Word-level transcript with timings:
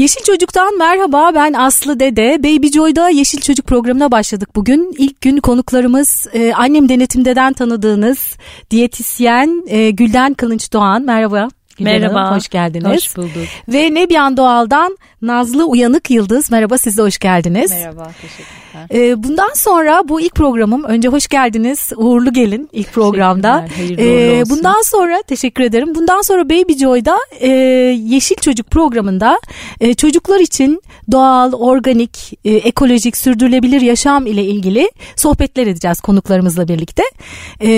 Yeşil 0.00 0.22
Çocuk'tan 0.22 0.78
merhaba 0.78 1.30
ben 1.34 1.52
Aslı 1.52 2.00
Dede. 2.00 2.42
Baby 2.42 2.66
Joy'da 2.66 3.08
Yeşil 3.08 3.40
Çocuk 3.40 3.66
programına 3.66 4.10
başladık 4.10 4.48
bugün. 4.56 4.94
İlk 4.98 5.20
gün 5.20 5.36
konuklarımız 5.36 6.26
e, 6.32 6.52
annem 6.52 6.88
denetimdeden 6.88 7.52
tanıdığınız 7.52 8.36
diyetisyen 8.70 9.64
e, 9.66 9.90
Gülden 9.90 10.34
Kılınç 10.34 10.72
Doğan. 10.72 11.02
Merhaba. 11.02 11.48
Gülden 11.78 12.00
Merhaba. 12.00 12.20
Hanım, 12.20 12.36
hoş 12.36 12.48
geldiniz. 12.48 12.86
Hoş 12.86 13.16
bulduk. 13.16 13.48
Ve 13.68 13.94
Nebyan 13.94 14.36
Doğal'dan 14.36 14.96
Nazlı 15.22 15.64
Uyanık 15.64 16.10
Yıldız. 16.10 16.50
Merhaba 16.50 16.78
siz 16.78 16.98
de 16.98 17.02
hoş 17.02 17.18
geldiniz. 17.18 17.70
Merhaba 17.70 18.10
teşekkürler. 18.22 18.60
Ee, 18.94 19.22
bundan 19.22 19.54
sonra 19.54 20.08
bu 20.08 20.20
ilk 20.20 20.34
programım 20.34 20.84
önce 20.84 21.08
hoş 21.08 21.28
geldiniz 21.28 21.92
uğurlu 21.96 22.32
gelin 22.32 22.68
ilk 22.72 22.92
programda. 22.92 23.66
Ee, 23.98 24.42
bundan 24.50 24.82
sonra 24.82 25.22
teşekkür 25.22 25.64
ederim. 25.64 25.94
Bundan 25.94 26.22
sonra 26.22 26.44
Baby 26.44 26.72
Joy'da 26.72 27.18
e, 27.40 27.48
Yeşil 28.04 28.36
Çocuk 28.36 28.70
programında 28.70 29.40
e, 29.80 29.94
çocuklar 29.94 30.40
için 30.40 30.82
doğal, 31.12 31.52
organik, 31.52 32.32
e, 32.44 32.54
ekolojik, 32.54 33.16
sürdürülebilir 33.16 33.80
yaşam 33.80 34.26
ile 34.26 34.44
ilgili 34.44 34.90
sohbetler 35.16 35.66
edeceğiz 35.66 36.00
konuklarımızla 36.00 36.68
birlikte. 36.68 37.02
E, 37.62 37.68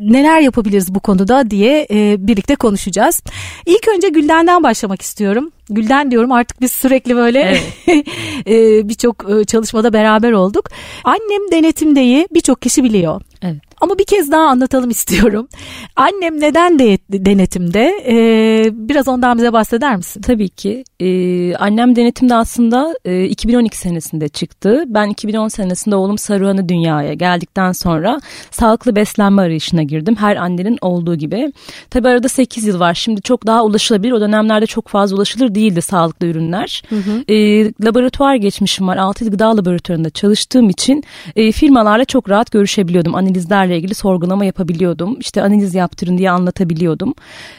neler 0.00 0.40
yapabiliriz 0.40 0.94
bu 0.94 1.00
konuda 1.00 1.50
diye 1.50 1.86
e, 1.90 2.26
birlikte 2.26 2.56
konuşacağız. 2.56 3.22
İlk 3.66 3.88
önce 3.96 4.08
Gülden'den 4.08 4.62
başlamak 4.62 5.02
istiyorum. 5.02 5.50
Gülden 5.70 6.10
diyorum 6.10 6.32
artık 6.32 6.60
biz 6.60 6.72
sürekli 6.72 7.16
böyle 7.16 7.58
evet. 7.86 8.06
birçok 8.88 9.46
çalışmada 9.48 9.92
beraber 9.92 10.32
olduk. 10.32 10.68
Annem 11.04 11.52
denetimdeyi 11.52 12.28
birçok 12.34 12.62
kişi 12.62 12.84
biliyor. 12.84 13.20
Evet. 13.42 13.71
Ama 13.82 13.98
bir 13.98 14.04
kez 14.04 14.30
daha 14.30 14.42
anlatalım 14.42 14.90
istiyorum. 14.90 15.48
Annem 15.96 16.40
neden 16.40 16.78
de 16.78 16.98
denetimde? 17.10 17.92
Ee, 18.06 18.70
biraz 18.72 19.08
ondan 19.08 19.38
bize 19.38 19.52
bahseder 19.52 19.96
misin? 19.96 20.20
Tabii 20.20 20.48
ki. 20.48 20.84
Ee, 21.00 21.54
annem 21.54 21.96
denetimde 21.96 22.34
aslında 22.34 22.94
e, 23.04 23.24
2012 23.24 23.78
senesinde 23.78 24.28
çıktı. 24.28 24.84
Ben 24.86 25.06
2010 25.06 25.48
senesinde 25.48 25.96
oğlum 25.96 26.18
Saruhan'ı 26.18 26.68
dünyaya 26.68 27.14
geldikten 27.14 27.72
sonra 27.72 28.20
sağlıklı 28.50 28.96
beslenme 28.96 29.42
arayışına 29.42 29.82
girdim. 29.82 30.16
Her 30.16 30.36
annenin 30.36 30.78
olduğu 30.80 31.14
gibi. 31.14 31.52
Tabii 31.90 32.08
arada 32.08 32.28
8 32.28 32.66
yıl 32.66 32.80
var. 32.80 32.94
Şimdi 32.94 33.22
çok 33.22 33.46
daha 33.46 33.64
ulaşılabilir. 33.64 34.12
O 34.12 34.20
dönemlerde 34.20 34.66
çok 34.66 34.88
fazla 34.88 35.16
ulaşılır 35.16 35.54
değildi 35.54 35.82
sağlıklı 35.82 36.26
ürünler. 36.26 36.82
Hı 36.88 36.96
hı. 36.96 37.32
E, 37.32 37.64
laboratuvar 37.84 38.34
geçmişim 38.34 38.88
var. 38.88 38.96
6 38.96 39.30
gıda 39.30 39.56
laboratuvarında 39.56 40.10
çalıştığım 40.10 40.70
için 40.70 41.04
e, 41.36 41.52
firmalarla 41.52 42.04
çok 42.04 42.30
rahat 42.30 42.52
görüşebiliyordum. 42.52 43.14
Analizlerle 43.14 43.71
konularla 43.72 43.76
ilgili 43.76 43.94
sorgulama 43.94 44.44
yapabiliyordum. 44.44 45.16
İşte 45.20 45.42
analiz 45.42 45.74
yaptırın 45.74 46.18
diye 46.18 46.30
anlatabiliyordum. 46.30 47.14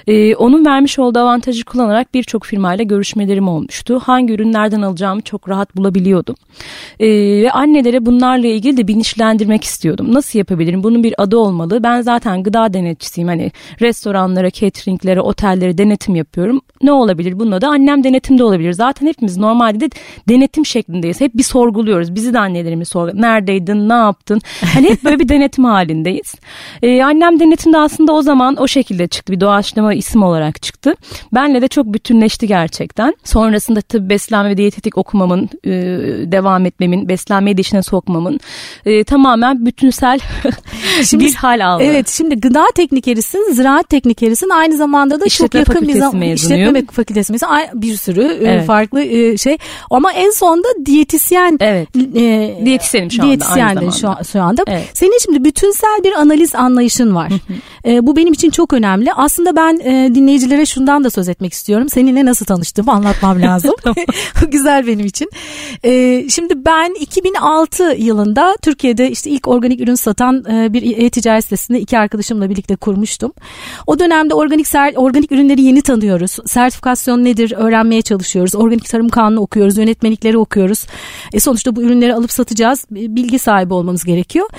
Ee, 0.07 0.35
onun 0.35 0.65
vermiş 0.65 0.99
olduğu 0.99 1.19
avantajı 1.19 1.65
kullanarak 1.65 2.13
birçok 2.13 2.45
firmayla 2.45 2.83
görüşmelerim 2.83 3.47
olmuştu. 3.47 3.99
Hangi 3.99 4.33
ürünlerden 4.33 4.81
alacağımı 4.81 5.21
çok 5.21 5.49
rahat 5.49 5.75
bulabiliyordum. 5.75 6.35
Ee, 6.99 7.07
ve 7.43 7.51
annelere 7.51 7.99
bunlarla 8.01 8.47
ilgili 8.47 8.77
de 8.77 8.87
bilinçlendirmek 8.87 9.63
istiyordum. 9.63 10.13
Nasıl 10.13 10.39
yapabilirim? 10.39 10.83
Bunun 10.83 11.03
bir 11.03 11.13
adı 11.17 11.37
olmalı. 11.37 11.83
Ben 11.83 12.01
zaten 12.01 12.43
gıda 12.43 12.73
denetçisiyim. 12.73 13.27
Hani 13.27 13.51
restoranlara, 13.81 14.51
cateringlere, 14.51 15.21
otellere 15.21 15.77
denetim 15.77 16.15
yapıyorum. 16.15 16.61
Ne 16.83 16.91
olabilir? 16.91 17.39
Bunun 17.39 17.51
adı 17.51 17.67
annem 17.67 18.03
denetimde 18.03 18.43
olabilir. 18.43 18.73
Zaten 18.73 19.07
hepimiz 19.07 19.37
normalde 19.37 19.79
de 19.79 19.89
denetim 20.29 20.65
şeklindeyiz. 20.65 21.21
Hep 21.21 21.33
bir 21.35 21.43
sorguluyoruz. 21.43 22.15
Bizi 22.15 22.33
de 22.33 22.39
annelerimiz 22.39 22.89
sorguluyor. 22.89 23.21
Neredeydin? 23.21 23.89
Ne 23.89 23.93
yaptın? 23.93 24.41
Hani 24.73 24.89
hep 24.89 25.03
böyle 25.03 25.19
bir 25.19 25.29
denetim 25.29 25.65
halinde 25.65 26.02
halindeyiz. 26.03 26.35
Ee, 26.81 27.03
annem 27.03 27.39
denetimde 27.39 27.77
aslında 27.77 28.13
o 28.13 28.21
zaman 28.21 28.55
o 28.61 28.67
şekilde 28.67 29.07
çıktı. 29.07 29.33
Bir 29.33 29.39
doğaçlama 29.39 29.93
isim 29.93 30.23
olarak 30.23 30.61
çıktı. 30.61 30.95
Benle 31.31 31.61
de 31.61 31.67
çok 31.67 31.85
bütünleşti 31.85 32.47
gerçekten. 32.47 33.15
Sonrasında 33.23 33.81
tabii 33.81 34.09
beslenme 34.09 34.49
ve 34.49 34.57
diyetetik 34.57 34.97
okumamın, 34.97 35.49
e, 35.65 35.71
devam 36.31 36.65
etmemin, 36.65 37.09
beslenmeyi 37.09 37.57
de 37.57 37.61
işine 37.61 37.83
sokmamın 37.83 38.39
e, 38.85 39.03
tamamen 39.03 39.65
bütünsel 39.65 40.19
şimdi, 41.03 41.25
bir 41.25 41.33
hal 41.33 41.65
aldı. 41.65 41.83
Evet 41.83 42.09
şimdi 42.09 42.41
gıda 42.41 42.65
teknikerisin, 42.75 43.53
ziraat 43.53 43.89
teknikerisin 43.89 44.49
aynı 44.49 44.77
zamanda 44.77 45.19
da 45.19 45.25
işletme 45.25 45.59
çok 45.59 45.75
yakın 45.75 45.87
bir 45.87 45.93
zaman 45.93 46.21
işletme 46.21 46.85
fakültesi 46.91 47.31
mezunu 47.33 47.49
bir 47.73 47.97
sürü 47.97 48.23
e, 48.23 48.47
evet. 48.47 48.65
farklı 48.65 49.01
e, 49.01 49.37
şey 49.37 49.57
ama 49.89 50.11
en 50.13 50.31
sonunda 50.31 50.67
diyetisyen 50.85 51.57
evet. 51.59 51.87
e, 52.15 52.65
diyetisyenim 52.65 53.11
şu 53.11 53.21
anda 53.21 53.27
diyetisyen 53.27 53.89
şu, 53.89 54.25
şu 54.31 54.41
anda. 54.41 54.63
Evet. 54.67 54.89
Senin 54.93 55.19
şimdi 55.23 55.43
bütünsel 55.43 55.82
bilimsel 55.83 56.03
bir 56.03 56.13
analiz 56.21 56.55
anlayışın 56.55 57.15
var. 57.15 57.31
E, 57.85 58.07
bu 58.07 58.15
benim 58.15 58.33
için 58.33 58.49
çok 58.49 58.73
önemli. 58.73 59.13
Aslında 59.13 59.55
ben 59.55 59.79
e, 59.79 60.15
dinleyicilere 60.15 60.65
şundan 60.65 61.03
da 61.03 61.09
söz 61.09 61.29
etmek 61.29 61.53
istiyorum. 61.53 61.89
Seninle 61.89 62.25
nasıl 62.25 62.45
tanıştığımı 62.45 62.91
anlatmam 62.91 63.41
lazım. 63.41 63.73
Güzel 64.51 64.87
benim 64.87 65.05
için. 65.05 65.29
E, 65.83 66.23
şimdi 66.29 66.65
ben 66.65 66.93
2006 66.99 67.83
yılında 67.97 68.55
Türkiye'de 68.61 69.11
işte 69.11 69.29
ilk 69.29 69.47
organik 69.47 69.81
ürün 69.81 69.95
satan 69.95 70.45
e, 70.51 70.73
bir 70.73 70.97
e-ticaret 70.97 71.43
sitesinde 71.43 71.79
iki 71.79 71.99
arkadaşımla 71.99 72.49
birlikte 72.49 72.75
kurmuştum. 72.75 73.33
O 73.87 73.99
dönemde 73.99 74.33
organik 74.33 74.67
ser, 74.67 74.93
organik 74.95 75.31
ürünleri 75.31 75.61
yeni 75.61 75.81
tanıyoruz. 75.81 76.37
Sertifikasyon 76.45 77.23
nedir 77.23 77.53
öğrenmeye 77.57 78.01
çalışıyoruz. 78.01 78.55
Organik 78.55 78.89
tarım 78.89 79.09
kanunu 79.09 79.39
okuyoruz, 79.39 79.77
yönetmelikleri 79.77 80.37
okuyoruz. 80.37 80.85
E, 81.33 81.39
sonuçta 81.39 81.75
bu 81.75 81.81
ürünleri 81.81 82.13
alıp 82.13 82.31
satacağız. 82.31 82.85
Bilgi 82.91 83.39
sahibi 83.39 83.73
olmamız 83.73 84.03
gerekiyor. 84.03 84.49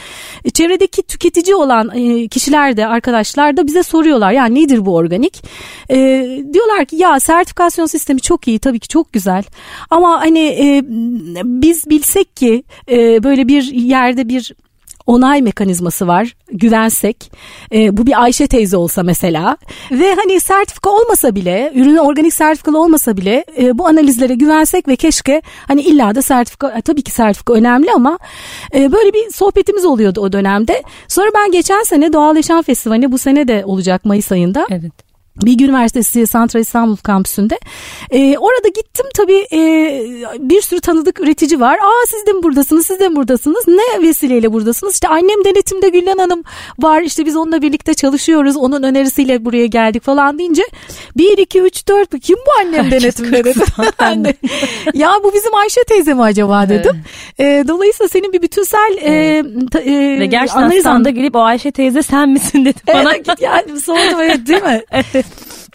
E, 0.45 0.51
çevredeki 0.51 1.03
tüketici 1.03 1.55
olan 1.55 1.91
e, 1.95 2.29
kişiler 2.29 2.77
de 2.77 2.87
arkadaşlar 2.87 3.14
da 3.57 3.67
bize 3.67 3.83
soruyorlar 3.83 4.33
ya 4.33 4.45
nedir 4.45 4.87
bu 4.87 4.95
organik? 4.95 5.43
E, 5.91 5.97
diyorlar 6.53 6.85
ki 6.85 6.97
ya 6.97 7.21
sertifikasyon 7.21 7.87
sistemi 7.87 8.21
çok 8.21 8.49
iyi 8.49 8.59
tabii 8.59 8.81
ki 8.81 8.89
çok 8.89 9.13
güzel 9.13 9.45
ama 9.91 10.21
hani 10.21 10.39
e, 10.39 10.83
biz 11.45 11.91
bilsek 11.91 12.37
ki 12.37 12.65
e, 12.91 13.23
böyle 13.23 13.49
bir 13.49 13.63
yerde 13.73 14.29
bir 14.29 14.53
onay 15.07 15.43
mekanizması 15.43 16.07
var 16.07 16.37
güvensek 16.53 17.33
e, 17.73 17.97
bu 17.97 18.07
bir 18.07 18.23
Ayşe 18.23 18.47
teyze 18.47 18.77
olsa 18.77 19.03
mesela 19.03 19.57
ve 19.91 20.15
hani 20.15 20.41
sertifika 20.41 20.91
olmasa 20.91 21.35
bile 21.35 21.73
ürünü 21.75 22.01
organik 22.01 22.35
sertifikalı 22.35 22.83
olmasa 22.83 23.17
bile 23.17 23.45
e, 23.59 23.79
bu 23.79 23.87
analizlere 23.87 24.35
güvensek 24.35 24.89
ve 24.89 24.97
keşke 24.97 25.43
hani 25.69 25.83
illa 25.83 26.15
da 26.15 26.23
sertifika 26.23 26.71
e, 26.79 26.83
tabii 26.83 27.03
ki 27.03 27.11
sertifika 27.11 27.53
önemli 27.53 27.93
ama 27.93 28.19
e, 28.75 28.93
böyle 28.93 29.13
bir 29.13 29.31
sohbetimiz 29.31 29.85
oluyordu 29.85 30.21
o 30.21 30.33
dönemde 30.33 30.83
sonra 31.09 31.29
ben 31.35 31.53
geçen 31.53 31.83
sene 31.83 32.13
Doğal 32.13 32.37
Yaşam 32.37 32.63
Festivali 32.63 33.13
bu 33.13 33.19
sene 33.19 33.49
de 33.49 33.63
olacak 33.65 34.05
Mayıs 34.05 34.33
ayında. 34.33 34.67
Evet. 34.71 35.14
Bilgi 35.43 35.65
Üniversitesi 35.65 36.27
Santral 36.27 36.61
İstanbul 36.61 36.97
kampüsünde. 36.97 37.59
Ee, 38.11 38.39
orada 38.39 38.69
gittim 38.69 39.07
tabii 39.17 39.47
e, 39.53 39.59
bir 40.39 40.63
sürü 40.63 40.81
tanıdık 40.81 41.21
üretici 41.21 41.61
var. 41.61 41.79
Aa 41.79 42.07
siz 42.09 42.27
de 42.27 42.33
mi 42.33 42.43
buradasınız, 42.43 42.87
siz 42.87 43.01
de 43.01 43.09
mi 43.09 43.17
buradasınız? 43.17 43.65
Ne 43.69 44.03
vesileyle 44.03 44.53
buradasınız? 44.53 44.95
İşte 44.95 45.09
annem 45.09 45.45
denetimde 45.45 45.89
Güllen 45.89 46.19
Hanım 46.19 46.43
var. 46.79 47.03
İşte 47.03 47.27
biz 47.27 47.37
onunla 47.37 47.63
birlikte 47.63 47.95
çalışıyoruz. 47.95 48.57
Onun 48.57 48.83
önerisiyle 48.83 49.45
buraya 49.45 49.67
geldik 49.67 50.03
falan 50.03 50.39
deyince 50.39 50.63
1, 51.17 51.39
2, 51.39 51.61
3, 51.61 51.89
4 51.89 52.21
kim 52.21 52.37
bu 52.37 52.51
annem 52.61 52.91
denetimde 52.91 53.45
dedim. 53.45 53.63
ya 54.95 55.13
bu 55.25 55.33
bizim 55.35 55.55
Ayşe 55.55 55.81
teyze 55.89 56.15
mi 56.15 56.23
acaba 56.23 56.69
dedim. 56.69 57.03
Evet. 57.39 57.65
E, 57.65 57.69
dolayısıyla 57.69 58.09
senin 58.09 58.33
bir 58.33 58.43
bütünsel 58.43 58.97
e, 59.01 59.11
evet. 59.11 59.87
e, 59.87 59.91
e, 59.91 60.21
Ve 60.21 60.27
gerçekten 60.27 60.63
analiz 60.63 61.15
gelip 61.15 61.37
o 61.37 61.41
Ayşe 61.41 61.71
teyze 61.71 62.03
sen 62.03 62.29
misin 62.29 62.65
dedi 62.65 62.79
bana. 62.89 63.15
Evet 63.15 63.41
yani 63.41 63.81
sordum 63.81 64.21
evet 64.21 64.47
değil 64.47 64.63
mi? 64.63 64.83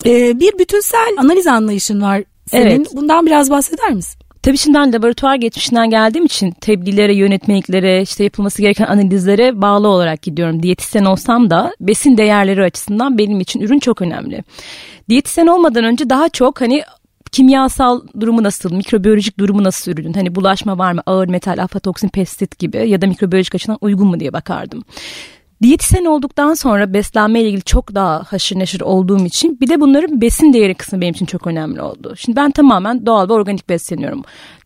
Ee, 0.06 0.40
bir 0.40 0.60
bütünsel 0.60 1.16
analiz 1.18 1.48
anlayışın 1.48 2.02
var 2.02 2.24
senin. 2.46 2.66
Evet. 2.66 2.88
Bundan 2.94 3.26
biraz 3.26 3.50
bahseder 3.50 3.92
misin? 3.92 4.20
Tabii 4.44 4.58
şimdi 4.58 4.78
ben 4.78 4.94
laboratuvar 4.94 5.36
geçmişinden 5.36 5.90
geldiğim 5.90 6.26
için 6.26 6.52
tebliğlere, 6.52 7.16
yönetmeliklere, 7.16 8.02
işte 8.02 8.24
yapılması 8.24 8.62
gereken 8.62 8.86
analizlere 8.86 9.62
bağlı 9.62 9.88
olarak 9.88 10.22
gidiyorum. 10.22 10.64
Diyetisyen 10.64 11.06
olsam 11.06 11.50
da 11.50 11.74
besin 11.80 12.18
değerleri 12.18 12.64
açısından 12.64 13.18
benim 13.18 13.40
için 13.40 13.60
ürün 13.60 13.80
çok 13.80 14.02
önemli. 14.02 14.44
Diyetisyen 15.10 15.48
olmadan 15.48 15.84
önce 15.84 16.10
daha 16.10 16.30
çok 16.30 16.62
hani 16.62 16.84
kimyasal 17.32 18.02
durumu 18.20 18.44
nasıl, 18.44 18.74
mikrobiyolojik 18.74 19.40
durumu 19.40 19.64
nasıl 19.64 19.92
ürünün? 19.92 20.14
Hani 20.14 20.36
bulaşma 20.36 20.78
var 20.78 20.92
mı, 20.92 21.02
ağır 21.06 21.28
metal, 21.28 21.58
aflatoksin, 21.64 22.10
pestisit 22.10 22.60
gibi 22.60 22.90
ya 22.90 23.02
da 23.02 23.08
mikrobiyolojik 23.08 23.56
açıdan 23.56 23.78
uygun 23.82 24.08
mu 24.08 24.20
diye 24.20 24.34
bakardım. 24.34 24.84
Diyetisyen 25.62 26.06
olduktan 26.06 26.54
sonra 26.54 26.94
beslenme 26.94 27.42
ile 27.42 27.48
ilgili 27.48 27.62
çok 27.62 27.96
daha 27.96 28.24
haşır 28.24 28.60
neşir 28.60 28.82
olduğum 28.82 29.26
için 29.26 29.60
bir 29.62 29.68
de 29.68 29.80
bunların 29.80 30.22
besin 30.22 30.54
değeri 30.54 30.74
kısmı 30.76 31.02
benim 31.02 31.14
için 31.14 31.26
çok 31.26 31.48
önemli 31.48 31.82
oldu. 31.82 32.14
Şimdi 32.18 32.36
ben 32.36 32.52
tamamen 32.52 33.06
doğal 33.06 33.30
ve 33.30 33.34
organik 33.34 33.70
besleniyorum. 33.70 34.24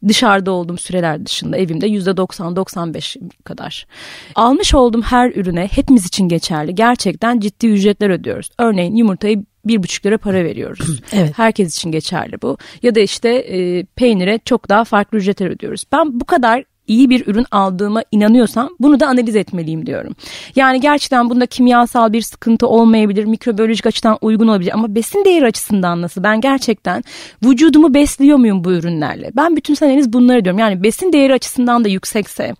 Dışarıda 0.07 0.51
olduğum 0.51 0.77
süreler 0.77 1.25
dışında 1.25 1.57
evimde 1.57 1.87
%90-95 1.87 3.17
kadar. 3.43 3.87
Almış 4.35 4.75
olduğum 4.75 5.01
her 5.01 5.31
ürüne 5.31 5.67
hepimiz 5.71 6.05
için 6.05 6.27
geçerli. 6.27 6.75
Gerçekten 6.75 7.39
ciddi 7.39 7.67
ücretler 7.67 8.09
ödüyoruz. 8.09 8.49
Örneğin 8.59 8.95
yumurtayı 8.95 9.43
bir 9.65 9.83
buçuk 9.83 10.05
lira 10.05 10.17
para 10.17 10.43
veriyoruz. 10.43 10.99
Evet. 11.13 11.33
Herkes 11.37 11.77
için 11.77 11.91
geçerli 11.91 12.41
bu. 12.41 12.57
Ya 12.83 12.95
da 12.95 12.99
işte 12.99 13.29
e, 13.29 13.85
peynire 13.85 14.39
çok 14.45 14.69
daha 14.69 14.83
farklı 14.83 15.17
ücretler 15.17 15.47
ödüyoruz. 15.47 15.83
Ben 15.91 16.19
bu 16.19 16.25
kadar 16.25 16.63
iyi 16.87 17.09
bir 17.09 17.27
ürün 17.27 17.45
aldığıma 17.51 18.03
inanıyorsam 18.11 18.69
bunu 18.79 18.99
da 18.99 19.07
analiz 19.07 19.35
etmeliyim 19.35 19.85
diyorum. 19.85 20.15
Yani 20.55 20.81
gerçekten 20.81 21.29
bunda 21.29 21.45
kimyasal 21.45 22.13
bir 22.13 22.21
sıkıntı 22.21 22.67
olmayabilir, 22.67 23.25
mikrobiyolojik 23.25 23.85
açıdan 23.85 24.17
uygun 24.21 24.47
olabilir 24.47 24.71
ama 24.73 24.95
besin 24.95 25.25
değeri 25.25 25.45
açısından 25.45 26.01
nasıl? 26.01 26.23
Ben 26.23 26.41
gerçekten 26.41 27.03
vücudumu 27.43 27.93
besliyor 27.93 28.37
muyum 28.37 28.63
bu 28.63 28.71
ürünlerle? 28.71 29.31
Ben 29.35 29.55
bütün 29.55 29.85
analiz 29.85 30.13
bunları 30.13 30.45
diyorum. 30.45 30.59
Yani 30.59 30.83
besin 30.83 31.13
değeri 31.13 31.33
açısından 31.33 31.83
da 31.83 31.87
yüksekse, 31.89 32.55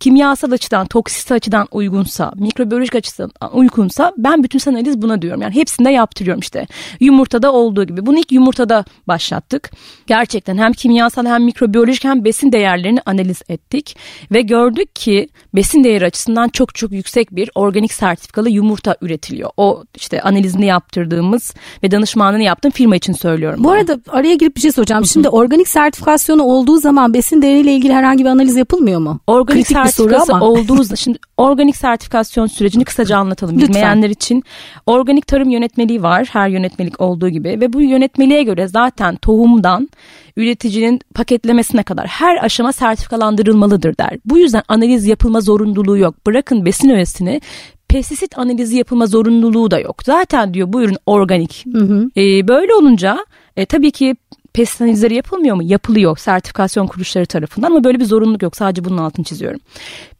kimyasal 0.00 0.52
açıdan, 0.52 0.86
toksisi 0.86 1.34
açıdan 1.34 1.68
uygunsa, 1.70 2.32
mikrobiyolojik 2.36 2.94
açıdan 2.94 3.30
uygunsa 3.52 4.12
ben 4.16 4.42
bütün 4.42 4.70
analiz 4.70 5.02
buna 5.02 5.22
diyorum. 5.22 5.42
Yani 5.42 5.54
hepsinde 5.54 5.90
yaptırıyorum 5.90 6.40
işte. 6.40 6.66
Yumurtada 7.00 7.52
olduğu 7.52 7.84
gibi. 7.84 8.06
Bunu 8.06 8.18
ilk 8.18 8.32
yumurtada 8.32 8.84
başlattık. 9.08 9.70
Gerçekten 10.06 10.58
hem 10.58 10.72
kimyasal 10.72 11.26
hem 11.26 11.44
mikrobiyolojik 11.44 12.04
hem 12.04 12.24
besin 12.24 12.52
değerlerini 12.52 13.00
analiz 13.06 13.42
ettik 13.66 13.96
ve 14.32 14.40
gördük 14.40 14.96
ki 14.96 15.28
besin 15.54 15.84
değeri 15.84 16.04
açısından 16.04 16.48
çok 16.48 16.74
çok 16.74 16.92
yüksek 16.92 17.36
bir 17.36 17.50
organik 17.54 17.92
sertifikalı 17.92 18.50
yumurta 18.50 18.96
üretiliyor. 19.00 19.50
O 19.56 19.84
işte 19.94 20.22
analizini 20.22 20.66
yaptırdığımız 20.66 21.54
ve 21.82 21.90
danışmanlığını 21.90 22.42
yaptığım 22.42 22.70
firma 22.70 22.96
için 22.96 23.12
söylüyorum. 23.12 23.58
Bu 23.60 23.64
bunu. 23.64 23.72
arada 23.72 23.98
araya 24.08 24.34
girip 24.34 24.56
bir 24.56 24.60
şey 24.60 24.72
soracağım. 24.72 25.06
Şimdi 25.06 25.28
organik 25.28 25.68
sertifikasyonu 25.68 26.42
olduğu 26.42 26.78
zaman 26.78 27.14
besin 27.14 27.42
değeriyle 27.42 27.72
ilgili 27.72 27.92
herhangi 27.92 28.24
bir 28.24 28.28
analiz 28.28 28.56
yapılmıyor 28.56 29.00
mu? 29.00 29.20
Organik 29.26 29.66
Kritik 29.66 29.76
sertifikası 29.76 30.34
olduğu 30.34 30.82
zaman 30.82 30.94
şimdi 30.94 31.18
organik 31.36 31.76
sertifikasyon 31.76 32.46
sürecini 32.46 32.84
kısaca 32.84 33.16
anlatalım 33.16 33.54
Lütfen. 33.56 33.68
bilmeyenler 33.68 34.10
için. 34.10 34.42
Organik 34.86 35.26
tarım 35.26 35.50
yönetmeliği 35.50 36.02
var 36.02 36.28
her 36.32 36.48
yönetmelik 36.48 37.00
olduğu 37.00 37.28
gibi 37.28 37.48
ve 37.48 37.72
bu 37.72 37.82
yönetmeliğe 37.82 38.42
göre 38.42 38.68
zaten 38.68 39.16
tohumdan 39.16 39.88
üreticinin 40.36 41.00
paketlemesine 41.14 41.82
kadar 41.82 42.06
her 42.06 42.44
aşama 42.44 42.72
sertifikalandırılmalıdır 42.72 43.98
der. 43.98 44.18
Bu 44.24 44.38
yüzden 44.38 44.62
analiz 44.68 45.06
yapılma 45.06 45.40
zorunluluğu 45.40 45.98
yok. 45.98 46.26
Bırakın 46.26 46.64
besin 46.64 46.90
öğesini 46.90 47.40
pestisit 47.88 48.38
analizi 48.38 48.76
yapılma 48.76 49.06
zorunluluğu 49.06 49.70
da 49.70 49.78
yok. 49.78 50.02
Zaten 50.04 50.54
diyor 50.54 50.72
bu 50.72 50.82
ürün 50.82 50.96
organik. 51.06 51.64
Hı 51.72 51.78
hı. 51.78 52.10
Ee, 52.16 52.48
böyle 52.48 52.74
olunca 52.74 53.18
e, 53.56 53.66
tabii 53.66 53.90
ki 53.90 54.16
pestisit 54.56 54.82
analizleri 54.82 55.14
yapılmıyor 55.14 55.56
mu? 55.56 55.62
Yapılıyor 55.62 56.16
sertifikasyon 56.18 56.86
kuruluşları 56.86 57.26
tarafından 57.26 57.70
ama 57.70 57.84
böyle 57.84 58.00
bir 58.00 58.04
zorunluluk 58.04 58.42
yok. 58.42 58.56
Sadece 58.56 58.84
bunun 58.84 58.98
altını 58.98 59.24
çiziyorum. 59.24 59.60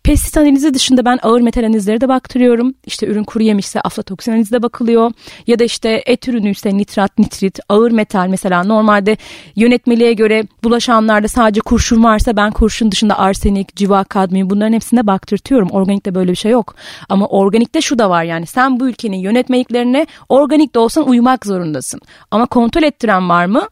Pestisit 0.03 0.37
analizi 0.37 0.75
dışında 0.75 1.05
ben 1.05 1.19
ağır 1.23 1.41
metal 1.41 1.65
analizleri 1.65 2.00
de 2.00 2.09
baktırıyorum. 2.09 2.75
İşte 2.87 3.06
ürün 3.06 3.25
kuru 3.25 3.43
yemişse 3.43 3.81
aflatoksin 3.81 4.33
analizi 4.33 4.53
de 4.53 4.62
bakılıyor. 4.62 5.12
Ya 5.47 5.59
da 5.59 5.65
işte 5.65 6.03
et 6.06 6.29
ürünüyse 6.29 6.77
nitrat, 6.77 7.19
nitrit, 7.19 7.59
ağır 7.69 7.91
metal 7.91 8.27
mesela 8.29 8.65
normalde 8.65 9.17
yönetmeliğe 9.56 10.12
göre 10.12 10.44
bulaşanlarda 10.65 11.29
sadece 11.29 11.61
kurşun 11.61 12.05
varsa 12.05 12.37
ben 12.37 12.50
kurşun 12.50 12.93
dışında 12.93 13.19
arsenik, 13.19 13.77
civa, 13.77 14.05
kadmiyum 14.05 14.50
bunların 14.50 14.73
hepsine 14.73 15.06
baktırtıyorum. 15.06 15.69
Organikte 15.71 16.15
böyle 16.15 16.31
bir 16.31 16.37
şey 16.37 16.53
yok. 16.53 16.75
Ama 17.09 17.27
organikte 17.27 17.81
şu 17.81 17.99
da 17.99 18.11
var 18.11 18.25
yani 18.25 18.47
sen 18.47 18.81
bu 18.81 18.88
ülkenin 18.88 19.19
yönetmeliklerine 19.19 20.06
organik 20.29 20.75
de 20.75 20.79
olsan 20.79 21.09
uymak 21.09 21.47
zorundasın. 21.47 22.00
Ama 22.31 22.47
kontrol 22.47 22.83
ettiren 22.83 23.29
var 23.29 23.47
mı? 23.47 23.62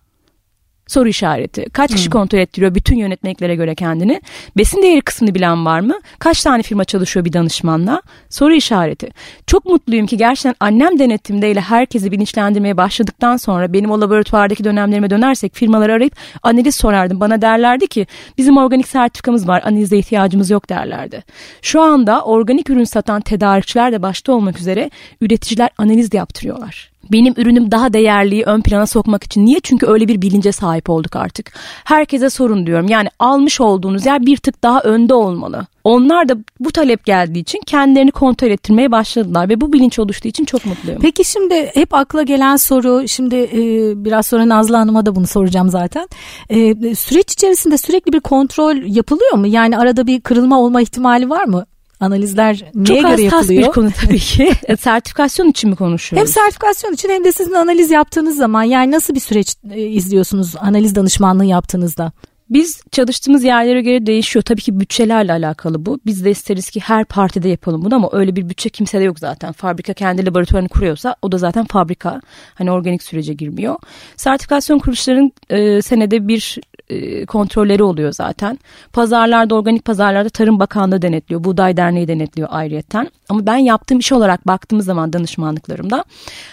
Soru 0.87 1.09
işareti. 1.09 1.65
Kaç 1.73 1.91
kişi 1.91 2.05
hmm. 2.05 2.13
kontrol 2.13 2.39
ettiriyor 2.39 2.75
bütün 2.75 2.97
yönetmeliklere 2.97 3.55
göre 3.55 3.75
kendini? 3.75 4.21
Besin 4.57 4.83
değeri 4.83 5.01
kısmını 5.01 5.35
bilen 5.35 5.67
var 5.67 5.81
mı? 5.81 5.95
Kaç 6.19 6.43
tane 6.43 6.63
firma 6.63 6.85
çalışıyor 6.85 7.25
bir 7.25 7.33
danışmanla? 7.33 8.03
Soru 8.31 8.55
işareti. 8.55 9.09
Çok 9.47 9.65
mutluyum 9.65 10.07
ki 10.07 10.17
gerçekten 10.17 10.55
annem 10.61 10.99
denetimdeyle 10.99 11.61
herkesi 11.61 12.13
bilinçlendirmeye 12.13 12.77
başladıktan 12.77 13.37
sonra 13.37 13.73
benim 13.73 13.91
o 13.91 14.01
laboratuvardaki 14.01 14.65
dönemlerime 14.65 15.11
dönersek 15.11 15.55
firmaları 15.55 15.93
arayıp 15.93 16.17
analiz 16.43 16.77
sorardım. 16.77 17.21
Bana 17.21 17.43
derlerdi 17.43 17.87
ki 17.87 18.07
bizim 18.39 18.57
organik 18.57 18.89
sertifikamız 18.89 19.49
var 19.49 19.63
analize 19.65 19.99
ihtiyacımız 19.99 20.51
yok 20.51 20.69
derlerdi. 20.69 21.25
Şu 21.63 21.81
anda 21.81 22.25
organik 22.25 22.71
ürün 22.71 22.85
satan 22.85 23.21
tedarikçiler 23.21 23.93
de 23.93 24.03
başta 24.03 24.33
olmak 24.33 24.59
üzere 24.59 24.91
üreticiler 25.21 25.71
analiz 25.79 26.13
de 26.13 26.17
yaptırıyorlar 26.17 26.94
benim 27.12 27.35
ürünüm 27.37 27.71
daha 27.71 27.93
değerliyi 27.93 28.45
ön 28.45 28.61
plana 28.61 28.87
sokmak 28.87 29.25
için. 29.25 29.47
Niye? 29.47 29.61
Çünkü 29.62 29.87
öyle 29.87 30.09
bir 30.09 30.23
bilince 30.23 30.53
sahip 30.53 30.91
olduk 30.91 31.17
artık. 31.17 31.53
Herkese 31.85 32.31
sorun 32.31 32.67
diyorum. 32.67 32.89
Yani 32.89 33.09
almış 33.19 33.61
olduğunuz 33.61 34.06
yer 34.06 34.27
bir 34.27 34.37
tık 34.37 34.62
daha 34.62 34.81
önde 34.81 35.15
olmalı. 35.15 35.67
Onlar 35.85 36.29
da 36.29 36.37
bu 36.61 36.73
talep 36.73 37.05
geldiği 37.05 37.39
için 37.39 37.61
kendilerini 37.67 38.11
kontrol 38.11 38.49
ettirmeye 38.49 38.93
başladılar 38.93 39.49
ve 39.49 39.61
bu 39.61 39.73
bilinç 39.73 39.99
oluştuğu 39.99 40.29
için 40.29 40.45
çok 40.45 40.67
mutluyum. 40.67 41.01
Peki 41.03 41.25
şimdi 41.25 41.71
hep 41.75 41.95
akla 41.95 42.23
gelen 42.23 42.56
soru 42.56 43.09
şimdi 43.09 43.37
e, 43.37 43.61
biraz 44.05 44.27
sonra 44.27 44.49
Nazlı 44.49 44.77
Hanım'a 44.77 45.06
da 45.06 45.17
bunu 45.17 45.27
soracağım 45.27 45.69
zaten. 45.69 46.09
E, 46.51 46.95
süreç 46.95 47.33
içerisinde 47.33 47.79
sürekli 47.79 48.12
bir 48.12 48.21
kontrol 48.21 48.77
yapılıyor 48.77 49.33
mu? 49.33 49.47
Yani 49.47 49.79
arada 49.79 50.06
bir 50.06 50.21
kırılma 50.21 50.61
olma 50.61 50.81
ihtimali 50.81 51.31
var 51.31 51.45
mı? 51.45 51.67
Analizler 52.00 52.64
neye 52.75 53.02
Çok 53.02 53.11
göre 53.11 53.23
yapılıyor? 53.23 53.31
Çok 53.31 53.32
hassas 53.32 53.50
bir 53.50 53.67
konu 53.67 53.91
tabii 54.00 54.19
ki. 54.19 54.52
E, 54.64 54.76
sertifikasyon 54.76 55.49
için 55.49 55.70
mi 55.70 55.76
konuşuyoruz? 55.76 56.29
Hem 56.29 56.35
sertifikasyon 56.35 56.93
için 56.93 57.08
hem 57.08 57.25
de 57.25 57.32
sizin 57.32 57.52
analiz 57.52 57.91
yaptığınız 57.91 58.37
zaman 58.37 58.62
yani 58.62 58.91
nasıl 58.91 59.14
bir 59.14 59.20
süreç 59.20 59.55
e, 59.70 59.81
izliyorsunuz 59.81 60.55
analiz 60.61 60.94
danışmanlığı 60.94 61.44
yaptığınızda? 61.44 62.12
Biz 62.50 62.82
çalıştığımız 62.93 63.44
yerlere 63.44 63.82
göre 63.82 64.06
değişiyor. 64.06 64.43
Tabii 64.43 64.61
ki 64.61 64.81
bütçelerle 64.81 65.32
alakalı 65.32 65.87
bu. 65.87 66.00
Biz 66.06 66.25
de 66.25 66.31
isteriz 66.31 66.70
ki 66.70 66.81
her 66.81 67.05
partide 67.05 67.49
yapalım 67.49 67.85
bunu 67.85 67.94
ama 67.94 68.08
öyle 68.12 68.37
bir 68.37 68.49
bütçe 68.49 68.69
kimsede 68.69 69.05
yok 69.05 69.19
zaten. 69.19 69.52
Fabrika 69.52 69.93
kendi 69.93 70.26
laboratuvarını 70.26 70.69
kuruyorsa 70.69 71.17
o 71.23 71.32
da 71.32 71.38
zaten 71.38 71.64
fabrika. 71.64 72.20
Hani 72.55 72.70
organik 72.70 73.02
sürece 73.02 73.32
girmiyor. 73.32 73.76
Sertifikasyon 74.17 74.79
kuruluşların 74.79 75.32
e, 75.50 75.82
senede 75.82 76.29
bir 76.29 76.58
e, 76.88 77.26
kontrolleri 77.26 77.82
oluyor 77.82 78.12
zaten. 78.12 78.58
Pazarlarda, 78.93 79.55
organik 79.55 79.85
pazarlarda 79.85 80.29
Tarım 80.29 80.61
Bakanlığı 80.61 81.02
denetliyor. 81.02 81.44
Buğday 81.44 81.76
Derneği 81.76 82.08
denetliyor 82.08 82.49
ayrıyetten. 82.50 83.11
Ama 83.29 83.46
ben 83.46 83.56
yaptığım 83.56 83.99
iş 83.99 84.12
olarak 84.12 84.46
baktığımız 84.46 84.85
zaman 84.85 85.12
danışmanlıklarımda 85.12 86.05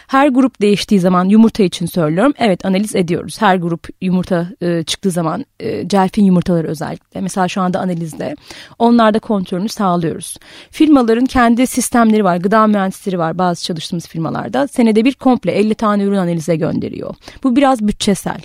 her 0.07 0.27
grup 0.27 0.61
değiştiği 0.61 0.99
zaman 0.99 1.25
yumurta 1.25 1.63
için 1.63 1.85
söylüyorum. 1.85 2.33
Evet 2.37 2.65
analiz 2.65 2.95
ediyoruz. 2.95 3.41
Her 3.41 3.55
grup 3.55 3.87
yumurta 4.01 4.47
e, 4.61 4.83
çıktığı 4.83 5.11
zaman 5.11 5.45
e, 5.59 5.80
celfin 5.87 6.25
yumurtaları 6.25 6.67
özellikle. 6.67 7.21
Mesela 7.21 7.47
şu 7.47 7.61
anda 7.61 7.79
analizde. 7.79 8.35
Onlarda 8.79 9.19
kontrolünü 9.19 9.69
sağlıyoruz. 9.69 10.37
Firmaların 10.71 11.25
kendi 11.25 11.67
sistemleri 11.67 12.23
var. 12.23 12.37
Gıda 12.37 12.67
mühendisleri 12.67 13.19
var 13.19 13.37
bazı 13.37 13.63
çalıştığımız 13.63 14.07
firmalarda. 14.07 14.67
Senede 14.67 15.05
bir 15.05 15.13
komple 15.13 15.51
50 15.51 15.75
tane 15.75 16.03
ürün 16.03 16.17
analize 16.17 16.55
gönderiyor. 16.55 17.15
Bu 17.43 17.55
biraz 17.55 17.87
bütçesel. 17.87 18.41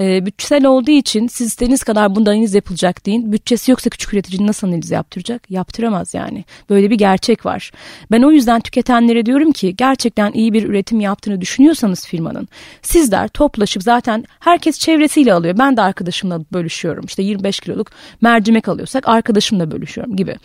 E, 0.00 0.26
bütçesel 0.26 0.66
olduğu 0.66 0.90
için 0.90 1.26
siz 1.26 1.46
istediğiniz 1.46 1.82
kadar 1.82 2.14
bunda 2.14 2.30
analiz 2.30 2.54
yapılacak 2.54 3.06
deyin. 3.06 3.32
Bütçesi 3.32 3.70
yoksa 3.70 3.90
küçük 3.90 4.14
üreticinin 4.14 4.46
nasıl 4.46 4.66
analiz 4.66 4.90
yaptıracak? 4.90 5.50
Yaptıramaz 5.50 6.14
yani. 6.14 6.44
Böyle 6.70 6.90
bir 6.90 6.98
gerçek 6.98 7.46
var. 7.46 7.70
Ben 8.10 8.22
o 8.22 8.30
yüzden 8.30 8.60
tüketenlere 8.60 9.26
diyorum 9.26 9.52
ki 9.52 9.76
gerçekten 9.76 10.32
iyi 10.32 10.52
bir 10.52 10.68
üretim 10.68 11.00
yaptığını 11.00 11.40
düşünüyorsanız 11.40 12.06
firmanın 12.06 12.48
sizler 12.82 13.28
toplaşıp 13.28 13.82
zaten 13.82 14.24
herkes 14.40 14.78
çevresiyle 14.78 15.32
alıyor. 15.32 15.58
Ben 15.58 15.76
de 15.76 15.82
arkadaşımla 15.82 16.40
bölüşüyorum. 16.52 16.79
İşte 17.06 17.22
25 17.22 17.60
kiloluk 17.60 17.90
mercimek 18.20 18.68
alıyorsak 18.68 19.08
arkadaşımla 19.08 19.70
bölüşüyorum 19.70 20.16
gibi. 20.16 20.36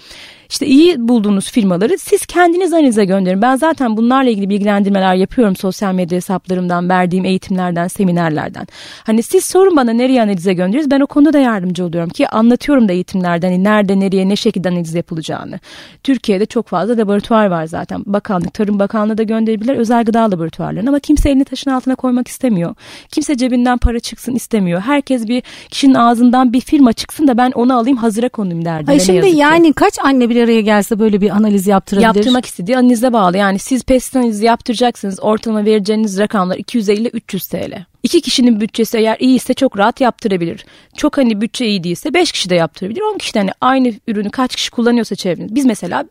İşte 0.49 0.65
iyi 0.65 1.07
bulduğunuz 1.07 1.51
firmaları 1.51 1.97
siz 1.97 2.25
kendiniz 2.25 2.73
analize 2.73 3.05
gönderin. 3.05 3.41
Ben 3.41 3.55
zaten 3.55 3.97
bunlarla 3.97 4.29
ilgili 4.29 4.49
bilgilendirmeler 4.49 5.15
yapıyorum 5.15 5.55
sosyal 5.55 5.93
medya 5.93 6.15
hesaplarımdan, 6.15 6.89
verdiğim 6.89 7.25
eğitimlerden, 7.25 7.87
seminerlerden. 7.87 8.67
Hani 9.03 9.23
siz 9.23 9.43
sorun 9.45 9.75
bana 9.75 9.93
nereye 9.93 10.21
analize 10.21 10.53
göndeririz 10.53 10.91
ben 10.91 10.99
o 10.99 11.07
konuda 11.07 11.33
da 11.33 11.39
yardımcı 11.39 11.85
oluyorum 11.85 12.09
ki 12.09 12.27
anlatıyorum 12.27 12.87
da 12.87 12.93
eğitimlerden 12.93 13.51
hani 13.51 13.63
nerede, 13.63 13.99
nereye, 13.99 14.29
ne 14.29 14.35
şekilde 14.35 14.69
analiz 14.69 14.93
yapılacağını. 14.93 15.59
Türkiye'de 16.03 16.45
çok 16.45 16.67
fazla 16.67 16.97
laboratuvar 16.97 17.45
var 17.45 17.65
zaten. 17.65 18.03
Bakanlık, 18.05 18.53
Tarım 18.53 18.79
Bakanlığı 18.79 19.17
da 19.17 19.23
gönderebilir 19.23 19.75
özel 19.75 20.03
gıda 20.03 20.31
laboratuvarlarını 20.31 20.89
ama 20.89 20.99
kimse 20.99 21.29
elini 21.29 21.45
taşın 21.45 21.71
altına 21.71 21.95
koymak 21.95 22.27
istemiyor. 22.27 22.75
Kimse 23.11 23.37
cebinden 23.37 23.77
para 23.77 23.99
çıksın 23.99 24.35
istemiyor. 24.35 24.81
Herkes 24.81 25.27
bir 25.27 25.43
kişinin 25.69 25.93
ağzından 25.93 26.53
bir 26.53 26.61
firma 26.61 26.93
çıksın 26.93 27.27
da 27.27 27.37
ben 27.37 27.51
onu 27.51 27.77
alayım 27.77 27.97
hazıra 27.97 28.29
konayım 28.29 28.65
derdi. 28.65 28.91
Ay 28.91 28.99
şimdi 28.99 29.27
yani 29.27 29.73
kaç 29.73 29.99
anne 30.03 30.29
bir 30.29 30.34
araya 30.43 30.61
gelse 30.61 30.99
böyle 30.99 31.21
bir 31.21 31.29
analiz 31.29 31.67
yaptırabilir. 31.67 32.05
Yaptırmak 32.05 32.45
istediği 32.45 32.77
analize 32.77 33.13
bağlı. 33.13 33.37
Yani 33.37 33.59
siz 33.59 33.83
pest 33.83 34.15
analizi 34.15 34.45
yaptıracaksınız. 34.45 35.19
Ortalama 35.21 35.65
vereceğiniz 35.65 36.19
rakamlar 36.19 36.57
250-300 36.57 37.51
TL. 37.51 37.85
İki 38.05 38.21
kişinin 38.21 38.59
bütçesi 38.61 38.97
eğer 38.97 39.17
iyiyse 39.19 39.53
çok 39.53 39.77
rahat 39.77 40.01
yaptırabilir. 40.01 40.65
Çok 40.97 41.17
hani 41.17 41.41
bütçe 41.41 41.65
iyi 41.65 41.83
değilse 41.83 42.13
beş 42.13 42.31
kişi 42.31 42.49
de 42.49 42.55
yaptırabilir. 42.55 43.01
On 43.01 43.17
kişi 43.17 43.33
de 43.33 43.39
hani 43.39 43.51
aynı 43.61 43.93
ürünü 44.07 44.29
kaç 44.29 44.55
kişi 44.55 44.71
kullanıyorsa 44.71 45.15
çevreniz. 45.15 45.55
Biz 45.55 45.65
mesela 45.65 46.05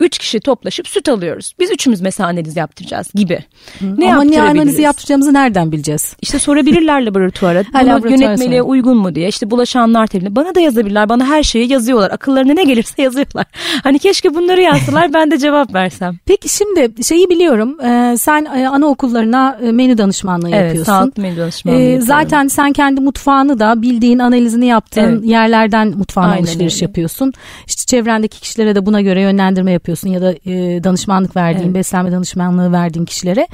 üç 0.00 0.18
kişi 0.18 0.40
toplaşıp 0.40 0.88
süt 0.88 1.08
alıyoruz. 1.08 1.54
Biz 1.58 1.70
üçümüz 1.70 2.00
mesela 2.00 2.28
analiz 2.28 2.56
yaptıracağız 2.56 3.12
gibi. 3.14 3.44
Hı. 3.78 4.00
Ne 4.00 4.14
Ama 4.14 4.22
ne 4.22 4.42
analizi 4.42 4.82
yaptıracağımızı 4.82 5.34
nereden 5.34 5.72
bileceğiz? 5.72 6.16
İşte 6.22 6.38
sorabilirler 6.38 7.06
laboratuvara. 7.06 7.64
Bunu 7.74 8.10
yönetmeliğe 8.10 8.62
uygun 8.62 8.96
mu 8.96 9.14
diye. 9.14 9.28
İşte 9.28 9.50
bulaşanlar 9.50 10.06
tebliğ. 10.06 10.36
Bana 10.36 10.54
da 10.54 10.60
yazabilirler. 10.60 11.08
Bana 11.08 11.26
her 11.26 11.42
şeyi 11.42 11.72
yazıyorlar. 11.72 12.10
Akıllarına 12.10 12.52
ne 12.52 12.64
gelirse 12.64 13.02
yazıyorlar. 13.02 13.46
Hani 13.82 13.98
keşke 13.98 14.34
bunları 14.34 14.60
yazsalar 14.60 15.12
ben 15.12 15.30
de 15.30 15.38
cevap 15.38 15.74
versem. 15.74 16.16
Peki 16.26 16.48
şimdi 16.48 17.04
şeyi 17.04 17.28
biliyorum. 17.28 17.80
E, 17.80 18.16
sen 18.18 18.44
e, 18.44 18.68
anaokullarına 18.68 19.58
e, 19.62 19.72
menü 19.72 19.98
danışmanlığı 19.98 20.48
evet, 20.48 20.56
yapıyorsun. 20.56 20.92
Evet 20.92 21.00
sağlıklı 21.00 21.22
menü 21.22 21.39
danışmanlığı 21.40 21.80
e, 21.80 22.00
zaten 22.00 22.48
sen 22.48 22.72
kendi 22.72 23.00
mutfağını 23.00 23.58
da 23.58 23.82
bildiğin 23.82 24.18
analizini 24.18 24.66
yaptığın 24.66 25.16
evet. 25.16 25.24
yerlerden 25.24 25.88
mutfağına 25.88 26.30
Aynen 26.30 26.42
alışveriş 26.42 26.74
öyle. 26.74 26.84
yapıyorsun. 26.84 27.32
İşte 27.66 27.82
çevrendeki 27.86 28.40
kişilere 28.40 28.74
de 28.74 28.86
buna 28.86 29.00
göre 29.00 29.20
yönlendirme 29.20 29.72
yapıyorsun 29.72 30.08
ya 30.08 30.22
da 30.22 30.32
e, 30.32 30.84
danışmanlık 30.84 31.36
verdiğin, 31.36 31.66
evet. 31.66 31.74
beslenme 31.74 32.12
danışmanlığı 32.12 32.72
verdiğin 32.72 33.04
kişilere. 33.04 33.48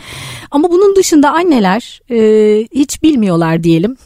Ama 0.50 0.70
bunun 0.70 0.96
dışında 0.96 1.32
anneler 1.32 2.00
e, 2.10 2.18
hiç 2.72 3.02
bilmiyorlar 3.02 3.62
diyelim. 3.62 3.96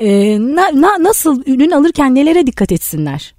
E, 0.00 0.38
na, 0.40 0.62
na, 0.74 1.02
nasıl 1.02 1.42
ürün 1.46 1.70
alırken 1.70 2.14
nelere 2.14 2.46
dikkat 2.46 2.72
etsinler? 2.72 3.37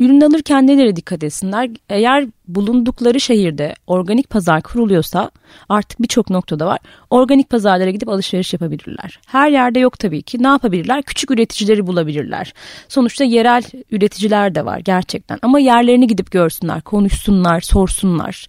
Ürün 0.00 0.20
alırken 0.20 0.66
nelere 0.66 0.96
dikkat 0.96 1.24
etsinler? 1.24 1.70
Eğer 1.88 2.26
bulundukları 2.48 3.20
şehirde 3.20 3.74
organik 3.86 4.30
pazar 4.30 4.62
kuruluyorsa 4.62 5.30
artık 5.68 6.02
birçok 6.02 6.30
noktada 6.30 6.66
var. 6.66 6.78
Organik 7.10 7.50
pazarlara 7.50 7.90
gidip 7.90 8.08
alışveriş 8.08 8.52
yapabilirler. 8.52 9.20
Her 9.26 9.50
yerde 9.50 9.78
yok 9.78 9.98
tabii 9.98 10.22
ki. 10.22 10.42
Ne 10.42 10.46
yapabilirler? 10.46 11.02
Küçük 11.02 11.30
üreticileri 11.30 11.86
bulabilirler. 11.86 12.54
Sonuçta 12.88 13.24
yerel 13.24 13.62
üreticiler 13.90 14.54
de 14.54 14.64
var 14.64 14.78
gerçekten. 14.78 15.38
Ama 15.42 15.60
yerlerini 15.60 16.06
gidip 16.06 16.30
görsünler, 16.30 16.80
konuşsunlar, 16.80 17.60
sorsunlar. 17.60 18.46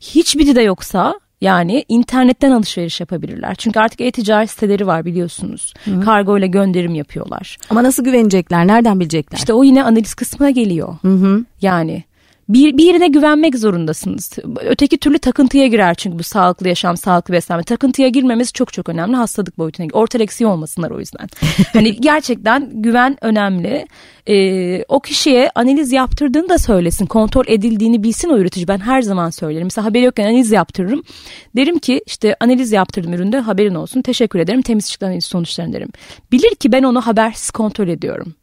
Hiçbiri 0.00 0.56
de 0.56 0.62
yoksa 0.62 1.20
yani 1.42 1.84
internetten 1.88 2.50
alışveriş 2.50 3.00
yapabilirler. 3.00 3.54
Çünkü 3.54 3.80
artık 3.80 4.00
e-ticaret 4.00 4.50
siteleri 4.50 4.86
var 4.86 5.04
biliyorsunuz. 5.04 5.74
Hı. 5.84 6.00
Kargo 6.00 6.38
ile 6.38 6.46
gönderim 6.46 6.94
yapıyorlar. 6.94 7.56
Ama 7.70 7.82
nasıl 7.82 8.04
güvenecekler? 8.04 8.66
Nereden 8.66 9.00
bilecekler? 9.00 9.38
İşte 9.38 9.52
o 9.52 9.64
yine 9.64 9.84
analiz 9.84 10.14
kısmına 10.14 10.50
geliyor. 10.50 10.96
Hı 11.02 11.08
hı. 11.08 11.44
Yani 11.62 12.04
bir, 12.48 12.78
birine 12.78 13.08
güvenmek 13.08 13.58
zorundasınız. 13.58 14.30
Öteki 14.60 14.98
türlü 14.98 15.18
takıntıya 15.18 15.66
girer 15.66 15.94
çünkü 15.94 16.18
bu 16.18 16.22
sağlıklı 16.22 16.68
yaşam, 16.68 16.96
sağlıklı 16.96 17.34
beslenme. 17.34 17.62
Takıntıya 17.62 18.08
girmemiz 18.08 18.52
çok 18.52 18.72
çok 18.72 18.88
önemli. 18.88 19.16
Hastalık 19.16 19.58
boyutuna 19.58 19.86
Orta 19.92 20.18
eksiği 20.18 20.48
olmasınlar 20.48 20.90
o 20.90 20.98
yüzden. 20.98 21.28
hani 21.72 21.96
gerçekten 21.96 22.70
güven 22.82 23.16
önemli. 23.20 23.86
Ee, 24.26 24.84
o 24.88 25.00
kişiye 25.00 25.50
analiz 25.54 25.92
yaptırdığını 25.92 26.48
da 26.48 26.58
söylesin. 26.58 27.06
Kontrol 27.06 27.44
edildiğini 27.46 28.02
bilsin 28.02 28.28
o 28.28 28.38
üretici. 28.38 28.68
Ben 28.68 28.78
her 28.78 29.02
zaman 29.02 29.30
söylerim. 29.30 29.66
Mesela 29.66 29.84
haberi 29.84 30.04
yokken 30.04 30.24
analiz 30.24 30.52
yaptırırım. 30.52 31.02
Derim 31.56 31.78
ki 31.78 32.02
işte 32.06 32.36
analiz 32.40 32.72
yaptırdım 32.72 33.12
üründe 33.12 33.38
haberin 33.38 33.74
olsun. 33.74 34.02
Teşekkür 34.02 34.38
ederim. 34.38 34.62
Temiz 34.62 34.90
çıktı 34.90 35.06
analiz 35.06 35.24
sonuçlarını 35.24 35.72
derim. 35.72 35.88
Bilir 36.32 36.54
ki 36.54 36.72
ben 36.72 36.82
onu 36.82 37.00
habersiz 37.00 37.50
kontrol 37.50 37.88
ediyorum. 37.88 38.34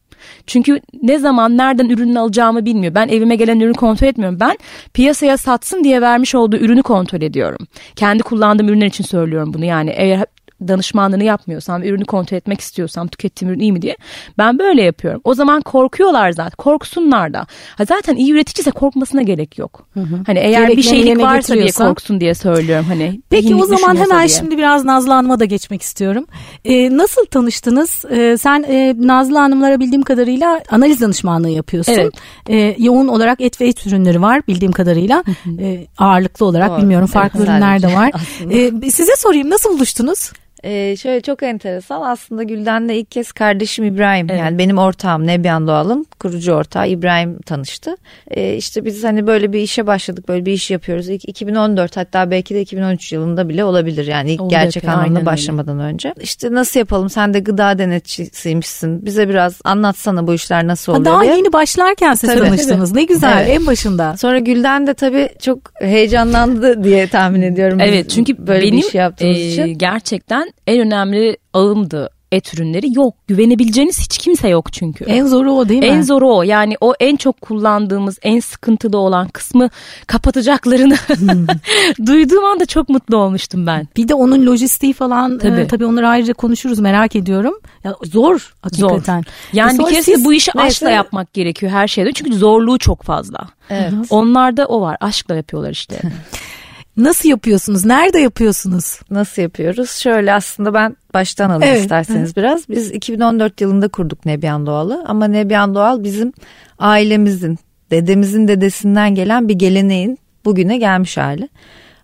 Çünkü 0.48 0.80
ne 1.04 1.20
zaman 1.20 1.58
nereden 1.58 1.90
ürünü 1.90 2.20
alacağımı 2.20 2.66
bilmiyor. 2.66 2.96
Ben 2.96 3.08
evime 3.08 3.36
gelen 3.36 3.60
ürünü 3.60 3.74
kontrol 3.74 4.08
etmiyorum. 4.08 4.40
Ben 4.40 4.58
piyasaya 4.94 5.38
satsın 5.38 5.84
diye 5.84 6.02
vermiş 6.02 6.36
olduğu 6.36 6.58
ürünü 6.58 6.84
kontrol 6.84 7.22
ediyorum. 7.22 7.68
Kendi 7.96 8.24
kullandığım 8.24 8.70
ürünler 8.70 8.88
için 8.88 9.04
söylüyorum 9.04 9.54
bunu. 9.54 9.66
Yani 9.66 9.90
eğer 9.90 10.26
danışmanlığını 10.68 11.24
yapmıyorsam, 11.24 11.84
ürünü 11.84 12.06
kontrol 12.06 12.38
etmek 12.38 12.62
istiyorsam, 12.62 13.08
tükettiğim 13.08 13.54
ürün 13.54 13.60
iyi 13.60 13.74
mi 13.74 13.82
diye 13.82 13.96
ben 14.38 14.60
böyle 14.60 14.84
yapıyorum. 14.84 15.22
O 15.24 15.34
zaman 15.34 15.62
korkuyorlar 15.62 16.32
zaten. 16.32 16.56
Korksunlar 16.58 17.34
da. 17.34 17.48
Ha 17.78 17.86
zaten 17.86 18.16
iyi 18.16 18.32
üreticiyse 18.32 18.72
korkmasına 18.72 19.22
gerek 19.22 19.58
yok. 19.58 19.88
Hı 19.94 20.00
hı. 20.00 20.16
Hani 20.26 20.40
eğer 20.40 20.62
Gerekli 20.62 20.78
bir 20.78 20.84
şeylik 20.84 21.20
varsa 21.20 21.54
diye 21.54 21.72
korksun 21.72 22.20
diye 22.20 22.34
söylüyorum. 22.34 22.86
Hani 22.90 23.22
Peki 23.30 23.56
o 23.56 23.66
zaman 23.66 23.96
hemen 23.96 24.28
diye. 24.28 24.38
şimdi 24.38 24.58
biraz 24.58 24.86
Nazlı 24.86 25.14
Hanım'a 25.14 25.40
da 25.40 25.46
geçmek 25.46 25.82
istiyorum. 25.82 26.26
Ee, 26.66 26.98
nasıl 26.98 27.26
tanıştınız? 27.26 28.06
Ee, 28.12 28.38
sen 28.40 28.64
e, 28.68 28.96
Nazlı 28.98 29.38
Hanımlara 29.38 29.80
bildiğim 29.80 30.02
kadarıyla 30.02 30.62
analiz 30.72 31.02
danışmanlığı 31.02 31.50
yapıyorsun. 31.50 31.94
Evet. 31.94 32.14
Ee, 32.50 32.76
yoğun 32.80 33.08
olarak 33.08 33.42
et 33.42 33.62
ve 33.62 33.68
et 33.68 33.88
ürünleri 33.88 34.22
var 34.22 34.42
bildiğim 34.48 34.72
kadarıyla. 34.72 35.24
Ee, 35.60 35.88
ağırlıklı 35.98 36.46
olarak 36.46 36.70
Doğru. 36.70 36.78
bilmiyorum 36.82 37.08
farklı 37.08 37.40
evet, 37.40 37.50
ürünler 37.50 37.82
de 37.82 37.88
var. 37.96 38.12
ee, 38.52 38.92
size 38.92 39.16
sorayım 39.18 39.50
nasıl 39.50 39.70
buluştunuz? 39.70 40.32
Ee, 40.64 40.96
şöyle 40.96 41.22
çok 41.22 41.44
enteresan 41.44 42.02
aslında 42.02 42.44
Gülden'le 42.44 42.90
ilk 42.90 43.12
kez 43.12 43.32
kardeşim 43.32 43.86
İbrahim 43.86 44.28
evet. 44.30 44.40
yani 44.40 44.58
benim 44.58 44.78
ortağım 44.78 45.28
Nebyan 45.28 45.68
Doğal'ın 45.68 46.06
kurucu 46.20 46.54
ortağı 46.54 46.88
İbrahim 46.88 47.42
tanıştı. 47.42 47.96
Ee, 48.32 48.56
işte 48.56 48.86
biz 48.86 49.04
hani 49.04 49.28
böyle 49.28 49.54
bir 49.54 49.60
işe 49.60 49.88
başladık 49.88 50.28
böyle 50.28 50.46
bir 50.46 50.54
iş 50.54 50.72
yapıyoruz. 50.72 51.10
İlk 51.10 51.30
2014 51.30 51.98
hatta 51.98 52.32
belki 52.32 52.56
de 52.56 52.62
2013 52.62 53.12
yılında 53.12 53.50
bile 53.50 53.64
olabilir 53.64 54.08
yani 54.08 54.32
ilk 54.32 54.42
Olacak, 54.42 54.62
gerçek 54.64 54.88
anlamda 54.88 55.26
başlamadan 55.26 55.80
öyle. 55.80 55.94
önce. 55.94 56.14
İşte 56.22 56.54
nasıl 56.54 56.80
yapalım 56.80 57.10
sen 57.10 57.34
de 57.34 57.40
gıda 57.40 57.78
denetçisiymişsin 57.78 59.06
bize 59.06 59.30
biraz 59.30 59.62
anlatsana 59.64 60.28
bu 60.28 60.34
işler 60.34 60.68
nasıl 60.68 60.92
oluyor 60.92 61.06
Daha 61.06 61.22
diye. 61.22 61.36
yeni 61.36 61.54
başlarken 61.54 62.14
siz 62.14 62.30
tabii, 62.30 62.40
tanıştınız 62.40 62.92
ne 62.92 63.04
güzel 63.04 63.42
evet. 63.42 63.60
en 63.60 63.68
başında. 63.68 64.18
Sonra 64.18 64.40
Gülden 64.40 64.88
de 64.88 64.94
tabii 64.94 65.30
çok 65.42 65.60
heyecanlandı 65.82 66.84
diye 66.84 67.08
tahmin 67.08 67.42
ediyorum. 67.42 67.80
Evet 67.82 68.10
çünkü 68.10 68.48
böyle 68.48 68.62
benim, 68.62 68.78
bir 68.78 68.84
iş 68.84 68.96
yaptığımız 68.96 69.38
e, 69.38 69.48
için. 69.48 69.78
Gerçekten 69.78 70.49
en 70.68 70.80
önemli 70.80 71.38
ağımdı 71.54 72.10
et 72.32 72.54
ürünleri 72.54 72.94
yok. 72.94 73.16
Güvenebileceğiniz 73.28 74.00
hiç 74.00 74.18
kimse 74.18 74.48
yok 74.48 74.74
çünkü. 74.74 75.06
En 75.06 75.26
zoru 75.26 75.52
o 75.52 75.70
değil 75.70 75.80
mi? 75.80 75.86
En 75.86 76.02
zoru 76.02 76.30
o. 76.30 76.44
Yani 76.44 76.76
o 76.82 76.94
en 77.00 77.16
çok 77.16 77.42
kullandığımız, 77.42 78.18
en 78.22 78.40
sıkıntılı 78.40 78.98
olan 78.98 79.28
kısmı 79.28 79.70
kapatacaklarını 80.08 80.96
hmm. 80.96 81.48
duyduğum 82.06 82.46
anda 82.46 82.66
çok 82.66 82.90
mutlu 82.90 83.18
olmuştum 83.18 83.68
ben. 83.68 83.88
Bir 83.98 84.08
de 84.08 84.14
onun 84.14 84.46
lojistiği 84.46 84.94
falan 84.94 85.38
tabii, 85.38 85.62
e, 85.62 85.68
tabii 85.68 85.86
onları 85.86 86.08
ayrıca 86.08 86.34
konuşuruz 86.34 86.80
merak 86.80 87.16
ediyorum. 87.16 87.54
Ya 87.84 87.96
zor 88.04 88.54
hakikaten. 88.62 89.22
Zor. 89.22 89.26
Yani 89.54 89.76
e 89.76 89.80
bir 89.80 89.90
kere 89.90 90.04
siz, 90.04 90.26
bu 90.26 90.34
işi 90.34 90.52
neyse. 90.56 90.68
aşkla 90.68 90.90
yapmak 90.90 91.34
gerekiyor 91.34 91.72
her 91.72 91.88
şeyde. 91.88 92.12
Çünkü 92.12 92.34
zorluğu 92.34 92.78
çok 92.78 93.04
fazla. 93.04 93.48
Evet. 93.70 93.94
Onlarda 94.10 94.66
o 94.66 94.82
var. 94.82 94.98
Aşkla 95.00 95.36
yapıyorlar 95.36 95.72
işte. 95.72 96.00
Nasıl 97.00 97.30
yapıyorsunuz? 97.30 97.86
Nerede 97.86 98.20
yapıyorsunuz? 98.20 99.00
Nasıl 99.10 99.42
yapıyoruz? 99.42 99.90
Şöyle 99.92 100.34
aslında 100.34 100.74
ben 100.74 100.98
baştan 101.14 101.50
alayım 101.50 101.74
evet. 101.74 101.82
isterseniz 101.82 102.36
biraz. 102.36 102.70
Biz 102.70 102.92
2014 102.92 103.62
yılında 103.62 103.88
kurduk 103.88 104.26
Nebyan 104.26 104.66
Doğal'ı 104.66 105.04
ama 105.08 105.28
Nebyan 105.28 105.76
Doğal 105.76 106.04
bizim 106.04 106.34
ailemizin, 106.80 107.60
dedemizin 107.92 108.48
dedesinden 108.48 109.16
gelen 109.16 109.48
bir 109.48 109.54
geleneğin 109.54 110.20
bugüne 110.46 110.78
gelmiş 110.78 111.18
hali. 111.18 111.50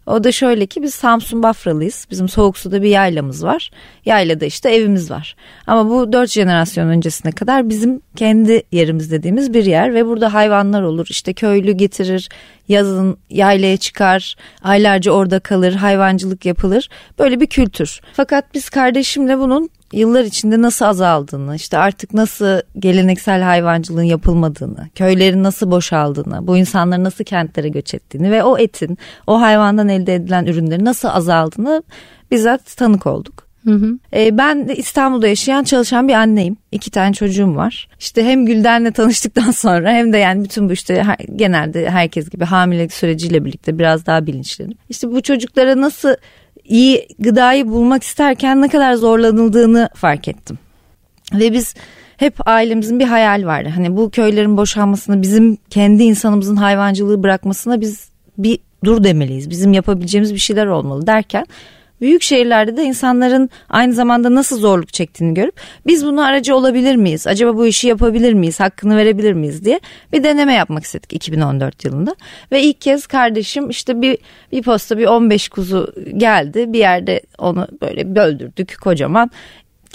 O 0.05 0.23
da 0.23 0.31
şöyle 0.31 0.65
ki 0.65 0.83
biz 0.83 0.93
Samsun 0.93 1.43
Bafralıyız. 1.43 2.07
Bizim 2.11 2.29
soğuk 2.29 2.57
suda 2.57 2.81
bir 2.81 2.89
yaylamız 2.89 3.43
var. 3.43 3.71
Yaylada 4.05 4.45
işte 4.45 4.69
evimiz 4.69 5.11
var. 5.11 5.35
Ama 5.67 5.89
bu 5.89 6.13
dört 6.13 6.29
jenerasyon 6.29 6.87
öncesine 6.87 7.31
kadar 7.31 7.69
bizim 7.69 8.01
kendi 8.15 8.63
yerimiz 8.71 9.11
dediğimiz 9.11 9.53
bir 9.53 9.65
yer 9.65 9.93
ve 9.93 10.05
burada 10.05 10.33
hayvanlar 10.33 10.81
olur. 10.81 11.07
İşte 11.09 11.33
köylü 11.33 11.71
getirir, 11.71 12.29
yazın 12.67 13.17
yaylaya 13.29 13.77
çıkar, 13.77 14.35
aylarca 14.63 15.11
orada 15.11 15.39
kalır, 15.39 15.73
hayvancılık 15.73 16.45
yapılır. 16.45 16.89
Böyle 17.19 17.39
bir 17.39 17.47
kültür. 17.47 17.99
Fakat 18.13 18.53
biz 18.53 18.69
kardeşimle 18.69 19.39
bunun 19.39 19.69
yıllar 19.93 20.23
içinde 20.23 20.61
nasıl 20.61 20.85
azaldığını, 20.85 21.55
işte 21.55 21.77
artık 21.77 22.13
nasıl 22.13 22.61
geleneksel 22.79 23.41
hayvancılığın 23.41 24.03
yapılmadığını, 24.03 24.89
köylerin 24.95 25.43
nasıl 25.43 25.71
boşaldığını, 25.71 26.47
bu 26.47 26.57
insanların 26.57 27.03
nasıl 27.03 27.23
kentlere 27.23 27.69
göç 27.69 27.93
ettiğini 27.93 28.31
ve 28.31 28.43
o 28.43 28.57
etin, 28.57 28.97
o 29.27 29.41
hayvandan 29.41 29.89
elde 29.89 30.15
edilen 30.15 30.45
ürünlerin 30.45 30.85
nasıl 30.85 31.07
azaldığını 31.07 31.83
bizzat 32.31 32.77
tanık 32.77 33.07
olduk. 33.07 33.44
Hı 33.65 33.71
hı. 33.71 33.99
Ee, 34.13 34.37
ben 34.37 34.67
İstanbul'da 34.77 35.27
yaşayan 35.27 35.63
çalışan 35.63 36.07
bir 36.07 36.13
anneyim. 36.13 36.57
İki 36.71 36.91
tane 36.91 37.13
çocuğum 37.13 37.55
var. 37.55 37.87
İşte 37.99 38.23
hem 38.25 38.45
Gülden'le 38.45 38.91
tanıştıktan 38.91 39.51
sonra 39.51 39.91
hem 39.91 40.13
de 40.13 40.17
yani 40.17 40.43
bütün 40.43 40.69
bu 40.69 40.73
işte 40.73 41.03
genelde 41.35 41.89
herkes 41.89 42.29
gibi 42.29 42.45
hamilelik 42.45 42.93
süreciyle 42.93 43.45
birlikte 43.45 43.79
biraz 43.79 44.05
daha 44.05 44.27
bilinçlenip. 44.27 44.77
İşte 44.89 45.11
bu 45.11 45.21
çocuklara 45.21 45.81
nasıl 45.81 46.15
iyi 46.63 47.07
gıdayı 47.19 47.67
bulmak 47.67 48.03
isterken 48.03 48.61
ne 48.61 48.67
kadar 48.67 48.93
zorlanıldığını 48.93 49.89
fark 49.95 50.27
ettim. 50.27 50.59
Ve 51.33 51.53
biz 51.53 51.75
hep 52.17 52.47
ailemizin 52.47 52.99
bir 52.99 53.05
hayal 53.05 53.45
vardı. 53.45 53.69
Hani 53.75 53.97
bu 53.97 54.09
köylerin 54.09 54.57
boşalmasını 54.57 55.21
bizim 55.21 55.57
kendi 55.69 56.03
insanımızın 56.03 56.55
hayvancılığı 56.55 57.23
bırakmasına 57.23 57.81
biz 57.81 58.09
bir 58.37 58.59
dur 58.83 59.03
demeliyiz. 59.03 59.49
Bizim 59.49 59.73
yapabileceğimiz 59.73 60.33
bir 60.33 60.39
şeyler 60.39 60.65
olmalı 60.65 61.07
derken 61.07 61.45
büyük 62.01 62.21
şehirlerde 62.21 62.77
de 62.77 62.83
insanların 62.83 63.49
aynı 63.69 63.93
zamanda 63.93 64.35
nasıl 64.35 64.59
zorluk 64.59 64.93
çektiğini 64.93 65.33
görüp 65.33 65.59
biz 65.87 66.05
bunu 66.05 66.25
aracı 66.25 66.55
olabilir 66.55 66.95
miyiz? 66.95 67.27
Acaba 67.27 67.57
bu 67.57 67.67
işi 67.67 67.87
yapabilir 67.87 68.33
miyiz? 68.33 68.59
Hakkını 68.59 68.97
verebilir 68.97 69.33
miyiz 69.33 69.65
diye 69.65 69.79
bir 70.13 70.23
deneme 70.23 70.53
yapmak 70.53 70.83
istedik 70.83 71.13
2014 71.13 71.85
yılında. 71.85 72.15
Ve 72.51 72.61
ilk 72.61 72.81
kez 72.81 73.07
kardeşim 73.07 73.69
işte 73.69 74.01
bir 74.01 74.17
bir 74.51 74.61
posta 74.63 74.97
bir 74.97 75.05
15 75.05 75.49
kuzu 75.49 75.93
geldi. 76.17 76.73
Bir 76.73 76.79
yerde 76.79 77.21
onu 77.37 77.67
böyle 77.81 78.15
böldürdük 78.15 78.77
kocaman 78.81 79.31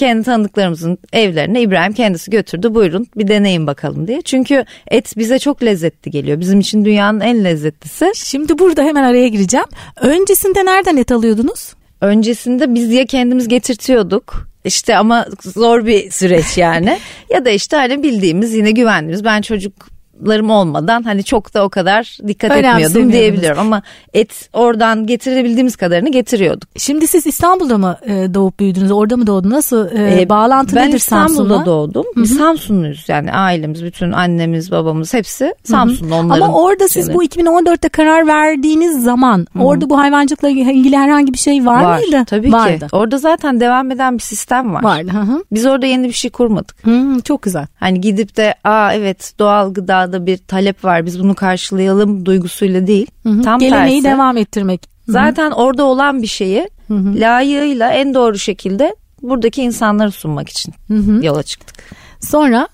kendi 0.01 0.23
tanıdıklarımızın 0.23 0.99
evlerine 1.13 1.63
İbrahim 1.63 1.93
kendisi 1.93 2.31
götürdü 2.31 2.75
buyurun 2.75 3.07
bir 3.17 3.29
deneyin 3.29 3.67
bakalım 3.67 4.07
diye. 4.07 4.23
Çünkü 4.23 4.65
et 4.91 5.15
bize 5.17 5.39
çok 5.39 5.63
lezzetli 5.63 6.11
geliyor. 6.11 6.41
Bizim 6.41 6.61
için 6.61 6.85
dünyanın 6.85 7.21
en 7.21 7.45
lezzetlisi. 7.45 8.13
Şimdi 8.15 8.59
burada 8.59 8.83
hemen 8.83 9.03
araya 9.03 9.29
gireceğim. 9.29 9.67
Öncesinde 10.01 10.65
nereden 10.65 10.97
et 10.97 11.13
alıyordunuz? 11.13 11.80
Öncesinde 12.01 12.75
biz 12.75 12.93
ya 12.93 13.07
kendimiz 13.07 13.49
getirtiyorduk 13.49 14.49
işte 14.65 14.97
ama 14.97 15.27
zor 15.43 15.87
bir 15.87 16.11
süreç 16.11 16.59
yani 16.59 16.99
ya 17.31 17.45
da 17.45 17.51
işte 17.51 17.77
hani 17.77 18.03
bildiğimiz 18.03 18.55
yine 18.55 18.71
güvendiğimiz 18.71 19.25
ben 19.25 19.43
çocuk 19.43 20.00
larım 20.27 20.51
olmadan 20.51 21.03
hani 21.03 21.25
çok 21.25 21.55
da 21.55 21.65
o 21.65 21.69
kadar 21.69 22.19
dikkat 22.27 22.51
etmiyordum 22.51 23.13
diyebiliyorum 23.13 23.59
ama 23.59 23.83
et 24.15 24.49
oradan 24.53 25.07
getirebildiğimiz 25.07 25.77
kadarını 25.77 26.11
getiriyorduk. 26.13 26.69
Şimdi 26.77 27.07
siz 27.07 27.27
İstanbul'da 27.27 27.79
mı 27.79 27.97
e, 28.07 28.35
doğup 28.35 28.61
büyüdünüz? 28.61 28.91
Orada 28.91 29.17
mı 29.17 29.27
doğdunuz? 29.27 29.53
Nasıl 29.53 29.97
e, 29.97 30.21
ee, 30.21 30.29
bağlantı 30.29 30.77
ben 30.77 30.89
nedir 30.89 30.99
Samsun'la? 30.99 31.39
Ben 31.39 31.45
İstanbul'da 31.45 31.67
doğdum. 31.67 32.05
Hı-hı. 32.15 32.27
Samsunluyuz 32.27 33.05
yani 33.09 33.33
ailemiz, 33.33 33.85
bütün 33.85 34.13
annemiz, 34.13 34.71
babamız 34.71 35.15
hepsi 35.15 35.55
Samsunlu 35.65 36.15
onların. 36.15 36.41
Ama 36.41 36.55
orada 36.55 36.89
siz 36.89 37.15
bu 37.15 37.25
2014'te 37.25 37.89
karar 37.89 38.27
verdiğiniz 38.27 39.05
zaman 39.05 39.47
Hı-hı. 39.53 39.65
orada 39.65 39.91
bu 39.91 39.99
hayvancılıkla 39.99 40.49
ilgili 40.49 40.97
herhangi 40.97 41.33
bir 41.33 41.39
şey 41.39 41.67
var, 41.67 41.85
var 41.85 41.99
mıydı? 41.99 42.25
Tabii 42.27 42.53
Vardı. 42.53 42.79
ki. 42.79 42.97
Orada 42.97 43.19
zaten 43.19 43.61
devam 43.61 43.91
eden 43.91 44.15
bir 44.15 44.23
sistem 44.23 44.75
var. 44.75 44.83
Vardı. 44.83 45.11
Hı-hı. 45.13 45.45
Biz 45.53 45.67
orada 45.67 45.87
yeni 45.87 46.09
bir 46.09 46.13
şey 46.13 46.31
kurmadık. 46.31 46.87
Hı, 46.87 47.21
çok 47.25 47.43
güzel. 47.43 47.67
Hani 47.81 48.01
gidip 48.01 48.37
de 48.37 48.55
aa 48.65 48.93
evet 48.95 49.33
doğal 49.39 49.75
gıdada 50.11 50.27
bir 50.27 50.37
talep 50.37 50.85
var 50.85 51.07
biz 51.07 51.21
bunu 51.21 51.35
karşılayalım 51.35 52.27
duygusuyla 52.27 52.87
değil. 52.87 53.07
Hı-hı. 53.23 53.43
Tam 53.43 53.61
Geleneği 53.61 54.03
tersi. 54.03 54.15
devam 54.15 54.37
ettirmek. 54.37 54.89
Zaten 55.09 55.51
Hı-hı. 55.51 55.55
orada 55.55 55.85
olan 55.85 56.23
bir 56.23 56.27
şeyi 56.27 56.69
layığıyla 56.91 57.91
en 57.91 58.15
doğru 58.15 58.39
şekilde 58.39 58.97
buradaki 59.23 59.63
insanları 59.63 60.11
sunmak 60.11 60.49
için 60.49 60.75
Hı-hı. 60.89 61.27
yola 61.27 61.43
çıktık. 61.43 61.77
Sonra 62.21 62.69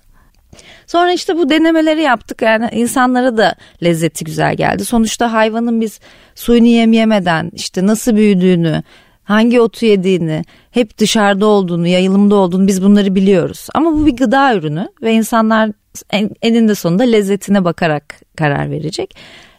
Sonra 0.87 1.13
işte 1.13 1.37
bu 1.37 1.51
denemeleri 1.51 2.03
yaptık 2.03 2.43
yani 2.43 2.69
insanlara 2.73 3.37
da 3.37 3.55
lezzeti 3.83 4.25
güzel 4.25 4.57
geldi. 4.57 4.85
Sonuçta 4.85 5.33
hayvanın 5.33 5.81
biz 5.81 6.01
suyunu 6.35 6.67
yem 6.67 6.93
yemeden 6.93 7.51
işte 7.55 7.87
nasıl 7.87 8.17
büyüdüğünü, 8.17 8.83
hangi 9.25 9.61
otu 9.61 9.87
yediğini, 9.87 10.45
hep 10.77 10.99
dışarıda 10.99 11.47
olduğunu, 11.47 11.87
yayılımda 11.87 12.35
olduğunu 12.35 12.67
biz 12.67 12.83
bunları 12.83 13.15
biliyoruz. 13.15 13.67
Ama 13.75 13.93
bu 13.93 14.07
bir 14.07 14.17
gıda 14.17 14.55
ürünü 14.55 14.89
ve 15.03 15.13
insanlar 15.13 15.71
en, 16.11 16.31
eninde 16.43 16.75
sonunda 16.75 17.03
lezzetine 17.03 17.65
bakarak 17.65 18.21
karar 18.37 18.71
verecek. 18.71 19.17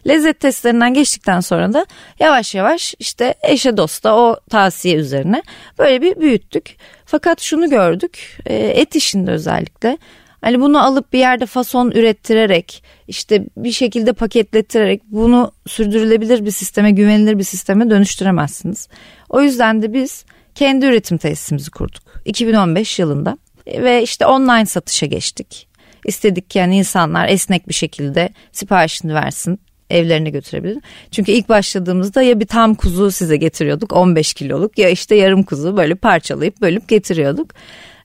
Lezzet 0.08 0.40
testlerinden 0.40 0.94
geçtikten 0.94 1.40
sonra 1.40 1.72
da 1.72 1.86
yavaş 2.20 2.54
yavaş 2.54 2.94
işte 2.98 3.34
eşe 3.42 3.76
dosta 3.76 4.16
o 4.16 4.36
tavsiye 4.50 4.96
üzerine 4.96 5.42
böyle 5.78 6.02
bir 6.02 6.20
büyüttük. 6.20 6.76
Fakat 7.04 7.40
şunu 7.40 7.70
gördük 7.70 8.38
e, 8.46 8.54
et 8.54 8.96
işinde 8.96 9.30
özellikle 9.30 9.98
Hani 10.40 10.60
bunu 10.60 10.84
alıp 10.84 11.12
bir 11.12 11.18
yerde 11.18 11.46
fason 11.46 11.90
ürettirerek 11.90 12.82
işte 13.08 13.44
bir 13.56 13.72
şekilde 13.72 14.12
paketlettirerek 14.12 15.02
bunu 15.04 15.52
sürdürülebilir 15.66 16.44
bir 16.44 16.50
sisteme 16.50 16.90
güvenilir 16.90 17.38
bir 17.38 17.44
sisteme 17.44 17.90
dönüştüremezsiniz. 17.90 18.88
O 19.28 19.40
yüzden 19.40 19.82
de 19.82 19.92
biz 19.92 20.24
kendi 20.58 20.86
üretim 20.86 21.18
tesisimizi 21.18 21.70
kurduk 21.70 22.02
2015 22.24 22.98
yılında 22.98 23.38
ve 23.66 24.02
işte 24.02 24.26
online 24.26 24.66
satışa 24.66 25.06
geçtik. 25.06 25.68
İstedik 26.04 26.50
ki 26.50 26.58
yani 26.58 26.76
insanlar 26.76 27.28
esnek 27.28 27.68
bir 27.68 27.74
şekilde 27.74 28.28
siparişini 28.52 29.14
versin 29.14 29.60
evlerine 29.90 30.30
götürebilir. 30.30 30.78
Çünkü 31.10 31.32
ilk 31.32 31.48
başladığımızda 31.48 32.22
ya 32.22 32.40
bir 32.40 32.46
tam 32.46 32.74
kuzu 32.74 33.10
size 33.10 33.36
getiriyorduk 33.36 33.92
15 33.92 34.34
kiloluk 34.34 34.78
ya 34.78 34.88
işte 34.88 35.14
yarım 35.14 35.42
kuzu 35.42 35.76
böyle 35.76 35.94
parçalayıp 35.94 36.60
bölüp 36.60 36.88
getiriyorduk. 36.88 37.50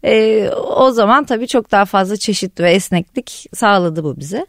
E, 0.05 0.49
o 0.77 0.91
zaman 0.91 1.23
tabii 1.23 1.47
çok 1.47 1.71
daha 1.71 1.85
fazla 1.85 2.17
çeşit 2.17 2.59
ve 2.59 2.71
esneklik 2.71 3.45
sağladı 3.53 4.03
bu 4.03 4.19
bize. 4.19 4.45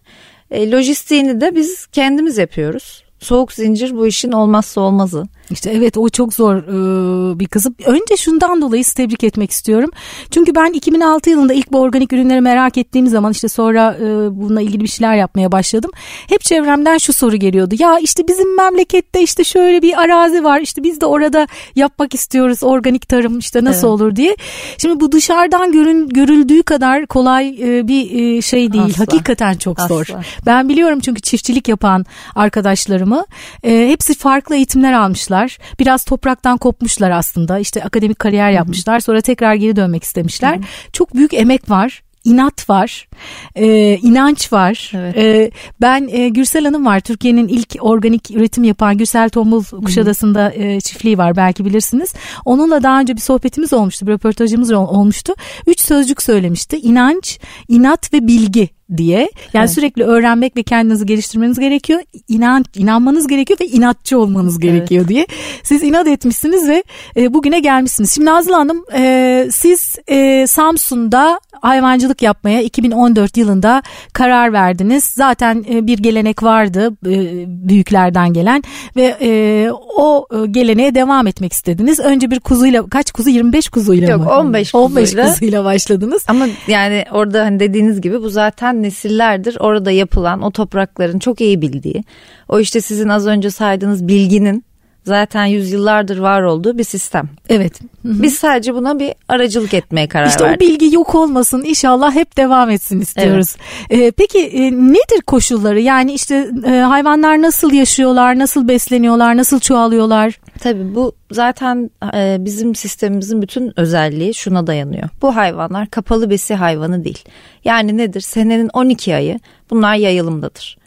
E, 0.50 0.70
lojistiğini 0.70 1.40
de 1.40 1.54
biz 1.54 1.87
kendimiz 1.87 2.38
yapıyoruz. 2.38 3.04
Soğuk 3.18 3.52
zincir 3.52 3.96
bu 3.96 4.06
işin 4.06 4.32
olmazsa 4.32 4.80
olmazı. 4.80 5.25
İşte 5.50 5.70
evet 5.70 5.96
o 5.96 6.08
çok 6.08 6.34
zor 6.34 6.54
e, 6.56 7.38
bir 7.38 7.46
kızım. 7.46 7.74
Önce 7.86 8.16
şundan 8.16 8.62
dolayı 8.62 8.84
tebrik 8.84 9.24
etmek 9.24 9.50
istiyorum. 9.50 9.90
Çünkü 10.30 10.54
ben 10.54 10.72
2006 10.72 11.30
yılında 11.30 11.52
ilk 11.52 11.72
bu 11.72 11.80
organik 11.80 12.12
ürünleri 12.12 12.40
merak 12.40 12.78
ettiğim 12.78 13.06
zaman 13.06 13.32
işte 13.32 13.48
sonra 13.48 13.96
e, 14.00 14.04
bununla 14.40 14.60
ilgili 14.60 14.80
bir 14.82 14.88
şeyler 14.88 15.14
yapmaya 15.14 15.52
başladım. 15.52 15.90
Hep 16.28 16.40
çevremden 16.40 16.98
şu 16.98 17.12
soru 17.12 17.36
geliyordu. 17.36 17.74
Ya 17.78 17.98
işte 17.98 18.28
bizim 18.28 18.56
memlekette 18.56 19.22
işte 19.22 19.44
şöyle 19.44 19.82
bir 19.82 20.00
arazi 20.00 20.44
var. 20.44 20.60
İşte 20.60 20.82
biz 20.82 21.00
de 21.00 21.06
orada 21.06 21.46
yapmak 21.76 22.14
istiyoruz 22.14 22.62
organik 22.62 23.08
tarım 23.08 23.38
işte 23.38 23.64
nasıl 23.64 23.88
evet. 23.88 24.00
olur 24.00 24.16
diye. 24.16 24.36
Şimdi 24.78 25.00
bu 25.00 25.12
dışarıdan 25.12 25.72
görün, 25.72 26.08
görüldüğü 26.08 26.62
kadar 26.62 27.06
kolay 27.06 27.48
e, 27.48 27.88
bir 27.88 28.36
e, 28.36 28.42
şey 28.42 28.72
değil. 28.72 28.84
Asla. 28.84 29.00
Hakikaten 29.00 29.54
çok 29.54 29.78
Asla. 29.78 29.88
zor. 29.88 30.06
Ben 30.46 30.68
biliyorum 30.68 31.00
çünkü 31.00 31.20
çiftçilik 31.20 31.68
yapan 31.68 32.04
arkadaşlarımı 32.34 33.24
e, 33.62 33.88
hepsi 33.88 34.14
farklı 34.14 34.56
eğitimler 34.56 34.92
almışlar 34.92 35.34
yapmışlar. 35.35 35.59
Biraz 35.79 36.05
topraktan 36.05 36.59
kopmuşlar 36.59 37.11
aslında. 37.11 37.59
İşte 37.59 37.83
akademik 37.85 38.19
kariyer 38.19 38.50
yapmışlar. 38.50 39.00
Sonra 39.00 39.21
tekrar 39.21 39.55
geri 39.55 39.76
dönmek 39.76 40.05
istemişler. 40.05 40.59
Çok 40.93 41.14
büyük 41.14 41.35
emek 41.35 41.71
var 41.71 42.03
inat 42.25 42.71
var, 42.71 43.09
e, 43.55 43.99
inanç 44.03 44.53
var. 44.53 44.93
Evet. 44.95 45.17
E, 45.17 45.50
ben 45.81 46.09
e, 46.09 46.29
Gürsel 46.29 46.64
Hanım 46.64 46.87
var. 46.87 47.00
Türkiye'nin 47.00 47.49
ilk 47.49 47.77
organik 47.81 48.31
üretim 48.31 48.64
yapan 48.64 48.99
Gürsel 48.99 49.29
Tombul 49.29 49.64
Kuşadası'nda 49.64 50.53
e, 50.55 50.81
çiftliği 50.81 51.18
var 51.18 51.37
belki 51.37 51.64
bilirsiniz. 51.64 52.14
Onunla 52.44 52.83
daha 52.83 53.01
önce 53.01 53.14
bir 53.16 53.20
sohbetimiz 53.20 53.73
olmuştu, 53.73 54.07
bir 54.07 54.12
röportajımız 54.12 54.73
olmuştu. 54.73 55.35
Üç 55.66 55.81
sözcük 55.81 56.23
söylemişti. 56.23 56.77
İnanç, 56.77 57.38
inat 57.68 58.12
ve 58.12 58.27
bilgi 58.27 58.68
diye. 58.97 59.31
Yani 59.53 59.64
evet. 59.64 59.70
sürekli 59.70 60.05
öğrenmek 60.05 60.57
ve 60.57 60.62
kendinizi 60.62 61.07
geliştirmeniz 61.07 61.59
gerekiyor. 61.59 62.01
İnan, 62.29 62.64
inanmanız 62.77 63.27
gerekiyor 63.27 63.61
ve 63.61 63.66
inatçı 63.66 64.18
olmanız 64.18 64.59
gerekiyor 64.59 65.01
evet. 65.01 65.09
diye. 65.09 65.27
Siz 65.62 65.83
inat 65.83 66.07
etmişsiniz 66.07 66.68
ve 66.68 66.85
e, 67.16 67.35
bugüne 67.35 67.61
gelmişsiniz. 67.61 68.14
Şimdi 68.14 68.27
Nazlı 68.27 68.55
Hanım 68.55 68.85
e, 68.94 69.47
siz 69.51 69.97
e, 70.09 70.47
Samsun'da 70.47 71.40
hayvancılık 71.61 72.23
yapmaya 72.23 72.62
2014 72.62 73.37
yılında 73.37 73.83
karar 74.12 74.53
verdiniz. 74.53 75.05
Zaten 75.05 75.64
e, 75.70 75.87
bir 75.87 75.99
gelenek 75.99 76.42
vardı 76.42 76.92
e, 77.07 77.44
büyüklerden 77.68 78.33
gelen 78.33 78.62
ve 78.97 79.16
e, 79.20 79.70
o 79.97 80.27
e, 80.33 80.47
geleneğe 80.47 80.94
devam 80.94 81.27
etmek 81.27 81.53
istediniz. 81.53 82.01
Önce 82.01 82.31
bir 82.31 82.40
kuzuyla 82.40 82.87
kaç 82.88 83.12
kuzu 83.12 83.31
25 83.31 83.68
kuzuyla 83.68 84.11
Yok, 84.11 84.20
mı? 84.20 84.25
Yok 84.25 84.40
15 84.40 84.73
kuzuyla. 84.73 85.23
15 85.23 85.33
kuzuyla 85.33 85.64
başladınız. 85.64 86.25
Ama 86.29 86.47
yani 86.68 87.05
orada 87.12 87.44
hani 87.44 87.61
dediğiniz 87.61 88.01
gibi 88.01 88.23
bu 88.23 88.29
zaten 88.29 88.73
geçen 88.74 88.82
nesillerdir 88.82 89.56
orada 89.60 89.90
yapılan 89.90 90.42
o 90.42 90.50
toprakların 90.50 91.18
çok 91.18 91.40
iyi 91.40 91.60
bildiği 91.60 92.04
o 92.48 92.60
işte 92.60 92.80
sizin 92.80 93.08
az 93.08 93.26
önce 93.26 93.50
saydığınız 93.50 94.08
bilginin 94.08 94.64
zaten 95.04 95.46
yüzyıllardır 95.46 96.18
var 96.18 96.42
olduğu 96.42 96.78
bir 96.78 96.84
sistem. 96.84 97.28
Evet. 97.48 97.80
Hı-hı. 97.80 98.22
Biz 98.22 98.34
sadece 98.34 98.74
buna 98.74 98.98
bir 98.98 99.12
aracılık 99.28 99.74
etmeye 99.74 100.08
karar 100.08 100.26
işte 100.26 100.44
verdik. 100.44 100.62
İşte 100.62 100.74
o 100.74 100.80
bilgi 100.80 100.94
yok 100.94 101.14
olmasın 101.14 101.64
inşallah 101.64 102.14
hep 102.14 102.37
devam 102.37 102.70
etsin 102.70 103.00
istiyoruz. 103.00 103.56
Evet. 103.90 104.02
Ee, 104.02 104.10
peki 104.10 104.38
e, 104.38 104.72
nedir 104.72 105.20
koşulları? 105.26 105.80
Yani 105.80 106.12
işte 106.12 106.48
e, 106.66 106.70
hayvanlar 106.70 107.42
nasıl 107.42 107.72
yaşıyorlar, 107.72 108.38
nasıl 108.38 108.68
besleniyorlar, 108.68 109.37
nasıl 109.37 109.60
çoğalıyorlar? 109.60 110.38
Tabii 110.64 110.94
bu 110.94 111.12
zaten 111.31 111.90
e, 112.14 112.37
bizim 112.40 112.74
sistemimizin 112.74 113.42
bütün 113.42 113.81
özelliği 113.81 114.35
şuna 114.35 114.66
dayanıyor. 114.66 115.09
Bu 115.22 115.37
hayvanlar 115.37 115.90
kapalı 115.90 116.31
besi 116.31 116.55
hayvanı 116.55 117.05
değil. 117.05 117.24
Yani 117.64 117.96
nedir? 117.96 118.20
Senenin 118.20 118.70
12 118.72 119.14
ayı 119.14 119.40
bunlar 119.70 119.94
yayılımdadır. 119.94 120.79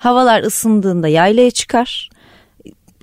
Havalar 0.00 0.42
ısındığında 0.42 1.08
yaylaya 1.08 1.50
çıkar 1.50 2.10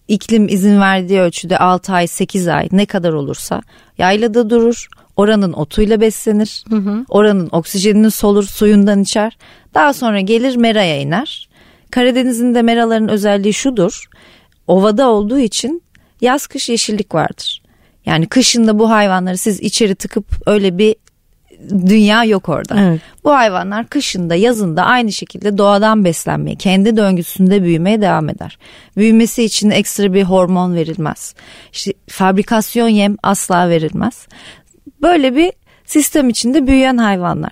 iklim 0.08 0.48
izin 0.48 0.80
verdiği 0.80 1.20
ölçüde 1.20 1.58
6 1.58 1.94
ay 1.94 2.08
8 2.08 2.48
ay 2.48 2.67
ne 2.72 2.86
kadar 2.86 3.13
olursa 3.13 3.62
yaylada 3.98 4.50
durur. 4.50 4.88
Oranın 5.15 5.54
otuyla 5.54 6.02
beslenir. 6.02 6.63
Hı 6.70 6.76
hı. 6.76 7.06
Oranın 7.10 7.50
oksijenini 7.52 8.12
solur 8.12 8.44
suyundan 8.44 9.02
içer. 9.02 9.38
Daha 9.74 9.94
sonra 9.94 10.20
gelir 10.20 10.56
meraya 10.56 11.02
iner. 11.02 11.50
Karadeniz'in 11.91 12.56
de 12.56 12.62
meraların 12.62 13.10
özelliği 13.10 13.54
şudur. 13.54 14.10
Ovada 14.67 15.10
olduğu 15.10 15.39
için 15.39 15.82
yaz 16.22 16.48
kış 16.48 16.70
yeşillik 16.70 17.16
vardır. 17.16 17.62
Yani 18.06 18.28
kışında 18.28 18.80
bu 18.80 18.90
hayvanları 18.90 19.38
siz 19.38 19.60
içeri 19.60 19.96
tıkıp 19.96 20.26
öyle 20.46 20.78
bir 20.78 20.96
dünya 21.70 22.24
yok 22.24 22.50
orada. 22.50 22.82
Evet. 22.82 23.02
Bu 23.24 23.32
hayvanlar 23.32 23.88
kışında 23.88 24.36
yazında 24.36 24.84
aynı 24.84 25.12
şekilde 25.12 25.58
doğadan 25.58 26.06
beslenmeye, 26.06 26.56
kendi 26.56 26.98
döngüsünde 26.98 27.64
büyümeye 27.64 28.02
devam 28.02 28.30
eder. 28.30 28.58
Büyümesi 28.98 29.44
için 29.44 29.70
ekstra 29.70 30.14
bir 30.14 30.24
hormon 30.24 30.76
verilmez. 30.76 31.36
İşte 31.74 31.94
fabrikasyon 32.08 32.88
yem 32.88 33.18
asla 33.24 33.70
verilmez. 33.70 34.28
Böyle 35.02 35.36
bir 35.36 35.52
sistem 35.86 36.30
içinde 36.30 36.68
büyüyen 36.68 36.98
hayvanlar. 36.98 37.52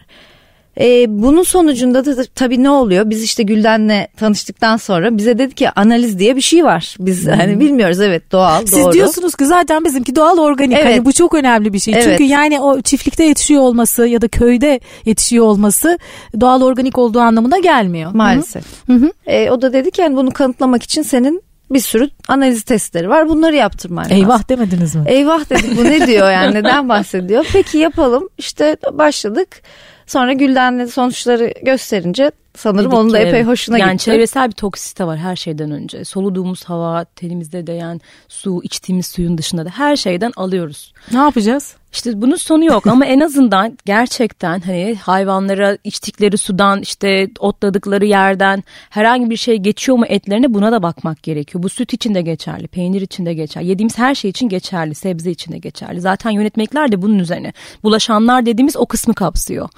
E, 0.79 1.05
bunun 1.09 1.43
sonucunda 1.43 2.05
da 2.05 2.23
tabii 2.35 2.63
ne 2.63 2.69
oluyor? 2.69 3.09
Biz 3.09 3.23
işte 3.23 3.43
Gülden'le 3.43 4.07
tanıştıktan 4.17 4.77
sonra 4.77 5.17
bize 5.17 5.37
dedi 5.37 5.55
ki 5.55 5.69
analiz 5.69 6.19
diye 6.19 6.35
bir 6.35 6.41
şey 6.41 6.63
var. 6.63 6.95
Biz 6.99 7.25
hmm. 7.25 7.33
hani 7.33 7.59
bilmiyoruz 7.59 7.99
evet 7.99 8.31
doğal 8.31 8.65
Siz 8.65 8.79
doğru. 8.79 8.91
diyorsunuz 8.91 9.35
ki 9.35 9.45
zaten 9.45 9.85
bizimki 9.85 10.15
doğal 10.15 10.37
organik. 10.37 10.77
Hani 10.77 10.83
evet. 10.83 10.97
Hani 10.97 11.05
bu 11.05 11.13
çok 11.13 11.33
önemli 11.33 11.73
bir 11.73 11.79
şey. 11.79 11.93
Evet. 11.93 12.03
Çünkü 12.03 12.23
yani 12.23 12.59
o 12.59 12.81
çiftlikte 12.81 13.23
yetişiyor 13.23 13.61
olması 13.61 14.07
ya 14.07 14.21
da 14.21 14.27
köyde 14.27 14.79
yetişiyor 15.05 15.45
olması 15.45 15.99
doğal 16.41 16.61
organik 16.61 16.97
olduğu 16.97 17.19
anlamına 17.19 17.59
gelmiyor. 17.59 18.11
Maalesef. 18.13 18.63
Hı 18.87 18.93
hı. 18.93 19.11
E, 19.25 19.51
o 19.51 19.61
da 19.61 19.73
dedi 19.73 19.91
ki 19.91 20.01
yani 20.01 20.15
bunu 20.15 20.31
kanıtlamak 20.31 20.83
için 20.83 21.01
senin 21.01 21.43
bir 21.71 21.79
sürü 21.79 22.09
analiz 22.27 22.63
testleri 22.63 23.09
var. 23.09 23.29
Bunları 23.29 23.55
yaptırman 23.55 24.03
lazım. 24.03 24.17
Eyvah 24.17 24.49
demediniz 24.49 24.95
mi? 24.95 25.03
Eyvah 25.07 25.49
dedik 25.49 25.77
bu 25.77 25.83
ne 25.83 26.07
diyor 26.07 26.31
yani 26.31 26.53
neden 26.63 26.89
bahsediyor? 26.89 27.45
Peki 27.53 27.77
yapalım 27.77 28.29
işte 28.37 28.77
başladık. 28.93 29.61
Sonra 30.09 30.33
Gülden'le 30.33 30.87
sonuçları 30.87 31.53
gösterince 31.63 32.31
sanırım 32.59 32.93
onun 32.93 33.13
da 33.13 33.19
epey 33.19 33.43
hoşuna 33.43 33.77
yani 33.77 33.91
gitti. 33.93 34.09
Yani 34.09 34.17
çevresel 34.17 34.47
bir 34.47 34.55
toksite 34.55 35.05
var 35.05 35.17
her 35.17 35.35
şeyden 35.35 35.71
önce. 35.71 36.05
Soluduğumuz 36.05 36.63
hava, 36.63 37.05
tenimizde 37.05 37.67
değen 37.67 38.01
su, 38.27 38.63
içtiğimiz 38.63 39.07
suyun 39.07 39.37
dışında 39.37 39.65
da 39.65 39.69
her 39.69 39.95
şeyden 39.95 40.31
alıyoruz. 40.35 40.93
Ne 41.11 41.17
yapacağız? 41.17 41.75
İşte 41.93 42.21
bunun 42.21 42.35
sonu 42.35 42.65
yok 42.65 42.87
ama 42.87 43.05
en 43.05 43.19
azından 43.19 43.77
gerçekten 43.85 44.59
hani 44.59 44.95
hayvanlara 44.95 45.77
içtikleri 45.83 46.37
sudan 46.37 46.81
işte 46.81 47.27
otladıkları 47.39 48.05
yerden 48.05 48.63
herhangi 48.89 49.29
bir 49.29 49.37
şey 49.37 49.57
geçiyor 49.57 49.97
mu 49.97 50.05
etlerine 50.07 50.53
buna 50.53 50.71
da 50.71 50.83
bakmak 50.83 51.23
gerekiyor. 51.23 51.63
Bu 51.63 51.69
süt 51.69 51.93
için 51.93 52.15
de 52.15 52.21
geçerli, 52.21 52.67
peynir 52.67 53.01
için 53.01 53.25
de 53.25 53.33
geçerli, 53.33 53.67
yediğimiz 53.67 53.97
her 53.97 54.15
şey 54.15 54.29
için 54.29 54.49
geçerli, 54.49 54.95
sebze 54.95 55.31
için 55.31 55.51
de 55.51 55.57
geçerli. 55.57 56.01
Zaten 56.01 56.29
yönetmekler 56.29 56.91
de 56.91 57.01
bunun 57.01 57.19
üzerine. 57.19 57.53
Bulaşanlar 57.83 58.45
dediğimiz 58.45 58.77
o 58.77 58.85
kısmı 58.85 59.13
kapsıyor. 59.13 59.69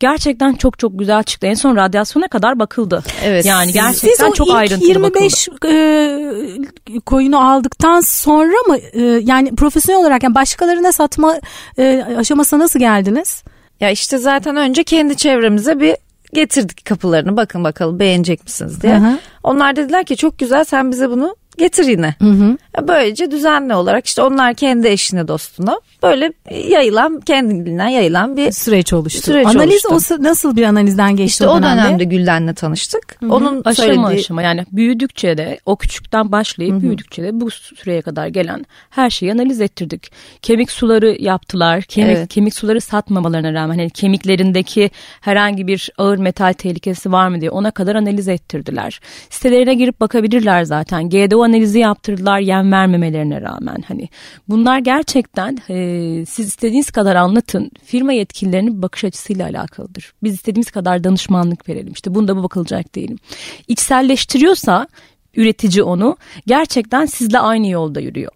Gerçekten 0.00 0.52
çok 0.52 0.78
çok 0.78 0.98
güzel 0.98 1.22
çıktı. 1.22 1.46
En 1.46 1.54
son 1.54 1.76
radyasyona 1.76 2.28
kadar 2.30 2.58
bakıldı. 2.58 3.02
Evet. 3.24 3.44
Yani 3.44 3.72
gerçekten 3.72 4.26
Siz 4.26 4.34
çok 4.34 4.54
ayrıntılı 4.54 4.88
25 4.88 5.48
bakıldı. 5.48 5.72
E, 6.96 7.00
koyunu 7.06 7.50
aldıktan 7.50 8.00
sonra 8.00 8.56
mı 8.68 8.76
e, 8.92 9.00
yani 9.02 9.56
profesyonel 9.56 10.00
olarak 10.00 10.22
yani 10.22 10.34
başkalarına 10.34 10.92
satma 10.92 11.40
e, 11.78 12.04
aşamasına 12.18 12.60
nasıl 12.60 12.78
geldiniz? 12.78 13.42
Ya 13.80 13.90
işte 13.90 14.18
zaten 14.18 14.56
önce 14.56 14.84
kendi 14.84 15.16
çevremize 15.16 15.80
bir 15.80 15.96
getirdik 16.32 16.84
kapılarını 16.84 17.36
bakın 17.36 17.64
bakalım 17.64 17.98
beğenecek 17.98 18.44
misiniz 18.44 18.82
diye. 18.82 18.98
Hı 18.98 19.06
hı. 19.06 19.18
Onlar 19.42 19.76
dediler 19.76 20.04
ki 20.04 20.16
çok 20.16 20.38
güzel 20.38 20.64
sen 20.64 20.90
bize 20.90 21.10
bunu 21.10 21.36
getir 21.60 21.84
yine. 21.84 22.14
Hı 22.18 22.30
hı. 22.30 22.58
Böylece 22.88 23.30
düzenli 23.30 23.74
olarak 23.74 24.06
işte 24.06 24.22
onlar 24.22 24.54
kendi 24.54 24.88
eşine 24.88 25.28
dostuna 25.28 25.80
böyle 26.02 26.32
yayılan 26.68 27.20
kendiliğinden 27.20 27.88
yayılan 27.88 28.36
bir 28.36 28.52
süreç 28.52 28.92
oluştu. 28.92 29.22
Süreç 29.22 29.46
Analiz 29.46 29.86
oluştu. 29.86 30.14
o 30.20 30.22
nasıl 30.22 30.56
bir 30.56 30.62
analizden 30.62 31.16
geçti 31.16 31.30
işte 31.30 31.48
o 31.48 31.58
dönemde? 31.58 31.80
o 31.80 31.84
dönemde 31.84 32.04
Gülden'le 32.04 32.54
tanıştık. 32.54 33.16
Hı-hı. 33.20 33.32
Onun 33.32 33.62
aşama 33.64 33.74
söylediği... 33.74 34.20
aşama 34.20 34.42
yani 34.42 34.66
büyüdükçe 34.72 35.38
de 35.38 35.60
o 35.66 35.76
küçükten 35.76 36.32
başlayıp 36.32 36.72
Hı-hı. 36.72 36.82
büyüdükçe 36.82 37.22
de 37.22 37.40
bu 37.40 37.50
süreye 37.50 38.02
kadar 38.02 38.26
gelen 38.26 38.66
her 38.90 39.10
şeyi 39.10 39.32
analiz 39.32 39.60
ettirdik. 39.60 40.12
Kemik 40.42 40.70
suları 40.70 41.16
yaptılar. 41.20 41.82
Kemik 41.82 42.16
evet. 42.16 42.28
kemik 42.28 42.54
suları 42.54 42.80
satmamalarına 42.80 43.52
rağmen 43.52 43.78
hani 43.78 43.90
kemiklerindeki 43.90 44.90
herhangi 45.20 45.66
bir 45.66 45.90
ağır 45.98 46.18
metal 46.18 46.52
tehlikesi 46.52 47.12
var 47.12 47.28
mı 47.28 47.40
diye 47.40 47.50
ona 47.50 47.70
kadar 47.70 47.94
analiz 47.94 48.28
ettirdiler. 48.28 49.00
Sitelerine 49.30 49.74
girip 49.74 50.00
bakabilirler 50.00 50.64
zaten. 50.64 51.08
GDO 51.10 51.49
analizi 51.50 51.78
yaptırdılar 51.78 52.40
yem 52.40 52.72
vermemelerine 52.72 53.40
rağmen 53.40 53.84
hani 53.88 54.08
bunlar 54.48 54.78
gerçekten 54.78 55.58
e, 55.68 56.26
siz 56.26 56.48
istediğiniz 56.48 56.90
kadar 56.90 57.16
anlatın 57.16 57.70
firma 57.84 58.12
yetkililerinin 58.12 58.82
bakış 58.82 59.04
açısıyla 59.04 59.46
alakalıdır. 59.46 60.12
Biz 60.22 60.34
istediğimiz 60.34 60.70
kadar 60.70 61.04
danışmanlık 61.04 61.68
verelim 61.68 61.92
işte 61.92 62.14
bunda 62.14 62.36
bu 62.36 62.42
bakılacak 62.42 62.94
değilim. 62.94 63.18
İçselleştiriyorsa 63.68 64.88
üretici 65.36 65.82
onu 65.82 66.16
gerçekten 66.46 67.06
sizle 67.06 67.38
aynı 67.38 67.68
yolda 67.68 68.00
yürüyor. 68.00 68.32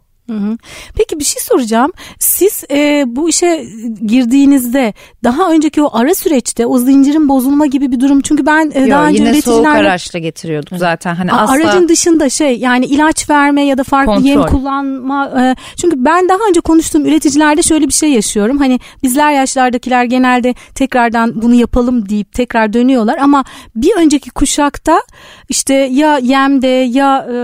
Peki 0.96 1.18
bir 1.18 1.24
şey 1.24 1.42
soracağım. 1.42 1.92
Siz 2.18 2.64
e, 2.70 3.04
bu 3.06 3.28
işe 3.28 3.64
girdiğinizde 4.06 4.94
daha 5.24 5.50
önceki 5.50 5.82
o 5.82 5.96
ara 5.96 6.14
süreçte 6.14 6.66
o 6.66 6.78
zincirin 6.78 7.28
bozulma 7.28 7.66
gibi 7.66 7.92
bir 7.92 8.00
durum 8.00 8.20
çünkü 8.20 8.46
ben 8.46 8.70
e, 8.74 8.80
Yo, 8.80 8.90
daha 8.90 9.06
önce 9.06 9.24
yine 9.24 9.42
soğuk 9.42 9.66
araçla 9.66 10.18
getiriyorduk 10.18 10.78
zaten 10.78 11.14
hani 11.14 11.32
A, 11.32 11.36
asla 11.36 11.54
aracın 11.54 11.88
dışında 11.88 12.30
şey 12.30 12.58
yani 12.58 12.86
ilaç 12.86 13.30
verme 13.30 13.64
ya 13.64 13.78
da 13.78 13.84
farklı 13.84 14.14
Kontrol. 14.14 14.28
yem 14.28 14.42
kullanma 14.42 15.26
e, 15.26 15.56
çünkü 15.80 16.04
ben 16.04 16.28
daha 16.28 16.38
önce 16.48 16.60
konuştuğum 16.60 17.06
üreticilerde 17.06 17.62
şöyle 17.62 17.86
bir 17.88 17.92
şey 17.92 18.12
yaşıyorum. 18.12 18.58
Hani 18.58 18.80
bizler 19.02 19.32
yaşlardakiler 19.32 20.04
genelde 20.04 20.54
tekrardan 20.74 21.42
bunu 21.42 21.54
yapalım 21.54 22.08
deyip 22.08 22.32
tekrar 22.32 22.72
dönüyorlar 22.72 23.18
ama 23.18 23.44
bir 23.76 23.92
önceki 23.96 24.30
kuşakta 24.30 25.02
işte 25.48 25.74
ya 25.74 26.18
yemde 26.18 26.66
ya 26.66 27.26
e, 27.30 27.36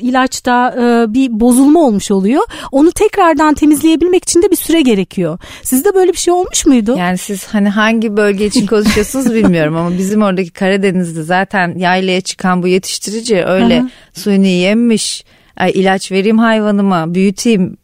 ilaçta 0.00 0.74
e, 0.78 1.14
bir 1.14 1.40
bozulma 1.40 1.80
olmuş 1.80 2.10
oluyor. 2.14 2.42
Onu 2.72 2.92
tekrardan 2.92 3.54
temizleyebilmek 3.54 4.24
için 4.24 4.42
de 4.42 4.50
bir 4.50 4.56
süre 4.56 4.80
gerekiyor. 4.80 5.38
Sizde 5.62 5.94
böyle 5.94 6.12
bir 6.12 6.18
şey 6.18 6.34
olmuş 6.34 6.66
muydu? 6.66 6.96
Yani 6.98 7.18
siz 7.18 7.46
hani 7.46 7.68
hangi 7.68 8.16
bölge 8.16 8.46
için 8.46 8.66
konuşuyorsunuz 8.66 9.34
bilmiyorum 9.34 9.76
ama 9.76 9.98
bizim 9.98 10.22
oradaki 10.22 10.50
Karadeniz'de 10.50 11.22
zaten 11.22 11.78
yaylaya 11.78 12.20
çıkan 12.20 12.62
bu 12.62 12.68
yetiştirici 12.68 13.44
öyle 13.44 13.78
Aha. 13.78 13.88
suyunu 14.12 14.46
yemiş 14.46 15.24
ilaç 15.74 16.12
vereyim 16.12 16.38
hayvanıma 16.38 17.14
büyüteyim 17.14 17.76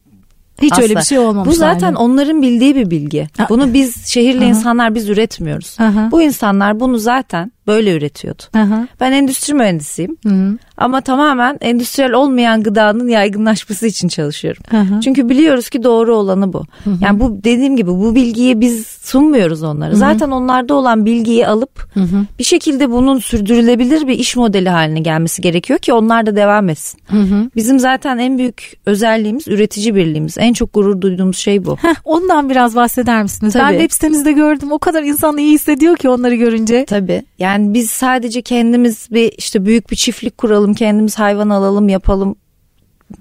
hiç 0.62 0.73
Asla. 0.73 0.83
öyle 0.83 0.97
bir 0.97 1.03
şey 1.03 1.19
olmamış. 1.19 1.49
Bu 1.49 1.53
zaten 1.53 1.87
yani. 1.87 1.99
onların 1.99 2.43
bildiği 2.43 2.77
bir 2.77 2.90
bilgi. 2.90 3.29
Bunu 3.49 3.75
biz 3.75 4.07
şehirli 4.07 4.45
Aha. 4.45 4.49
insanlar 4.49 4.95
biz 4.95 5.09
üretmiyoruz. 5.09 5.77
Aha. 5.81 6.09
Bu 6.11 6.23
insanlar 6.23 6.81
bunu 6.81 6.99
zaten 6.99 7.53
böyle 7.66 7.96
üretiyordu. 7.96 8.42
Aha. 8.55 8.88
Ben 9.01 9.12
endüstri 9.12 9.55
mühendisiyim. 9.55 10.16
Hı-hı. 10.27 10.59
Ama 10.77 11.01
tamamen 11.01 11.59
endüstriyel 11.61 12.12
olmayan 12.12 12.62
gıdanın 12.62 13.09
yaygınlaşması 13.09 13.87
için 13.87 14.09
çalışıyorum. 14.09 14.62
Aha. 14.73 15.01
Çünkü 15.01 15.29
biliyoruz 15.29 15.68
ki 15.68 15.83
doğru 15.83 16.16
olanı 16.16 16.53
bu. 16.53 16.64
Hı-hı. 16.85 16.94
Yani 17.01 17.20
bu 17.20 17.44
dediğim 17.44 17.77
gibi 17.77 17.90
bu 17.90 18.14
bilgiyi 18.14 18.61
biz 18.61 18.87
sunmuyoruz 18.87 19.62
onlara. 19.62 19.90
Hı-hı. 19.90 19.96
Zaten 19.96 20.31
onlarda 20.31 20.75
olan 20.75 21.07
bilgiyi 21.07 21.46
alıp 21.46 21.88
Hı-hı. 21.94 22.27
bir 22.38 22.44
şekilde 22.44 22.90
bunun 22.90 23.18
sürdürülebilir 23.18 24.07
bir 24.07 24.18
iş 24.18 24.37
modeli 24.37 24.68
haline 24.68 25.01
gelmesi 25.01 25.42
gerekiyor 25.42 25.79
ki 25.79 25.92
onlar 25.92 26.27
da 26.27 26.37
devam 26.37 26.68
etsin. 26.68 27.01
Hı-hı. 27.07 27.51
Bizim 27.57 27.79
zaten 27.79 28.18
en 28.18 28.38
büyük 28.38 28.73
özelliğimiz 28.87 29.49
üretici 29.49 29.94
birliğimiz. 29.94 30.38
En 30.38 30.53
çok 30.53 30.73
gurur 30.73 31.01
duyduğumuz 31.01 31.37
şey 31.37 31.64
bu. 31.64 31.77
Heh, 31.77 31.94
ondan 32.05 32.51
biraz 32.51 32.77
bahseder 32.77 33.23
misiniz? 33.23 33.53
Tabii. 33.53 33.64
Ben 33.64 33.79
web 33.79 33.90
sitemizde 33.90 34.33
gördüm. 34.33 34.73
O 34.73 34.79
kadar 34.79 35.03
insan 35.03 35.38
iyi 35.38 35.53
hissediyor 35.53 35.96
ki 35.96 36.09
onları 36.09 36.35
görünce. 36.35 36.85
Tabii. 36.85 37.23
Yani 37.38 37.49
biz 37.58 37.90
sadece 37.90 38.42
kendimiz 38.42 39.08
bir 39.10 39.32
işte 39.38 39.64
büyük 39.64 39.90
bir 39.90 39.96
çiftlik 39.96 40.38
kuralım, 40.38 40.74
kendimiz 40.74 41.18
hayvan 41.18 41.48
alalım, 41.48 41.88
yapalım 41.88 42.36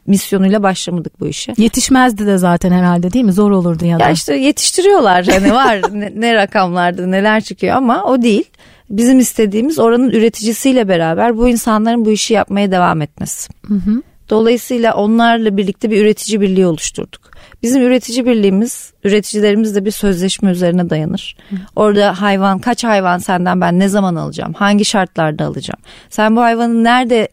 misyonuyla 0.08 0.64
başlamadık 0.64 1.20
bu 1.20 1.28
işe. 1.28 1.54
Yetişmezdi 1.58 2.26
de 2.26 2.38
zaten 2.38 2.72
herhalde 2.72 3.14
değil 3.14 3.26
mi? 3.26 3.34
Zor 3.34 3.52
olurdu 3.52 3.86
ya 3.86 4.00
da. 4.00 4.04
Ya 4.04 4.12
işte 4.12 4.36
yetiştiriyorlar 4.36 5.26
hani 5.26 5.54
var 5.54 5.82
ne, 5.92 6.14
ne 6.16 6.34
rakamlarda 6.34 7.08
neler 7.08 7.42
çıkıyor 7.42 7.76
ama 7.76 8.04
o 8.04 8.22
değil. 8.22 8.46
Bizim 8.90 9.20
istediğimiz 9.20 9.80
oranın 9.80 10.10
üreticisiyle 10.10 10.88
beraber 10.88 11.38
bu 11.38 11.50
insanların 11.50 12.06
bu 12.06 12.12
işi 12.12 12.34
yapmaya 12.34 12.72
devam 12.72 13.02
etmesi. 13.02 13.50
Hı 13.68 13.74
hı. 13.74 14.02
Dolayısıyla 14.30 14.94
onlarla 14.94 15.58
birlikte 15.58 15.92
bir 15.92 16.02
üretici 16.02 16.42
birliği 16.42 16.66
oluşturduk. 16.66 17.29
Bizim 17.64 17.82
üretici 17.82 18.26
birliğimiz, 18.26 18.94
üreticilerimiz 19.04 19.76
de 19.76 19.86
bir 19.86 19.92
sözleşme 19.92 20.52
üzerine 20.52 20.90
dayanır. 20.90 21.38
Hı. 21.50 21.56
Orada 21.76 22.22
hayvan, 22.22 22.60
kaç 22.60 22.84
hayvan 22.84 23.18
senden 23.18 23.62
ben 23.62 23.80
ne 23.80 23.88
zaman 23.88 24.16
alacağım, 24.16 24.54
hangi 24.54 24.86
şartlarda 24.86 25.46
alacağım, 25.46 25.80
sen 26.10 26.36
bu 26.36 26.42
hayvanı 26.42 26.84
nerede 26.84 27.30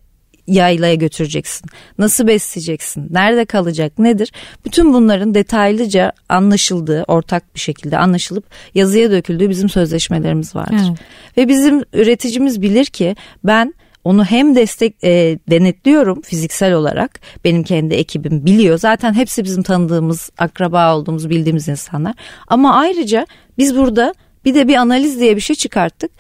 yaylaya 0.47 0.95
götüreceksin? 0.95 1.71
Nasıl 1.99 2.27
besleyeceksin? 2.27 3.09
Nerede 3.11 3.45
kalacak? 3.45 3.99
Nedir? 3.99 4.33
Bütün 4.65 4.93
bunların 4.93 5.35
detaylıca 5.35 6.13
anlaşıldığı, 6.29 7.05
ortak 7.09 7.55
bir 7.55 7.61
şekilde 7.61 7.99
anlaşılıp 7.99 8.45
yazıya 8.75 9.11
döküldüğü 9.11 9.51
bizim 9.51 9.69
sözleşmelerimiz 9.69 10.55
vardır. 10.55 10.87
Evet. 10.89 10.99
Ve 11.37 11.49
bizim 11.49 11.83
üreticimiz 11.93 12.63
bilir 12.63 12.85
ki 12.85 13.17
ben 13.45 13.75
onu 14.07 14.25
hem 14.25 14.57
destek 14.57 15.05
e, 15.05 15.39
denetliyorum 15.51 16.21
fiziksel 16.23 16.73
olarak. 16.73 17.21
Benim 17.45 17.63
kendi 17.63 17.95
ekibim 17.95 18.47
biliyor. 18.47 18.79
Zaten 18.79 19.15
hepsi 19.15 19.45
bizim 19.45 19.63
tanıdığımız 19.63 20.31
akraba 20.39 20.97
olduğumuz 20.97 21.31
bildiğimiz 21.31 21.69
insanlar. 21.69 22.15
Ama 22.49 22.77
ayrıca 22.77 23.27
biz 23.59 23.77
burada 23.77 24.15
bir 24.45 24.55
de 24.55 24.69
bir 24.69 24.75
analiz 24.75 25.21
diye 25.21 25.37
bir 25.37 25.41
şey 25.41 25.57
çıkarttık. 25.57 26.11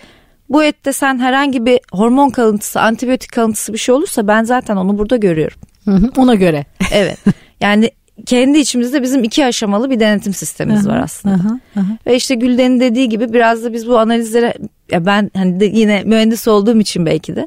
Bu 0.48 0.64
ette 0.64 0.92
sen 0.92 1.18
herhangi 1.18 1.66
bir 1.66 1.80
hormon 1.92 2.30
kalıntısı 2.30 2.80
antibiyotik 2.80 3.32
kalıntısı 3.32 3.72
bir 3.72 3.78
şey 3.78 3.94
olursa 3.94 4.28
ben 4.28 4.44
zaten 4.44 4.76
onu 4.76 4.98
burada 4.98 5.16
görüyorum. 5.16 5.58
ona 6.16 6.34
göre. 6.34 6.64
Evet. 6.92 7.18
Yani 7.60 7.90
kendi 8.26 8.58
içimizde 8.58 9.02
bizim 9.02 9.24
iki 9.24 9.44
aşamalı 9.44 9.90
bir 9.90 10.00
denetim 10.00 10.34
sistemimiz 10.34 10.88
var 10.88 11.00
aslında. 11.02 11.34
Aha, 11.34 11.58
aha. 11.76 11.96
Ve 12.06 12.16
işte 12.16 12.34
Gülden'in 12.34 12.80
dediği 12.80 13.08
gibi 13.08 13.32
biraz 13.32 13.64
da 13.64 13.72
biz 13.72 13.88
bu 13.88 13.98
analizlere 13.98 14.54
ya 14.90 15.06
ben 15.06 15.30
hani 15.36 15.60
de 15.60 15.64
yine 15.64 16.02
mühendis 16.04 16.48
olduğum 16.48 16.80
için 16.80 17.06
belki 17.06 17.36
de 17.36 17.46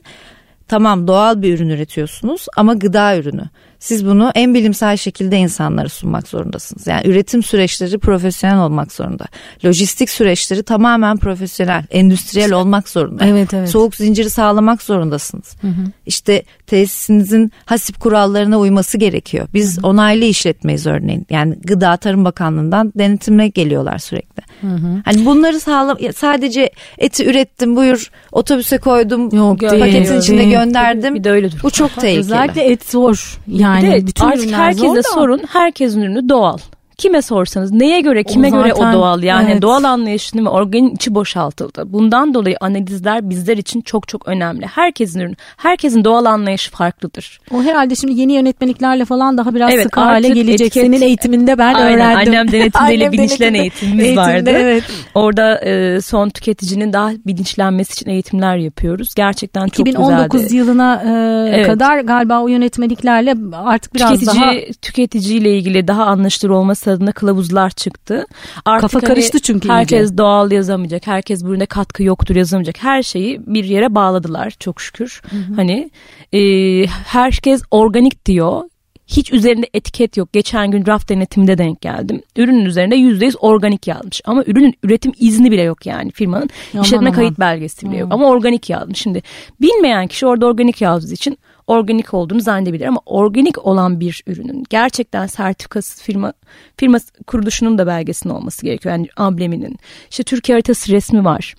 tamam 0.67 1.08
doğal 1.08 1.41
bir 1.41 1.55
ürün 1.55 1.69
üretiyorsunuz 1.69 2.45
ama 2.58 2.73
gıda 2.73 3.17
ürünü. 3.17 3.43
Siz 3.79 4.05
bunu 4.05 4.31
en 4.35 4.53
bilimsel 4.53 4.97
şekilde 4.97 5.37
insanlara 5.37 5.89
sunmak 5.89 6.27
zorundasınız. 6.27 6.87
Yani 6.87 7.07
üretim 7.07 7.43
süreçleri 7.43 7.97
profesyonel 7.97 8.59
olmak 8.59 8.91
zorunda. 8.91 9.25
Lojistik 9.65 10.09
süreçleri 10.09 10.63
tamamen 10.63 11.17
profesyonel, 11.17 11.83
endüstriyel 11.91 12.53
olmak 12.53 12.89
zorunda. 12.89 13.25
Evet, 13.29 13.53
evet. 13.53 13.69
Soğuk 13.69 13.95
zinciri 13.95 14.29
sağlamak 14.29 14.81
zorundasınız. 14.81 15.55
Hı 15.61 15.67
hı. 15.67 15.81
İşte 16.05 16.43
tesisinizin 16.67 17.51
hasip 17.65 17.99
kurallarına 17.99 18.59
uyması 18.59 18.97
gerekiyor. 18.97 19.47
Biz 19.53 19.77
hı 19.77 19.81
hı. 19.81 19.87
onaylı 19.87 20.25
işletmeyiz 20.25 20.87
örneğin. 20.87 21.25
Yani 21.29 21.55
Gıda 21.63 21.97
Tarım 21.97 22.25
Bakanlığı'ndan 22.25 22.93
denetime 22.95 23.47
geliyorlar 23.47 23.97
sürekli. 23.97 24.43
Hı 24.61 24.67
hı. 24.67 25.01
Hani 25.05 25.25
bunları 25.25 25.59
sağlam 25.59 25.97
sadece 26.15 26.69
eti 26.97 27.25
ürettim 27.25 27.75
buyur 27.75 28.11
otobüse 28.31 28.77
koydum 28.77 29.35
Yok, 29.35 29.59
paketin 29.59 29.91
değil, 29.91 30.21
içinde 30.21 30.37
değil. 30.37 30.51
gönderdim. 30.51 31.15
Bir 31.15 31.23
de 31.23 31.31
öyle 31.31 31.49
Bu 31.63 31.71
çok 31.71 31.95
tehlikeli. 31.95 32.19
Özellikle 32.19 32.63
et 32.63 32.89
zor. 32.89 33.39
Yani 33.47 33.68
bir 33.77 33.91
de 33.91 34.08
bütün 34.08 34.25
artık 34.25 34.51
herkese 34.51 35.03
sorun 35.03 35.41
herkesin 35.49 36.01
ürünü 36.01 36.29
doğal 36.29 36.58
kime 36.99 37.21
sorsanız 37.21 37.71
neye 37.71 38.01
göre 38.01 38.23
kime 38.23 38.47
o 38.47 38.51
göre 38.51 38.73
o 38.73 38.93
doğal 38.93 39.23
yani 39.23 39.51
evet. 39.51 39.62
doğal 39.62 39.83
anlayışını 39.83 40.45
ve 40.45 40.49
organik 40.49 40.95
içi 40.95 41.15
boşaltıldı. 41.15 41.83
Bundan 41.85 42.33
dolayı 42.33 42.57
analizler 42.62 43.29
bizler 43.29 43.57
için 43.57 43.81
çok 43.81 44.07
çok 44.07 44.27
önemli. 44.27 44.65
Herkesin 44.65 45.38
herkesin 45.57 46.03
doğal 46.03 46.25
anlayışı 46.25 46.71
farklıdır. 46.71 47.39
O 47.53 47.63
herhalde 47.63 47.95
şimdi 47.95 48.21
yeni 48.21 48.33
yönetmeliklerle 48.33 49.05
falan 49.05 49.38
daha 49.38 49.55
biraz 49.55 49.73
evet, 49.73 49.83
sıkı 49.83 49.99
hale 49.99 50.29
gelecek. 50.29 50.62
Etiket, 50.62 50.83
Senin 50.83 51.01
eğitiminde 51.01 51.57
ben 51.57 51.73
aynen, 51.73 51.93
öğrendim. 51.93 52.33
Annem 52.33 52.51
denetimdeyle 52.51 53.12
bilinçlen 53.12 53.53
eğitimimiz 53.53 54.05
eğitimde, 54.05 54.21
vardı. 54.21 54.49
Evet. 54.53 54.83
Orada 55.15 55.59
e, 55.59 56.01
son 56.01 56.29
tüketicinin 56.29 56.93
daha 56.93 57.12
bilinçlenmesi 57.25 57.93
için 57.93 58.09
eğitimler 58.09 58.57
yapıyoruz. 58.57 59.15
Gerçekten 59.15 59.67
çok 59.67 59.88
2019 59.88 60.41
güzeldi. 60.41 60.55
yılına 60.55 61.03
e, 61.05 61.09
evet. 61.55 61.67
kadar 61.67 61.99
galiba 61.99 62.41
o 62.41 62.47
yönetmeliklerle 62.47 63.35
artık 63.53 63.93
biraz 63.93 64.12
tüketici, 64.12 64.41
daha 64.41 64.51
tüketiciyle 64.81 65.57
ilgili 65.57 65.88
daha 65.88 66.05
anlaşılır 66.05 66.49
olması 66.49 66.88
adına 66.91 67.12
kılavuzlar 67.12 67.69
çıktı. 67.69 68.25
Artık 68.65 68.82
Kafa 68.82 68.99
hani 68.99 69.08
karıştı 69.08 69.39
çünkü. 69.39 69.69
Herkes 69.69 70.02
iyice. 70.02 70.17
doğal 70.17 70.52
yazamayacak. 70.52 71.08
Herkes 71.08 71.45
burada 71.45 71.65
katkı 71.65 72.04
yoktur 72.04 72.36
yazamayacak. 72.36 72.84
Her 72.84 73.04
şeyi 73.04 73.41
bir 73.47 73.63
yere 73.63 73.95
bağladılar 73.95 74.54
çok 74.60 74.82
şükür. 74.82 75.21
Hı 75.30 75.36
hı. 75.36 75.56
Hani 75.56 75.91
e, 76.34 76.41
herkes 76.88 77.62
organik 77.71 78.25
diyor 78.25 78.63
hiç 79.10 79.34
üzerinde 79.34 79.67
etiket 79.73 80.17
yok. 80.17 80.34
Geçen 80.34 80.71
gün 80.71 80.86
raf 80.86 81.10
denetiminde 81.10 81.58
denk 81.58 81.82
geldim. 81.82 82.21
Ürünün 82.36 82.65
üzerinde 82.65 82.95
%100 82.95 83.38
organik 83.38 83.88
yazmış. 83.88 84.21
Ama 84.25 84.43
ürünün 84.47 84.73
üretim 84.84 85.12
izni 85.19 85.52
bile 85.52 85.62
yok 85.62 85.86
yani 85.86 86.12
firmanın. 86.12 86.49
Aman 86.73 86.84
işletme 86.84 87.08
aman. 87.08 87.15
kayıt 87.15 87.39
belgesi 87.39 87.89
bile 87.89 87.97
yok. 87.97 88.13
Ama 88.13 88.28
organik 88.28 88.69
yazmış. 88.69 88.99
Şimdi 88.99 89.21
bilmeyen 89.62 90.08
kişi 90.08 90.28
orada 90.28 90.45
organik 90.45 90.82
yazdığı 90.82 91.13
için 91.13 91.38
organik 91.69 92.13
olduğunu 92.13 92.41
zannedebilir 92.41 92.86
ama 92.86 93.01
organik 93.05 93.65
olan 93.65 93.99
bir 93.99 94.23
ürünün 94.27 94.63
gerçekten 94.69 95.27
sertifikası 95.27 96.03
firma 96.03 96.34
firma 96.77 96.97
kuruluşunun 97.27 97.77
da 97.77 97.88
belgesinin 97.88 98.34
olması 98.34 98.65
gerekiyor. 98.65 98.95
Yani 98.95 99.08
ambleminin. 99.17 99.77
İşte 100.10 100.23
Türkiye 100.23 100.55
haritası 100.55 100.91
resmi 100.91 101.25
var 101.25 101.55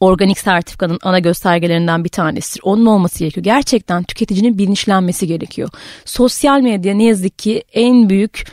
organik 0.00 0.38
sertifikanın 0.38 0.98
ana 1.02 1.18
göstergelerinden 1.18 2.04
bir 2.04 2.08
tanesidir. 2.08 2.60
Onun 2.64 2.86
olması 2.86 3.18
gerekiyor. 3.18 3.44
Gerçekten 3.44 4.02
tüketicinin 4.02 4.58
bilinçlenmesi 4.58 5.26
gerekiyor. 5.26 5.68
Sosyal 6.04 6.60
medya 6.60 6.94
ne 6.94 7.04
yazık 7.04 7.38
ki 7.38 7.64
en 7.72 8.10
büyük 8.10 8.46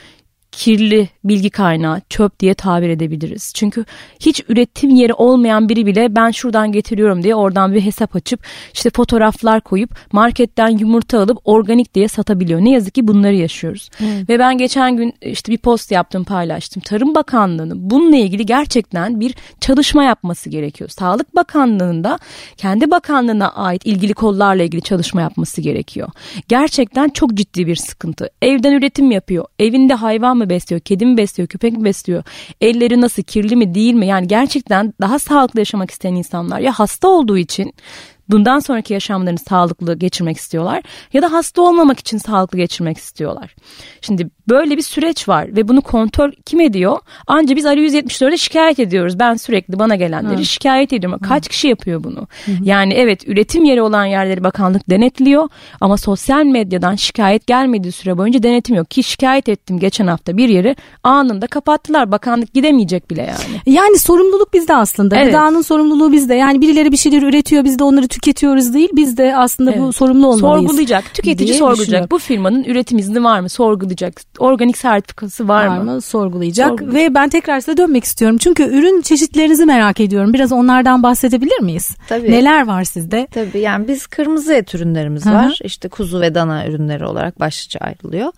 kirli 0.52 1.10
bilgi 1.30 1.50
kaynağı 1.50 2.02
çöp 2.10 2.40
diye 2.40 2.54
tabir 2.54 2.90
edebiliriz. 2.90 3.52
Çünkü 3.56 3.86
hiç 4.20 4.44
üretim 4.50 4.96
yeri 4.96 5.14
olmayan 5.14 5.70
biri 5.70 5.86
bile 5.86 6.16
ben 6.16 6.32
şuradan 6.32 6.72
getiriyorum 6.72 7.24
diye 7.24 7.36
oradan 7.36 7.74
bir 7.74 7.82
hesap 7.82 8.16
açıp 8.16 8.40
işte 8.74 8.90
fotoğraflar 8.90 9.62
koyup 9.62 9.90
marketten 10.12 10.70
yumurta 10.70 11.20
alıp 11.20 11.38
organik 11.46 11.94
diye 11.94 12.08
satabiliyor. 12.08 12.62
Ne 12.62 12.72
yazık 12.72 12.94
ki 12.94 13.08
bunları 13.08 13.36
yaşıyoruz. 13.36 13.90
Hmm. 13.98 14.08
Ve 14.30 14.40
ben 14.40 14.58
geçen 14.58 14.98
gün 14.98 15.14
işte 15.22 15.52
bir 15.52 15.58
post 15.58 15.92
yaptım 15.92 16.24
paylaştım. 16.24 16.84
Tarım 16.86 17.16
Bakanlığı'nın 17.16 17.90
bununla 17.90 18.18
ilgili 18.18 18.46
gerçekten 18.46 19.20
bir 19.20 19.36
çalışma 19.62 20.04
yapması 20.04 20.50
gerekiyor. 20.50 20.90
Sağlık 20.90 21.36
Bakanlığı'nın 21.36 22.04
da 22.04 22.20
kendi 22.58 22.92
bakanlığına 22.92 23.50
ait 23.50 23.86
ilgili 23.86 24.14
kollarla 24.14 24.64
ilgili 24.64 24.82
çalışma 24.82 25.22
yapması 25.22 25.62
gerekiyor. 25.62 26.10
Gerçekten 26.48 27.10
çok 27.10 27.34
ciddi 27.34 27.68
bir 27.68 27.76
sıkıntı. 27.76 28.30
Evden 28.42 28.72
üretim 28.72 29.12
yapıyor. 29.12 29.46
Evinde 29.60 29.94
hayvan 29.94 30.38
mı 30.38 30.50
besliyor, 30.50 30.80
kedi 30.80 31.06
mi 31.06 31.18
besliyor, 31.20 31.48
köpek 31.48 31.74
mi 31.74 31.84
besliyor, 31.84 32.24
elleri 32.62 33.02
nasıl, 33.02 33.24
kirli 33.24 33.56
mi 33.56 33.76
değil 33.76 33.94
mi? 33.94 34.08
Yani 34.08 34.28
gerçekten 34.28 34.94
daha 35.02 35.20
sağlıklı 35.20 35.60
yaşamak 35.60 35.92
isteyen 35.92 36.16
insanlar 36.16 36.60
ya 36.60 36.72
hasta 36.72 37.08
olduğu 37.08 37.38
için 37.38 37.74
bundan 38.32 38.60
sonraki 38.60 38.94
yaşamlarını 38.94 39.40
sağlıklı 39.40 39.96
geçirmek 39.96 40.38
istiyorlar 40.38 40.84
ya 41.14 41.22
da 41.22 41.32
hasta 41.32 41.62
olmamak 41.62 42.00
için 42.00 42.18
sağlıklı 42.18 42.58
geçirmek 42.58 42.98
istiyorlar. 42.98 43.56
Şimdi 44.02 44.30
böyle 44.50 44.78
bir 44.78 44.82
süreç 44.82 45.30
var 45.30 45.56
ve 45.56 45.68
bunu 45.68 45.82
kontrol 45.82 46.32
kim 46.46 46.60
ediyor? 46.60 46.98
Anca 47.28 47.56
biz 47.56 47.66
Ali 47.66 47.88
174'e 47.88 48.38
şikayet 48.38 48.80
ediyoruz. 48.80 49.20
Ben 49.20 49.34
sürekli 49.34 49.80
bana 49.80 49.96
gelenleri 49.96 50.40
Hı. 50.40 50.46
şikayet 50.46 50.94
ediyorum. 50.94 51.20
Kaç 51.20 51.46
Hı. 51.46 51.50
kişi 51.50 51.68
yapıyor 51.68 52.04
bunu? 52.04 52.28
Hı. 52.46 52.52
Yani 52.64 52.94
evet 52.94 53.28
üretim 53.28 53.64
yeri 53.64 53.82
olan 53.82 54.06
yerleri 54.06 54.44
bakanlık 54.44 54.90
denetliyor 54.90 55.50
ama 55.82 55.98
sosyal 55.98 56.46
medyadan 56.46 56.96
şikayet 56.96 57.48
gelmediği 57.48 57.92
süre 57.92 58.18
boyunca 58.18 58.44
denetim 58.44 58.76
yok. 58.76 58.92
Ki 58.92 59.04
şikayet 59.04 59.50
ettim 59.50 59.80
geçen 59.80 60.08
hafta 60.08 60.38
bir 60.38 60.50
yeri 60.50 60.76
anında 61.04 61.48
kapattılar. 61.48 62.12
Bakanlık 62.12 62.54
gidemeyecek 62.54 63.12
bile 63.12 63.22
yani. 63.22 63.78
Yani 63.78 63.98
sorumluluk 63.98 64.54
bizde 64.54 64.76
aslında. 64.76 65.16
Evet. 65.16 65.26
Gıdanın 65.26 65.62
sorumluluğu 65.62 66.12
bizde. 66.12 66.36
Yani 66.36 66.62
birileri 66.62 66.92
bir 66.92 66.98
şeyler 66.98 67.22
üretiyor 67.22 67.64
biz 67.64 67.80
de 67.80 67.84
onları 67.84 68.08
tüketiyoruz 68.08 68.19
değil. 68.74 68.90
Biz 68.94 69.18
de 69.18 69.36
aslında 69.36 69.72
evet. 69.72 69.82
bu 69.82 69.94
sorumlu 69.94 70.28
olmalıyız. 70.28 70.68
Sorgulayacak. 70.68 71.14
Tüketici 71.14 71.54
sorgulayacak. 71.54 72.12
Bu 72.12 72.20
firmanın 72.20 72.64
üretim 72.64 72.98
izni 72.98 73.24
var 73.24 73.40
mı? 73.40 73.50
Sorgulayacak. 73.50 74.22
Organik 74.40 74.78
sertifikası 74.78 75.48
var, 75.48 75.68
var 75.68 75.78
mı? 75.78 75.84
mı? 75.84 76.02
Sorgulayacak. 76.02 76.70
Sorgulayacak. 76.70 77.12
Ve 77.12 77.16
ben 77.16 77.30
tekrar 77.30 77.60
size 77.60 77.78
dönmek 77.78 78.04
istiyorum. 78.04 78.38
Çünkü 78.38 78.64
ürün 78.64 79.02
çeşitlerinizi 79.02 79.66
merak 79.66 80.00
ediyorum. 80.00 80.34
Biraz 80.34 80.52
onlardan 80.52 81.04
bahsedebilir 81.04 81.60
miyiz? 81.62 81.96
Tabii. 82.10 82.32
Neler 82.32 82.68
var 82.68 82.84
sizde? 82.84 83.28
Tabii 83.32 83.60
yani 83.60 83.88
biz 83.88 84.08
kırmızı 84.08 84.54
et 84.54 84.76
ürünlerimiz 84.76 85.26
Hı-hı. 85.26 85.34
var. 85.34 85.60
İşte 85.64 85.90
kuzu 85.90 86.22
ve 86.22 86.36
dana 86.36 86.68
ürünleri 86.68 87.06
olarak 87.06 87.40
başlıca 87.40 87.80
ayrılıyor. 87.80 88.32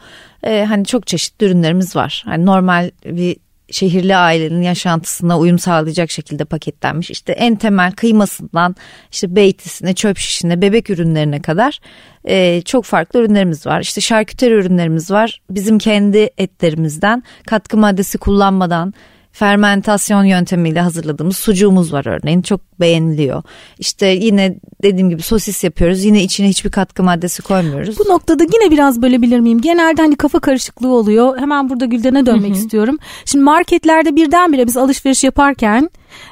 Ee, 0.43 0.65
hani 0.69 0.85
çok 0.85 1.07
çeşitli 1.07 1.45
ürünlerimiz 1.45 1.95
var. 1.95 2.23
Hani 2.25 2.45
normal 2.45 2.91
bir 3.05 3.37
şehirli 3.71 4.15
ailenin 4.15 4.61
yaşantısına 4.61 5.39
uyum 5.39 5.59
sağlayacak 5.59 6.11
şekilde 6.11 6.45
paketlenmiş. 6.45 7.11
İşte 7.11 7.33
en 7.33 7.55
temel 7.55 7.91
kıymasından 7.91 8.75
işte 9.11 9.35
beytisine, 9.35 9.93
çöp 9.93 10.17
şişine, 10.17 10.61
bebek 10.61 10.89
ürünlerine 10.89 11.41
kadar 11.41 11.79
e, 12.25 12.61
çok 12.61 12.85
farklı 12.85 13.19
ürünlerimiz 13.19 13.65
var. 13.65 13.81
İşte 13.81 14.01
şarküteri 14.01 14.53
ürünlerimiz 14.53 15.11
var. 15.11 15.41
Bizim 15.49 15.77
kendi 15.77 16.29
etlerimizden 16.37 17.23
katkı 17.47 17.77
maddesi 17.77 18.17
kullanmadan 18.17 18.93
fermentasyon 19.31 20.23
yöntemiyle 20.23 20.81
hazırladığımız 20.81 21.37
sucuğumuz 21.37 21.93
var 21.93 22.05
örneğin 22.05 22.41
çok 22.41 22.61
beğeniliyor. 22.79 23.43
İşte 23.79 24.07
yine 24.07 24.55
dediğim 24.83 25.09
gibi 25.09 25.21
sosis 25.21 25.63
yapıyoruz 25.63 26.03
yine 26.03 26.23
içine 26.23 26.49
hiçbir 26.49 26.71
katkı 26.71 27.03
maddesi 27.03 27.41
koymuyoruz. 27.41 27.99
Bu 27.99 28.03
noktada 28.03 28.43
yine 28.43 28.71
biraz 28.71 29.01
bölebilir 29.01 29.39
miyim? 29.39 29.61
Genelde 29.61 30.01
hani 30.01 30.15
kafa 30.15 30.39
karışıklığı 30.39 30.93
oluyor. 30.93 31.37
Hemen 31.37 31.69
burada 31.69 31.85
Gülden'e 31.85 32.25
dönmek 32.25 32.51
Hı-hı. 32.51 32.59
istiyorum. 32.59 32.97
Şimdi 33.25 33.43
marketlerde 33.43 34.15
birdenbire 34.15 34.67
biz 34.67 34.77
alışveriş 34.77 35.23
yaparken 35.23 35.89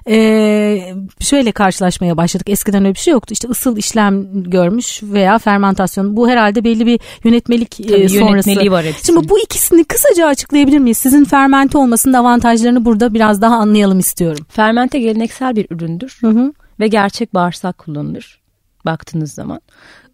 ee, 0.09 0.93
şöyle 1.19 1.51
karşılaşmaya 1.51 2.17
başladık. 2.17 2.49
Eskiden 2.49 2.85
öyle 2.85 2.93
bir 2.93 2.99
şey 2.99 3.11
yoktu. 3.11 3.33
İşte 3.33 3.47
ısıl 3.47 3.77
işlem 3.77 4.43
görmüş 4.43 5.03
veya 5.03 5.37
fermentasyon. 5.37 6.17
Bu 6.17 6.29
herhalde 6.29 6.63
belli 6.63 6.85
bir 6.85 6.99
yönetmelik 7.23 7.71
Tabii, 7.71 7.93
e, 7.93 8.09
sonrası. 8.09 8.49
Yönetmeliği 8.49 8.71
var 8.71 8.85
hepsinin. 8.85 9.17
Şimdi 9.17 9.29
bu 9.29 9.39
ikisini 9.39 9.83
kısaca 9.83 10.27
açıklayabilir 10.27 10.79
miyiz? 10.79 10.97
Sizin 10.97 11.25
fermente 11.25 11.77
olmasının 11.77 12.13
avantajlarını 12.13 12.85
burada 12.85 13.13
biraz 13.13 13.41
daha 13.41 13.55
anlayalım 13.55 13.99
istiyorum. 13.99 14.45
Fermente 14.49 14.99
geleneksel 14.99 15.55
bir 15.55 15.67
üründür. 15.69 16.17
Hı 16.21 16.27
hı. 16.27 16.53
Ve 16.79 16.87
gerçek 16.87 17.33
bağırsak 17.33 17.77
kullanılır 17.77 18.39
baktığınız 18.85 19.33
zaman. 19.33 19.61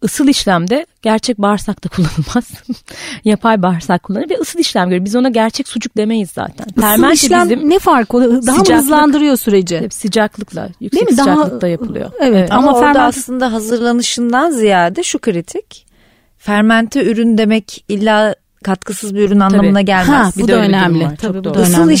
Isıl 0.02 0.28
işlemde 0.28 0.86
gerçek 1.02 1.38
bağırsak 1.38 1.84
da 1.84 1.88
kullanılmaz. 1.88 2.44
Yapay 3.24 3.62
bağırsak 3.62 4.02
kullanılır 4.02 4.30
ve 4.30 4.38
ısıl 4.40 4.58
işlem 4.58 4.88
görüyor. 4.88 5.04
Biz 5.04 5.16
ona 5.16 5.28
gerçek 5.28 5.68
sucuk 5.68 5.96
demeyiz 5.96 6.30
zaten. 6.30 6.66
Fermente 6.80 7.14
işlem 7.14 7.50
bizim 7.50 7.70
ne 7.70 7.78
fark 7.78 8.14
oluyor? 8.14 8.46
Daha 8.46 8.56
mı 8.56 8.74
hızlandırıyor 8.74 9.36
süreci? 9.36 9.78
Tabii 9.78 9.90
sıcaklıkla, 9.90 10.68
yüksek 10.80 10.92
Değil 10.92 11.10
mi? 11.10 11.16
sıcaklıkta 11.16 11.60
Daha, 11.60 11.70
yapılıyor. 11.70 12.10
Evet, 12.20 12.52
ama, 12.52 12.68
ama 12.68 12.78
orada 12.78 12.92
ferment... 12.92 13.16
aslında 13.16 13.52
hazırlanışından 13.52 14.50
ziyade 14.50 15.02
şu 15.02 15.18
kritik. 15.18 15.86
Fermente 16.38 17.04
ürün 17.04 17.38
demek 17.38 17.84
illa 17.88 18.34
katkısız 18.64 19.14
bir 19.14 19.20
ürün 19.20 19.40
anlamına 19.40 19.74
Tabii. 19.78 19.84
gelmez. 19.84 20.08
Ha, 20.08 20.30
bu 20.36 20.48
bir 20.48 20.52
da 20.52 20.56
önemli. 20.56 21.08
Tabii, 21.16 21.44
bu 21.44 21.54
da 21.54 21.62
Isıl 21.62 21.74
önemli. 21.74 21.94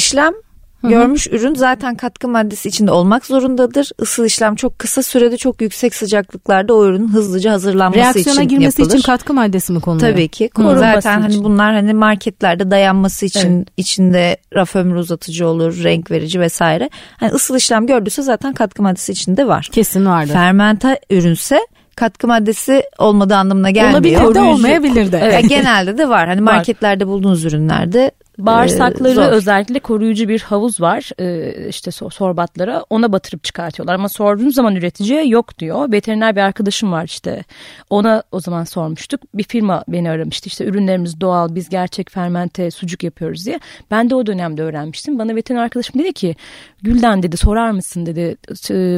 İşlem 0.86 1.00
Görmüş 1.00 1.26
ürün 1.26 1.54
zaten 1.54 1.94
katkı 1.94 2.28
maddesi 2.28 2.68
içinde 2.68 2.90
olmak 2.90 3.26
zorundadır. 3.26 3.90
Isıl 4.02 4.24
işlem 4.24 4.54
çok 4.54 4.78
kısa 4.78 5.02
sürede 5.02 5.36
çok 5.36 5.60
yüksek 5.62 5.94
sıcaklıklarda 5.94 6.74
o 6.74 6.86
ürünün 6.86 7.08
hızlıca 7.08 7.52
hazırlanması 7.52 8.00
Reaksiyona 8.00 8.20
için 8.20 8.30
yapılır. 8.30 8.40
Reaksiyona 8.40 8.72
girmesi 8.74 8.96
için 8.96 9.06
katkı 9.06 9.34
maddesi 9.34 9.72
mi 9.72 9.80
konuluyor? 9.80 10.12
Tabii 10.12 10.28
ki. 10.28 10.50
Hı. 10.56 10.78
Zaten 10.78 11.20
hani 11.20 11.44
bunlar 11.44 11.74
hani 11.74 11.94
marketlerde 11.94 12.70
dayanması 12.70 13.26
için 13.26 13.56
evet. 13.56 13.68
içinde 13.76 14.36
raf 14.54 14.76
ömrü 14.76 14.98
uzatıcı 14.98 15.48
olur, 15.48 15.84
renk 15.84 16.10
verici 16.10 16.40
vesaire. 16.40 16.90
Hani 17.16 17.32
ısıl 17.32 17.56
işlem 17.56 17.86
gördüyse 17.86 18.22
zaten 18.22 18.52
katkı 18.52 18.82
maddesi 18.82 19.12
içinde 19.12 19.46
var. 19.46 19.68
Kesin 19.72 20.06
vardır. 20.06 20.32
Fermente 20.32 21.00
ürünse 21.10 21.60
katkı 21.96 22.26
maddesi 22.26 22.82
olmadığı 22.98 23.36
anlamına 23.36 23.70
gelmiyor. 23.70 23.94
Olabilir 23.94 24.34
de 24.34 24.40
olmayabilir 24.40 25.12
de. 25.12 25.20
Evet. 25.22 25.48
genelde 25.48 25.98
de 25.98 26.08
var. 26.08 26.28
Hani 26.28 26.40
marketlerde 26.40 27.06
bulduğunuz 27.06 27.44
ürünlerde 27.44 28.10
Bağırsakları 28.38 29.20
ee, 29.20 29.26
özellikle 29.26 29.78
koruyucu 29.78 30.28
bir 30.28 30.40
havuz 30.40 30.80
var 30.80 31.10
ee, 31.20 31.68
işte 31.68 31.90
sorbatlara 31.90 32.84
ona 32.90 33.12
batırıp 33.12 33.44
çıkartıyorlar 33.44 33.94
ama 33.94 34.08
sorduğunuz 34.08 34.54
zaman 34.54 34.76
üreticiye 34.76 35.26
yok 35.26 35.58
diyor. 35.58 35.92
Veteriner 35.92 36.36
bir 36.36 36.40
arkadaşım 36.40 36.92
var 36.92 37.04
işte 37.04 37.44
ona 37.90 38.22
o 38.32 38.40
zaman 38.40 38.64
sormuştuk 38.64 39.20
bir 39.34 39.44
firma 39.44 39.84
beni 39.88 40.10
aramıştı 40.10 40.48
işte 40.48 40.64
ürünlerimiz 40.64 41.20
doğal 41.20 41.54
biz 41.54 41.68
gerçek 41.68 42.10
fermente 42.10 42.70
sucuk 42.70 43.02
yapıyoruz 43.02 43.46
diye. 43.46 43.60
Ben 43.90 44.10
de 44.10 44.14
o 44.14 44.26
dönemde 44.26 44.62
öğrenmiştim 44.62 45.18
bana 45.18 45.36
veteriner 45.36 45.62
arkadaşım 45.62 46.00
dedi 46.00 46.12
ki 46.12 46.36
Gülden 46.82 47.22
dedi 47.22 47.36
sorar 47.36 47.70
mısın 47.70 48.06
dedi 48.06 48.36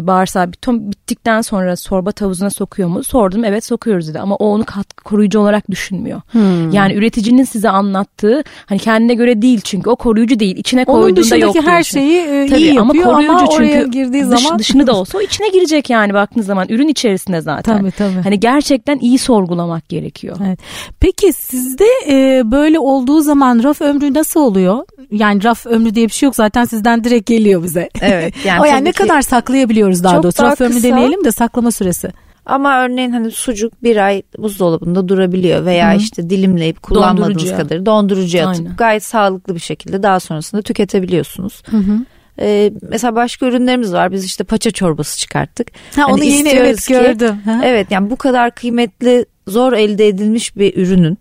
bağırsağı 0.07 0.53
bittikten 0.69 1.41
sonra 1.41 1.77
sorbat 1.77 2.21
havuzuna 2.21 2.51
sokuyor 2.51 2.89
mu? 2.89 3.05
Sordum 3.05 3.45
evet 3.45 3.65
sokuyoruz 3.65 4.09
dedi 4.09 4.21
ama 4.21 4.37
o 4.37 4.47
onu 4.47 4.65
katkı 4.65 5.05
koruyucu 5.05 5.41
olarak 5.41 5.71
düşünmüyor. 5.71 6.21
Hmm. 6.31 6.71
Yani 6.71 6.95
üreticinin 6.95 7.45
size 7.45 7.69
anlattığı 7.69 8.43
hani 8.67 8.79
kendine 8.79 9.15
göre 9.15 9.28
göre 9.29 9.43
değil 9.43 9.61
çünkü 9.65 9.91
o 9.91 9.97
koruyucu 9.97 10.39
değil. 10.39 10.57
İçine 10.57 10.85
koyduğunda 10.85 11.07
Onun 11.07 11.17
dışındaki 11.17 11.59
yok 11.59 11.67
her 11.67 11.83
şeyi 11.83 12.21
e, 12.21 12.47
Tabii, 12.47 12.61
iyi 12.61 12.75
yapıyor 12.75 13.07
ama, 13.07 13.13
koruyucu 13.13 13.33
ama 13.33 13.49
oraya 13.49 13.81
çünkü 13.81 13.91
girdiği 13.91 14.31
dış, 14.31 14.41
zaman 14.41 14.59
dışını 14.59 14.87
da 14.87 14.93
olsa 14.97 15.19
o 15.19 15.21
içine 15.21 15.49
girecek 15.49 15.91
yani 15.91 16.15
baktığınız 16.15 16.47
zaman 16.47 16.67
ürün 16.69 16.89
içerisinde 16.89 17.41
zaten. 17.41 17.79
Tabii 17.79 17.91
tabii. 17.91 18.23
Hani 18.25 18.41
gerçekten 18.41 18.99
iyi 18.99 19.19
sorgulamak 19.19 19.89
gerekiyor. 19.89 20.37
Evet. 20.47 20.59
Peki 21.01 21.33
sizde 21.33 21.87
e, 22.09 22.43
böyle 22.45 22.79
olduğu 22.79 23.21
zaman 23.21 23.63
raf 23.63 23.81
ömrü 23.81 24.15
nasıl 24.15 24.41
oluyor? 24.41 24.85
Yani 25.11 25.45
raf 25.45 25.67
ömrü 25.67 25.95
diye 25.95 26.07
bir 26.07 26.13
şey 26.13 26.27
yok 26.27 26.37
zaten 26.37 26.65
sizden 26.65 27.05
direkt 27.05 27.27
geliyor 27.27 27.63
bize. 27.63 27.89
Evet. 28.01 28.35
Yani 28.45 28.61
o 28.61 28.65
yani 28.65 28.85
ne 28.85 28.93
kadar 28.93 29.23
saklayabiliyoruz 29.23 30.05
daha 30.05 30.23
doğrusu. 30.23 30.43
Raf 30.43 30.61
ömrü 30.61 30.83
demeyelim 30.83 31.25
de 31.25 31.33
saklama 31.33 31.71
süresi. 31.71 32.09
Ama 32.49 32.85
örneğin 32.85 33.11
hani 33.11 33.31
sucuk 33.31 33.83
bir 33.83 33.97
ay 33.97 34.23
buzdolabında 34.39 35.09
durabiliyor 35.09 35.65
veya 35.65 35.91
Hı-hı. 35.91 35.99
işte 35.99 36.31
dilimleyip 36.31 36.83
kullanmadığınız 36.83 37.29
Dondurucuya. 37.29 37.57
kadar 37.57 37.87
dondurucuya 37.87 38.49
atıp 38.49 38.67
Aynen. 38.67 38.77
gayet 38.77 39.05
sağlıklı 39.05 39.55
bir 39.55 39.61
şekilde 39.61 40.03
daha 40.03 40.21
sonrasında 40.21 40.63
tüketebiliyorsunuz. 40.63 41.63
Ee, 42.41 42.73
mesela 42.83 43.15
başka 43.15 43.47
ürünlerimiz 43.47 43.93
var. 43.93 44.13
Biz 44.13 44.25
işte 44.25 44.45
paça 44.45 44.71
çorbası 44.71 45.19
çıkarttık. 45.19 45.69
Ha, 45.97 46.03
hani 46.03 46.13
onu 46.13 46.25
yeni 46.25 46.49
evet 46.49 46.87
ki, 46.87 46.93
gördüm. 46.93 47.37
Ha? 47.45 47.61
Evet 47.65 47.91
yani 47.91 48.11
bu 48.11 48.17
kadar 48.17 48.55
kıymetli 48.55 49.27
zor 49.47 49.73
elde 49.73 50.09
edilmiş 50.09 50.57
bir 50.57 50.77
ürünün 50.77 51.19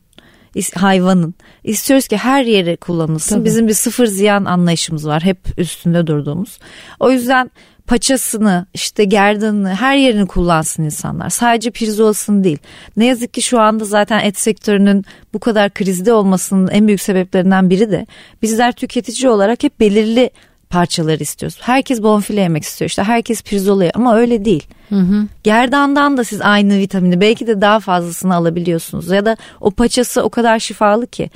hayvanın 0.76 1.34
istiyoruz 1.64 2.08
ki 2.08 2.18
her 2.18 2.44
yere 2.44 2.76
kullanılsın. 2.76 3.36
Tabii. 3.36 3.46
Bizim 3.46 3.68
bir 3.68 3.74
sıfır 3.74 4.06
ziyan 4.06 4.46
anlayışımız 4.46 5.08
var. 5.08 5.24
Hep 5.24 5.40
üstünde 5.58 6.08
durduğumuz. 6.08 6.60
O 7.00 7.12
yüzden 7.12 7.52
paçasını 7.88 8.66
işte 8.74 9.04
gerdanını 9.04 9.76
her 9.76 9.96
yerini 9.96 10.28
kullansın 10.28 10.84
insanlar. 10.84 11.30
Sadece 11.30 11.72
pirzolasını 11.72 12.44
değil. 12.44 12.58
Ne 12.98 13.06
yazık 13.06 13.34
ki 13.34 13.42
şu 13.42 13.60
anda 13.60 13.86
zaten 13.86 14.20
et 14.20 14.40
sektörünün 14.40 15.06
bu 15.34 15.40
kadar 15.40 15.74
krizde 15.74 16.14
olmasının 16.14 16.68
en 16.68 16.88
büyük 16.88 17.02
sebeplerinden 17.02 17.70
biri 17.70 17.92
de 17.92 18.06
bizler 18.42 18.72
tüketici 18.72 19.30
olarak 19.30 19.64
hep 19.64 19.80
belirli 19.80 20.30
parçaları 20.70 21.24
istiyoruz. 21.24 21.58
Herkes 21.62 22.04
bonfile 22.04 22.42
yemek 22.42 22.64
istiyor 22.64 22.90
işte 22.90 23.04
herkes 23.04 23.42
pirzola 23.42 23.92
ama 23.94 24.16
öyle 24.16 24.46
değil. 24.46 24.68
Hı 24.90 24.96
hı. 24.96 25.28
Gerdandan 25.44 26.18
da 26.18 26.24
siz 26.24 26.42
aynı 26.42 26.78
vitamini 26.78 27.22
belki 27.22 27.48
de 27.48 27.62
daha 27.62 27.80
fazlasını 27.80 28.36
alabiliyorsunuz 28.36 29.08
ya 29.08 29.26
da 29.26 29.38
o 29.62 29.72
paçası 29.72 30.24
o 30.24 30.30
kadar 30.30 30.60
şifalı 30.60 31.08
ki. 31.08 31.30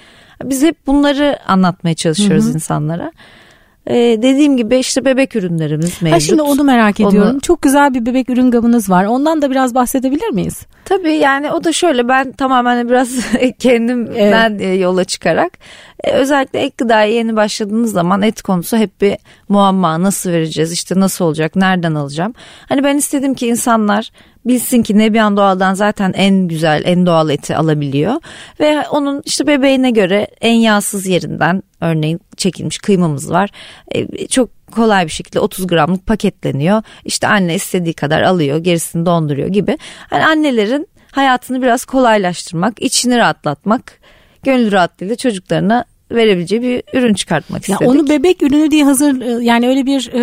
Biz 0.44 0.64
hep 0.64 0.88
bunları 0.88 1.40
anlatmaya 1.48 1.96
çalışıyoruz 1.96 2.46
hı 2.46 2.50
hı. 2.50 2.54
insanlara. 2.54 3.12
Ee, 3.88 3.94
dediğim 4.22 4.58
gibi 4.58 4.78
işte 4.78 5.06
bebek 5.06 5.36
ürünlerimiz 5.36 6.02
mevcut. 6.02 6.16
Ha 6.16 6.20
şimdi 6.20 6.42
onu 6.42 6.64
merak 6.64 7.00
ediyorum. 7.00 7.32
Onu... 7.34 7.40
Çok 7.40 7.62
güzel 7.62 7.94
bir 7.94 8.06
bebek 8.06 8.30
ürün 8.30 8.52
gamınız 8.52 8.90
var. 8.90 9.06
Ondan 9.06 9.42
da 9.42 9.52
biraz 9.52 9.76
bahsedebilir 9.76 10.30
miyiz? 10.30 10.62
Tabii 10.86 11.14
yani 11.14 11.52
o 11.52 11.64
da 11.64 11.74
şöyle 11.74 12.08
ben 12.08 12.32
tamamen 12.32 12.90
biraz 12.90 13.10
kendimden 13.60 14.60
evet. 14.62 14.82
yola 14.82 15.04
çıkarak 15.04 15.52
e, 16.04 16.12
özellikle 16.12 16.60
ek 16.60 16.74
gıdaya 16.78 17.06
yeni 17.06 17.36
başladığınız 17.36 17.92
zaman 17.92 18.22
et 18.22 18.42
konusu 18.42 18.78
hep 18.78 19.02
bir 19.02 19.18
muamma 19.50 20.02
nasıl 20.02 20.30
vereceğiz 20.30 20.72
işte 20.72 21.00
nasıl 21.00 21.26
olacak 21.26 21.56
nereden 21.56 21.96
alacağım. 21.96 22.34
Hani 22.70 22.84
ben 22.84 22.98
istedim 22.98 23.34
ki 23.34 23.48
insanlar 23.48 24.12
bilsin 24.46 24.84
ki 24.84 24.98
Nebiyan 24.98 25.38
Doğal'dan 25.38 25.74
zaten 25.74 26.14
en 26.16 26.48
güzel 26.48 26.82
en 26.86 27.06
doğal 27.06 27.30
eti 27.30 27.56
alabiliyor 27.56 28.16
ve 28.60 28.88
onun 28.90 29.22
işte 29.26 29.48
bebeğine 29.48 29.92
göre 29.92 30.28
en 30.42 30.54
yağsız 30.54 31.08
yerinden 31.08 31.64
örneğin 31.82 32.20
çekilmiş 32.42 32.78
kıymamız 32.78 33.32
var. 33.32 33.50
E, 33.92 34.28
çok 34.28 34.50
kolay 34.72 35.06
bir 35.06 35.12
şekilde 35.12 35.40
30 35.40 35.68
gramlık 35.68 36.06
paketleniyor. 36.06 36.84
İşte 37.06 37.28
anne 37.28 37.56
istediği 37.56 37.94
kadar 37.94 38.22
alıyor 38.22 38.58
gerisini 38.58 39.06
donduruyor 39.06 39.48
gibi. 39.48 39.78
Hani 40.10 40.26
annelerin 40.26 40.88
hayatını 41.12 41.62
biraz 41.62 41.86
kolaylaştırmak, 41.86 42.82
içini 42.82 43.18
rahatlatmak, 43.18 44.00
gönül 44.44 44.72
rahatlığıyla 44.72 45.16
çocuklarına 45.16 45.86
verebileceği 46.12 46.62
bir 46.62 46.84
ürün 46.94 47.14
çıkartmak 47.14 47.62
istedik. 47.62 47.82
Ya 47.82 47.88
onu 47.88 48.10
bebek 48.10 48.44
ürünü 48.44 48.72
diye 48.72 48.84
hazır 48.84 49.22
e, 49.22 49.44
yani 49.44 49.68
öyle 49.68 49.86
bir 49.86 50.10
e, 50.14 50.20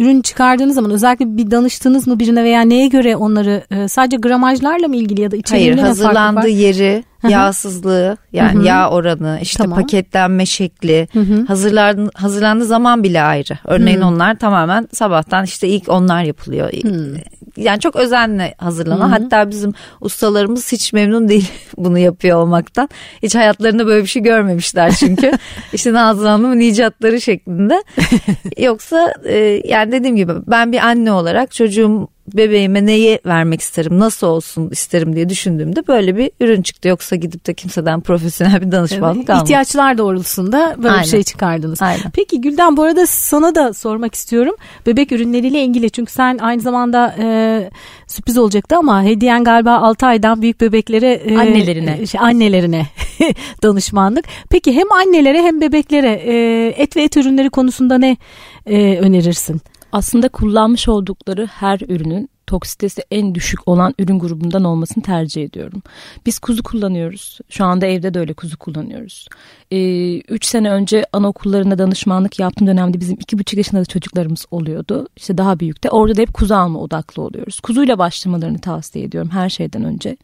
ürün 0.00 0.22
çıkardığınız 0.22 0.74
zaman 0.74 0.90
özellikle 0.90 1.36
bir 1.36 1.50
danıştınız 1.50 2.06
mı 2.06 2.18
birine 2.18 2.44
veya 2.44 2.60
neye 2.60 2.88
göre 2.88 3.16
onları 3.16 3.64
e, 3.70 3.88
sadece 3.88 4.16
gramajlarla 4.16 4.88
mı 4.88 4.96
ilgili 4.96 5.20
ya 5.20 5.30
da 5.30 5.36
içeriğinde 5.36 5.80
Hayır 5.80 5.88
hazırlandığı 5.88 6.48
yeri 6.48 7.04
yağsızlığı 7.28 8.16
yani 8.32 8.58
Hı-hı. 8.58 8.64
yağ 8.64 8.90
oranı 8.90 9.38
işte 9.42 9.62
tamam. 9.62 9.80
paketlenme 9.80 10.46
şekli 10.46 11.08
hazırlan 11.48 12.10
hazırlandığı 12.14 12.64
zaman 12.64 13.02
bile 13.02 13.22
ayrı. 13.22 13.58
Örneğin 13.64 13.98
Hı-hı. 13.98 14.08
onlar 14.08 14.38
tamamen 14.38 14.88
sabahtan 14.92 15.44
işte 15.44 15.68
ilk 15.68 15.88
onlar 15.88 16.22
yapılıyor. 16.22 16.72
Hı-hı. 16.82 17.16
Yani 17.56 17.80
çok 17.80 17.96
özenle 17.96 18.54
hazırlanan 18.58 19.12
Hı-hı. 19.12 19.22
hatta 19.22 19.50
bizim 19.50 19.72
ustalarımız 20.00 20.72
hiç 20.72 20.92
memnun 20.92 21.28
değil 21.28 21.50
bunu 21.76 21.98
yapıyor 21.98 22.38
olmaktan. 22.38 22.88
Hiç 23.22 23.34
hayatlarında 23.34 23.86
böyle 23.86 24.02
bir 24.02 24.08
şey 24.08 24.22
görmemişler 24.22 24.92
çünkü. 24.92 25.32
işte 25.72 25.92
Nazlı 25.92 26.28
Hanım'ın 26.28 26.60
icatları 26.60 27.20
şeklinde. 27.20 27.82
Yoksa 28.58 29.14
e, 29.24 29.62
yani 29.64 29.92
dediğim 29.92 30.16
gibi 30.16 30.32
ben 30.46 30.72
bir 30.72 30.78
anne 30.78 31.12
olarak 31.12 31.52
çocuğum 31.52 32.08
bebeğime 32.34 32.86
neyi 32.86 33.18
vermek 33.26 33.60
isterim, 33.60 33.98
nasıl 33.98 34.26
olsun 34.26 34.70
isterim 34.70 35.16
diye 35.16 35.28
düşündüğümde 35.28 35.86
böyle 35.86 36.16
bir 36.16 36.30
ürün 36.40 36.62
çıktı. 36.62 36.88
Yoksa 36.88 37.16
gidip 37.16 37.46
de 37.46 37.54
kimseden 37.54 38.00
profesyonel 38.00 38.60
bir 38.60 38.72
danışmanlık 38.72 39.16
evet, 39.16 39.30
almadım. 39.30 39.44
İhtiyaçlar 39.44 39.98
doğrultusunda 39.98 40.74
böyle 40.78 40.90
Aynen. 40.90 41.04
bir 41.04 41.08
şey 41.08 41.22
çıkardınız. 41.22 41.82
Aynen. 41.82 42.10
Peki 42.12 42.40
Gülden 42.40 42.76
bu 42.76 42.82
arada 42.82 43.06
sana 43.06 43.54
da 43.54 43.74
sormak 43.74 44.14
istiyorum. 44.14 44.54
Bebek 44.86 45.12
ürünleriyle 45.12 45.64
ilgili 45.64 45.90
çünkü 45.90 46.12
sen 46.12 46.38
aynı 46.38 46.60
zamanda 46.60 47.14
e, 47.18 47.70
sürpriz 48.06 48.38
olacaktı 48.38 48.76
ama 48.76 49.02
hediyen 49.02 49.44
galiba 49.44 49.78
6 49.78 50.06
aydan 50.06 50.42
büyük 50.42 50.60
bebeklere 50.60 51.12
e, 51.12 51.38
annelerine 51.38 52.06
şey, 52.06 52.20
annelerine 52.20 52.86
danışmanlık. 53.62 54.24
Peki 54.50 54.72
hem 54.72 54.92
annelere 54.92 55.42
hem 55.42 55.60
bebeklere 55.60 56.12
e, 56.24 56.66
et 56.76 56.96
ve 56.96 57.02
et 57.02 57.16
ürünleri 57.16 57.50
konusunda 57.50 57.98
ne 57.98 58.16
e, 58.66 58.98
önerirsin? 58.98 59.60
Aslında 59.92 60.28
kullanmış 60.28 60.88
oldukları 60.88 61.46
her 61.46 61.80
ürünün 61.88 62.30
toksitesi 62.48 63.02
en 63.10 63.34
düşük 63.34 63.68
olan 63.68 63.94
ürün 63.98 64.18
grubundan 64.18 64.64
olmasını 64.64 65.04
tercih 65.04 65.44
ediyorum. 65.44 65.82
Biz 66.26 66.38
kuzu 66.38 66.62
kullanıyoruz. 66.62 67.38
Şu 67.48 67.64
anda 67.64 67.86
evde 67.86 68.14
de 68.14 68.18
öyle 68.18 68.34
kuzu 68.34 68.58
kullanıyoruz. 68.58 69.28
3 69.70 69.72
ee, 69.72 70.48
sene 70.48 70.70
önce 70.70 71.04
anaokullarında 71.12 71.78
danışmanlık 71.78 72.38
yaptığım 72.38 72.66
dönemde 72.66 73.00
bizim 73.00 73.16
2,5 73.16 73.56
yaşında 73.56 73.80
da 73.80 73.84
çocuklarımız 73.84 74.46
oluyordu. 74.50 75.08
İşte 75.16 75.38
daha 75.38 75.60
büyük 75.60 75.84
de. 75.84 75.90
Orada 75.90 76.16
da 76.16 76.20
hep 76.20 76.34
kuzu 76.34 76.54
alma 76.54 76.80
odaklı 76.80 77.22
oluyoruz. 77.22 77.60
Kuzuyla 77.60 77.98
başlamalarını 77.98 78.58
tavsiye 78.58 79.04
ediyorum 79.04 79.30
her 79.32 79.48
şeyden 79.48 79.84
önce. 79.84 80.16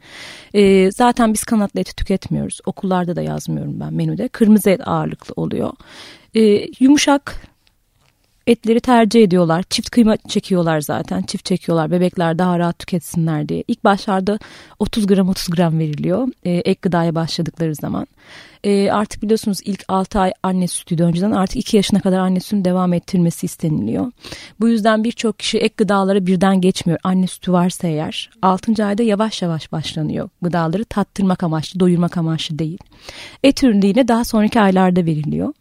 Ee, 0.54 0.90
zaten 0.92 1.32
biz 1.32 1.44
kanatlı 1.44 1.80
eti 1.80 1.96
tüketmiyoruz. 1.96 2.60
Okullarda 2.66 3.16
da 3.16 3.22
yazmıyorum 3.22 3.80
ben 3.80 3.94
menüde. 3.94 4.28
Kırmızı 4.28 4.70
et 4.70 4.88
ağırlıklı 4.88 5.34
oluyor. 5.36 5.72
Ee, 6.34 6.66
yumuşak 6.80 7.53
etleri 8.46 8.80
tercih 8.80 9.22
ediyorlar. 9.22 9.62
Çift 9.70 9.90
kıyma 9.90 10.16
çekiyorlar 10.16 10.80
zaten. 10.80 11.22
Çift 11.22 11.44
çekiyorlar. 11.44 11.90
Bebekler 11.90 12.38
daha 12.38 12.58
rahat 12.58 12.78
tüketsinler 12.78 13.48
diye. 13.48 13.64
İlk 13.68 13.84
başlarda 13.84 14.38
30 14.78 15.06
gram 15.06 15.28
30 15.28 15.50
gram 15.50 15.78
veriliyor. 15.78 16.28
E, 16.44 16.50
ek 16.50 16.78
gıdaya 16.82 17.14
başladıkları 17.14 17.74
zaman. 17.74 18.06
E, 18.64 18.90
artık 18.90 19.22
biliyorsunuz 19.22 19.58
ilk 19.64 19.84
6 19.88 20.20
ay 20.20 20.32
anne 20.42 20.68
sütüydü 20.68 21.02
önceden. 21.02 21.30
Artık 21.30 21.56
2 21.56 21.76
yaşına 21.76 22.00
kadar 22.00 22.18
anne 22.18 22.40
sütünün 22.40 22.64
devam 22.64 22.92
ettirilmesi 22.92 23.46
isteniliyor. 23.46 24.12
Bu 24.60 24.68
yüzden 24.68 25.04
birçok 25.04 25.38
kişi 25.38 25.58
ek 25.58 25.74
gıdalara 25.76 26.26
birden 26.26 26.60
geçmiyor. 26.60 26.98
Anne 27.04 27.26
sütü 27.26 27.52
varsa 27.52 27.88
eğer 27.88 28.30
6. 28.42 28.86
ayda 28.86 29.02
yavaş 29.02 29.42
yavaş 29.42 29.72
başlanıyor. 29.72 30.28
Gıdaları 30.42 30.84
tattırmak 30.84 31.42
amaçlı, 31.42 31.80
doyurmak 31.80 32.16
amaçlı 32.16 32.58
değil. 32.58 32.78
Et 33.42 33.62
ürünü 33.62 33.86
yine 33.86 34.08
daha 34.08 34.24
sonraki 34.24 34.60
aylarda 34.60 35.06
veriliyor. 35.06 35.52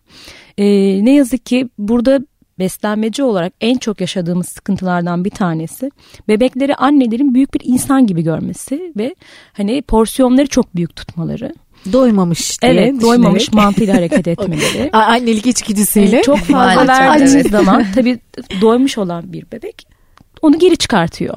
E, 0.57 0.65
ne 1.05 1.15
yazık 1.15 1.45
ki 1.45 1.69
burada 1.77 2.19
beslenmeci 2.59 3.23
olarak 3.23 3.53
en 3.61 3.77
çok 3.77 4.01
yaşadığımız 4.01 4.47
sıkıntılardan 4.47 5.25
bir 5.25 5.29
tanesi 5.29 5.91
bebekleri 6.27 6.75
annelerin 6.75 7.33
büyük 7.33 7.53
bir 7.53 7.61
insan 7.63 8.07
gibi 8.07 8.21
görmesi 8.21 8.93
ve 8.97 9.15
hani 9.53 9.81
porsiyonları 9.81 10.47
çok 10.47 10.75
büyük 10.75 10.95
tutmaları. 10.95 11.53
Doymamış 11.93 12.61
diye 12.61 12.71
Evet 12.71 13.01
doymamış 13.01 13.53
mantığıyla 13.53 13.93
hareket 13.97 14.27
etmeleri. 14.27 14.89
Annelik 14.91 15.45
içgüdüsüyle. 15.45 16.21
çok 16.21 16.39
fazla 16.39 16.87
verdiğiniz 16.87 17.51
zaman 17.51 17.85
tabii 17.95 18.19
doymuş 18.61 18.97
olan 18.97 19.33
bir 19.33 19.45
bebek 19.51 19.87
onu 20.43 20.59
geri 20.59 20.77
çıkartıyor. 20.77 21.35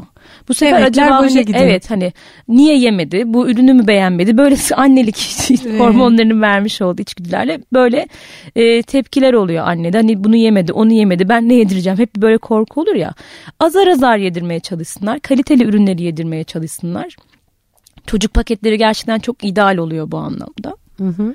Bu 0.49 0.55
sefer 0.55 0.79
evet, 0.79 0.89
acaba 0.89 1.11
hani, 1.11 1.45
evet 1.55 1.91
hani 1.91 2.13
niye 2.49 2.79
yemedi? 2.79 3.23
Bu 3.27 3.51
ürünü 3.51 3.73
mü 3.73 3.87
beğenmedi? 3.87 4.39
Böyle 4.39 4.57
annelik 4.77 5.17
evet. 5.51 5.81
hormonlarının 5.81 6.43
vermiş 6.43 6.83
olduğu 6.83 7.03
içgüdülerle 7.03 7.61
böyle 7.73 8.09
e, 8.57 8.83
tepkiler 8.83 9.33
oluyor 9.33 9.67
annede. 9.67 9.97
Hani 9.97 10.25
bunu 10.25 10.37
yemedi, 10.37 10.73
onu 10.73 10.93
yemedi. 10.93 11.29
Ben 11.29 11.49
ne 11.49 11.55
yedireceğim? 11.55 11.99
Hep 11.99 12.17
böyle 12.17 12.39
korku 12.39 12.81
olur 12.81 12.95
ya. 12.95 13.15
Azar 13.61 13.87
azar 13.87 14.17
yedirmeye 14.19 14.61
çalışsınlar. 14.61 15.21
Kaliteli 15.21 15.65
ürünleri 15.65 16.03
yedirmeye 16.03 16.45
çalışsınlar. 16.45 17.17
Çocuk 18.07 18.35
paketleri 18.35 18.79
gerçekten 18.79 19.19
çok 19.19 19.45
ideal 19.45 19.77
oluyor 19.77 20.11
bu 20.11 20.17
anlamda. 20.17 20.77
Hı 20.99 21.09
hı. 21.09 21.35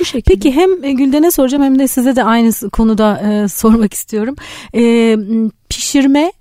Bu 0.00 0.04
şekilde. 0.04 0.34
Peki 0.34 0.52
hem 0.52 0.84
e, 0.84 0.92
Gülden'e 0.92 1.30
soracağım 1.30 1.64
hem 1.64 1.78
de 1.78 1.88
size 1.88 2.16
de 2.16 2.24
aynı 2.24 2.70
konuda 2.72 3.20
e, 3.20 3.48
sormak 3.48 3.94
istiyorum. 3.94 4.36
E, 4.74 5.16
pişirme 5.68 6.32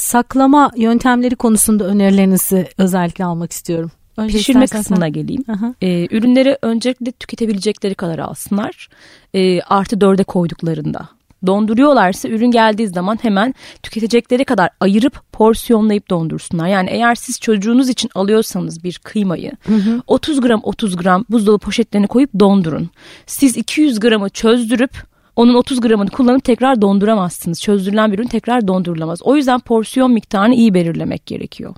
saklama 0.00 0.70
yöntemleri 0.76 1.36
konusunda 1.36 1.84
önerilerinizi 1.84 2.68
özellikle 2.78 3.24
almak 3.24 3.52
istiyorum. 3.52 3.90
Önce 4.16 4.38
Pişirme 4.38 4.66
kısmına 4.66 5.00
sen. 5.00 5.12
geleyim. 5.12 5.44
Ee, 5.82 6.16
ürünleri 6.16 6.58
öncelikle 6.62 7.12
tüketebilecekleri 7.12 7.94
kadar 7.94 8.18
alsınlar. 8.18 8.88
Ee, 9.34 9.60
artı 9.60 10.00
dörde 10.00 10.24
koyduklarında 10.24 11.08
donduruyorlarsa 11.46 12.28
ürün 12.28 12.50
geldiği 12.50 12.88
zaman 12.88 13.18
hemen 13.22 13.54
tüketecekleri 13.82 14.44
kadar 14.44 14.70
ayırıp 14.80 15.32
porsiyonlayıp 15.32 16.10
dondursunlar. 16.10 16.68
Yani 16.68 16.90
eğer 16.90 17.14
siz 17.14 17.40
çocuğunuz 17.40 17.88
için 17.88 18.10
alıyorsanız 18.14 18.84
bir 18.84 19.00
kıymayı 19.04 19.52
hı 19.66 19.74
hı. 19.74 20.02
30 20.06 20.40
gram 20.40 20.60
30 20.62 20.96
gram 20.96 21.24
buzdolabı 21.30 21.58
poşetlerine 21.58 22.06
koyup 22.06 22.30
dondurun. 22.40 22.90
Siz 23.26 23.56
200 23.56 24.00
gramı 24.00 24.28
çözdürüp 24.28 25.09
onun 25.36 25.54
30 25.54 25.80
gramını 25.80 26.10
kullanıp 26.10 26.44
tekrar 26.44 26.82
donduramazsınız. 26.82 27.62
Çözdürülen 27.62 28.12
bir 28.12 28.18
ürün 28.18 28.28
tekrar 28.28 28.68
dondurulamaz. 28.68 29.22
O 29.22 29.36
yüzden 29.36 29.60
porsiyon 29.60 30.12
miktarını 30.12 30.54
iyi 30.54 30.74
belirlemek 30.74 31.26
gerekiyor. 31.26 31.74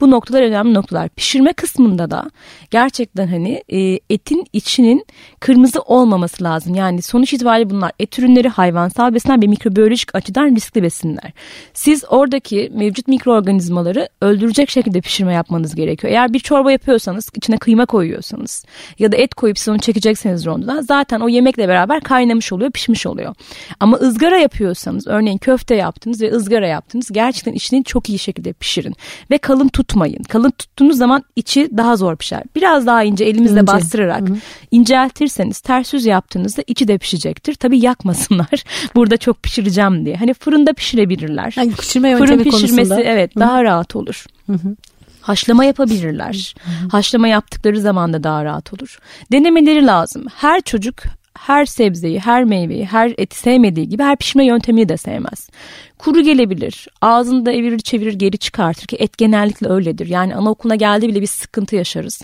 Bu 0.00 0.10
noktalar 0.10 0.42
önemli 0.42 0.74
noktalar. 0.74 1.08
Pişirme 1.08 1.52
kısmında 1.52 2.10
da 2.10 2.30
gerçekten 2.70 3.26
hani 3.26 3.62
e, 3.68 4.00
etin 4.10 4.44
içinin 4.52 5.06
kırmızı 5.40 5.80
olmaması 5.80 6.44
lazım. 6.44 6.74
Yani 6.74 7.02
sonuç 7.02 7.32
itibariyle 7.32 7.70
bunlar 7.70 7.92
et 7.98 8.18
ürünleri, 8.18 8.48
hayvansal 8.48 9.14
besinler 9.14 9.42
ve 9.42 9.46
mikrobiyolojik 9.46 10.14
açıdan 10.14 10.56
riskli 10.56 10.82
besinler. 10.82 11.32
Siz 11.74 12.04
oradaki 12.08 12.70
mevcut 12.74 13.08
mikroorganizmaları 13.08 14.08
öldürecek 14.22 14.70
şekilde 14.70 15.00
pişirme 15.00 15.32
yapmanız 15.32 15.74
gerekiyor. 15.74 16.12
Eğer 16.12 16.32
bir 16.32 16.38
çorba 16.38 16.72
yapıyorsanız, 16.72 17.30
içine 17.34 17.56
kıyma 17.56 17.86
koyuyorsanız 17.86 18.64
ya 18.98 19.12
da 19.12 19.16
et 19.16 19.34
koyup 19.34 19.58
siz 19.58 19.68
onu 19.68 19.78
çekecekseniz 19.78 20.46
rondodan 20.46 20.80
zaten 20.80 21.20
o 21.20 21.28
yemekle 21.28 21.68
beraber 21.68 22.00
kaynamış 22.00 22.52
oluyor, 22.52 22.70
pişmiş 22.70 23.06
oluyor. 23.06 23.34
Ama 23.80 23.96
ızgara 23.96 24.38
yapıyorsanız, 24.38 25.06
örneğin 25.06 25.38
köfte 25.38 25.74
yaptınız 25.74 26.22
ve 26.22 26.32
ızgara 26.32 26.68
yaptınız 26.68 27.08
gerçekten 27.12 27.52
içini 27.52 27.84
çok 27.84 28.08
iyi 28.08 28.18
şekilde 28.18 28.52
pişirin 28.52 28.94
ve 29.30 29.38
kalın 29.38 29.57
kalın 29.58 29.68
tutmayın. 29.68 30.22
Kalın 30.22 30.50
tuttuğunuz 30.50 30.96
zaman 30.98 31.24
içi 31.36 31.70
daha 31.76 31.96
zor 31.96 32.16
pişer. 32.16 32.42
Biraz 32.56 32.86
daha 32.86 33.02
ince 33.02 33.24
elimizle 33.24 33.60
ince. 33.60 33.66
bastırarak 33.66 34.28
Hı-hı. 34.28 34.36
inceltirseniz 34.70 35.60
ters 35.60 35.94
yüz 35.94 36.06
yaptığınızda 36.06 36.62
içi 36.66 36.88
de 36.88 36.98
pişecektir. 36.98 37.54
Tabii 37.54 37.80
yakmasınlar. 37.80 38.64
Burada 38.94 39.16
çok 39.16 39.42
pişireceğim 39.42 40.04
diye. 40.04 40.16
Hani 40.16 40.34
fırında 40.34 40.72
pişirebilirler. 40.72 41.54
Yani 41.56 41.72
pişirme 41.72 42.16
Fırın 42.16 42.42
pişirmesi 42.42 42.76
konusunda. 42.76 43.00
evet 43.00 43.36
Hı-hı. 43.36 43.44
daha 43.44 43.64
rahat 43.64 43.96
olur. 43.96 44.24
Hı-hı. 44.46 44.76
Haşlama 45.20 45.64
yapabilirler. 45.64 46.54
Haşlama 46.90 47.28
yaptıkları 47.28 47.80
zaman 47.80 48.12
da 48.12 48.24
daha 48.24 48.44
rahat 48.44 48.72
olur. 48.72 48.98
Denemeleri 49.32 49.86
lazım. 49.86 50.26
Her 50.34 50.60
çocuk 50.60 50.96
her 51.38 51.64
sebzeyi, 51.66 52.18
her 52.18 52.44
meyveyi, 52.44 52.84
her 52.84 53.14
eti 53.18 53.38
sevmediği 53.38 53.88
gibi 53.88 54.02
her 54.02 54.16
pişme 54.16 54.44
yöntemini 54.44 54.88
de 54.88 54.96
sevmez. 54.96 55.50
Kuru 55.98 56.22
gelebilir, 56.22 56.88
ağzında 57.00 57.52
evirir 57.52 57.78
çevirir 57.78 58.14
geri 58.14 58.38
çıkartır 58.38 58.86
ki 58.86 58.96
et 58.96 59.18
genellikle 59.18 59.68
öyledir. 59.68 60.06
Yani 60.06 60.34
anaokuluna 60.34 60.76
geldi 60.76 61.08
bile 61.08 61.20
bir 61.20 61.26
sıkıntı 61.26 61.76
yaşarız. 61.76 62.22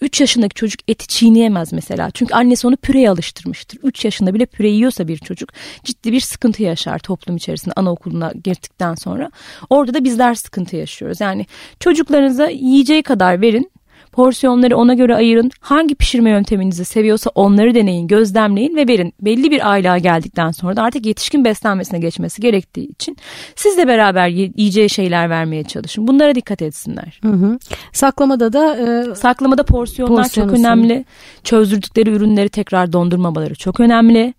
3 0.00 0.20
yaşındaki 0.20 0.54
çocuk 0.54 0.80
eti 0.88 1.06
çiğneyemez 1.06 1.72
mesela. 1.72 2.10
Çünkü 2.10 2.34
annesi 2.34 2.66
onu 2.66 2.76
püreye 2.76 3.10
alıştırmıştır. 3.10 3.78
3 3.82 4.04
yaşında 4.04 4.34
bile 4.34 4.46
püre 4.46 4.68
yiyorsa 4.68 5.08
bir 5.08 5.16
çocuk 5.18 5.48
ciddi 5.84 6.12
bir 6.12 6.20
sıkıntı 6.20 6.62
yaşar 6.62 6.98
toplum 6.98 7.36
içerisinde 7.36 7.74
anaokuluna 7.76 8.32
girdikten 8.44 8.94
sonra. 8.94 9.30
Orada 9.70 9.94
da 9.94 10.04
bizler 10.04 10.34
sıkıntı 10.34 10.76
yaşıyoruz. 10.76 11.20
Yani 11.20 11.46
çocuklarınıza 11.80 12.48
yiyeceği 12.48 13.02
kadar 13.02 13.40
verin 13.40 13.70
Porsiyonları 14.12 14.76
ona 14.76 14.94
göre 14.94 15.14
ayırın. 15.14 15.50
Hangi 15.60 15.94
pişirme 15.94 16.30
yönteminizi 16.30 16.84
seviyorsa 16.84 17.30
onları 17.34 17.74
deneyin, 17.74 18.06
gözlemleyin 18.06 18.76
ve 18.76 18.88
verin. 18.88 19.14
Belli 19.20 19.50
bir 19.50 19.72
aylığa 19.72 19.98
geldikten 19.98 20.50
sonra 20.50 20.76
da 20.76 20.82
artık 20.82 21.06
yetişkin 21.06 21.44
beslenmesine 21.44 21.98
geçmesi 21.98 22.42
gerektiği 22.42 22.88
için 22.88 23.16
sizle 23.56 23.88
beraber 23.88 24.28
yiyeceği 24.28 24.90
şeyler 24.90 25.30
vermeye 25.30 25.64
çalışın. 25.64 26.06
Bunlara 26.06 26.34
dikkat 26.34 26.62
etsinler. 26.62 27.20
Hı 27.22 27.28
hı. 27.28 27.58
Saklamada 27.92 28.52
da 28.52 28.76
e, 28.76 29.14
saklamada 29.14 29.62
porsiyonlar 29.62 30.28
çok 30.28 30.52
önemli. 30.52 31.04
Çözdürdükleri 31.44 32.10
ürünleri 32.10 32.48
tekrar 32.48 32.92
dondurmamaları 32.92 33.54
çok 33.54 33.80
önemli. 33.80 34.34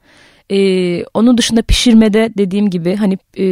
Ee, 0.52 1.04
onun 1.14 1.38
dışında 1.38 1.62
pişirmede 1.62 2.34
dediğim 2.38 2.70
gibi 2.70 2.96
hani 2.96 3.18
e, 3.38 3.46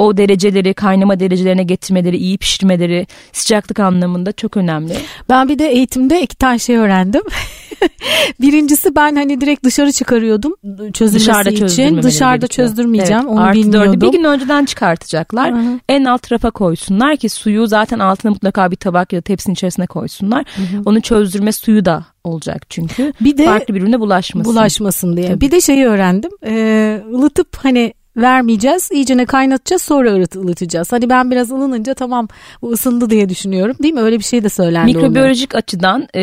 o 0.00 0.16
dereceleri 0.16 0.74
kaynama 0.74 1.20
derecelerine 1.20 1.62
getirmeleri, 1.62 2.16
iyi 2.16 2.38
pişirmeleri 2.38 3.06
sıcaklık 3.32 3.80
anlamında 3.80 4.32
çok 4.32 4.56
önemli. 4.56 4.94
Ben 5.28 5.48
bir 5.48 5.58
de 5.58 5.68
eğitimde 5.68 6.22
iki 6.22 6.36
tane 6.36 6.58
şey 6.58 6.76
öğrendim. 6.76 7.22
Birincisi 8.40 8.96
ben 8.96 9.16
hani 9.16 9.40
direkt 9.40 9.64
dışarı 9.64 9.92
çıkarıyordum 9.92 10.54
çözülmesi 10.92 11.28
Dışarıda 11.28 11.50
için. 11.50 12.02
Dışarıda 12.02 12.46
çözdürmeyeceğim. 12.46 13.22
Evet, 13.22 13.32
onu 13.32 13.40
artı 13.40 13.58
bilmiyordum. 13.58 14.00
Bir 14.00 14.12
gün 14.12 14.24
önceden 14.24 14.64
çıkartacaklar. 14.64 15.52
Hı-hı. 15.52 15.80
En 15.88 16.04
alt 16.04 16.32
rafa 16.32 16.50
koysunlar 16.50 17.16
ki 17.16 17.28
suyu 17.28 17.66
zaten 17.66 17.98
altına 17.98 18.30
mutlaka 18.30 18.70
bir 18.70 18.76
tabak 18.76 19.12
ya 19.12 19.18
da 19.18 19.22
tepsinin 19.22 19.54
içerisine 19.54 19.86
koysunlar. 19.86 20.44
Hı-hı. 20.56 20.82
Onu 20.84 21.00
çözdürme 21.00 21.52
suyu 21.52 21.84
da 21.84 22.04
olacak 22.24 22.70
çünkü. 22.70 23.12
Bir 23.20 23.38
de 23.38 23.44
farklı 23.44 23.74
birbirine 23.74 24.00
bulaşmasın. 24.00 24.52
Bulaşmasın 24.52 25.16
diye. 25.16 25.28
Tabii. 25.28 25.40
Bir 25.40 25.50
de 25.50 25.60
şeyi 25.60 25.86
öğrendim. 25.86 26.30
Ee, 26.46 27.02
ılıtıp 27.14 27.56
hani 27.56 27.94
vermeyeceğiz. 28.16 28.88
İyicene 28.92 29.26
kaynatacağız 29.26 29.82
sonra 29.82 30.10
ılıtacağız. 30.36 30.92
Hani 30.92 31.10
ben 31.10 31.30
biraz 31.30 31.50
ılınınca 31.50 31.94
tamam 31.94 32.28
bu 32.62 32.70
ısındı 32.70 33.10
diye 33.10 33.28
düşünüyorum. 33.28 33.76
Değil 33.82 33.94
mi? 33.94 34.00
Öyle 34.00 34.18
bir 34.18 34.24
şey 34.24 34.44
de 34.44 34.48
söylendi. 34.48 34.94
Mikrobiyolojik 34.94 35.54
açıdan 35.54 36.08
e, 36.16 36.22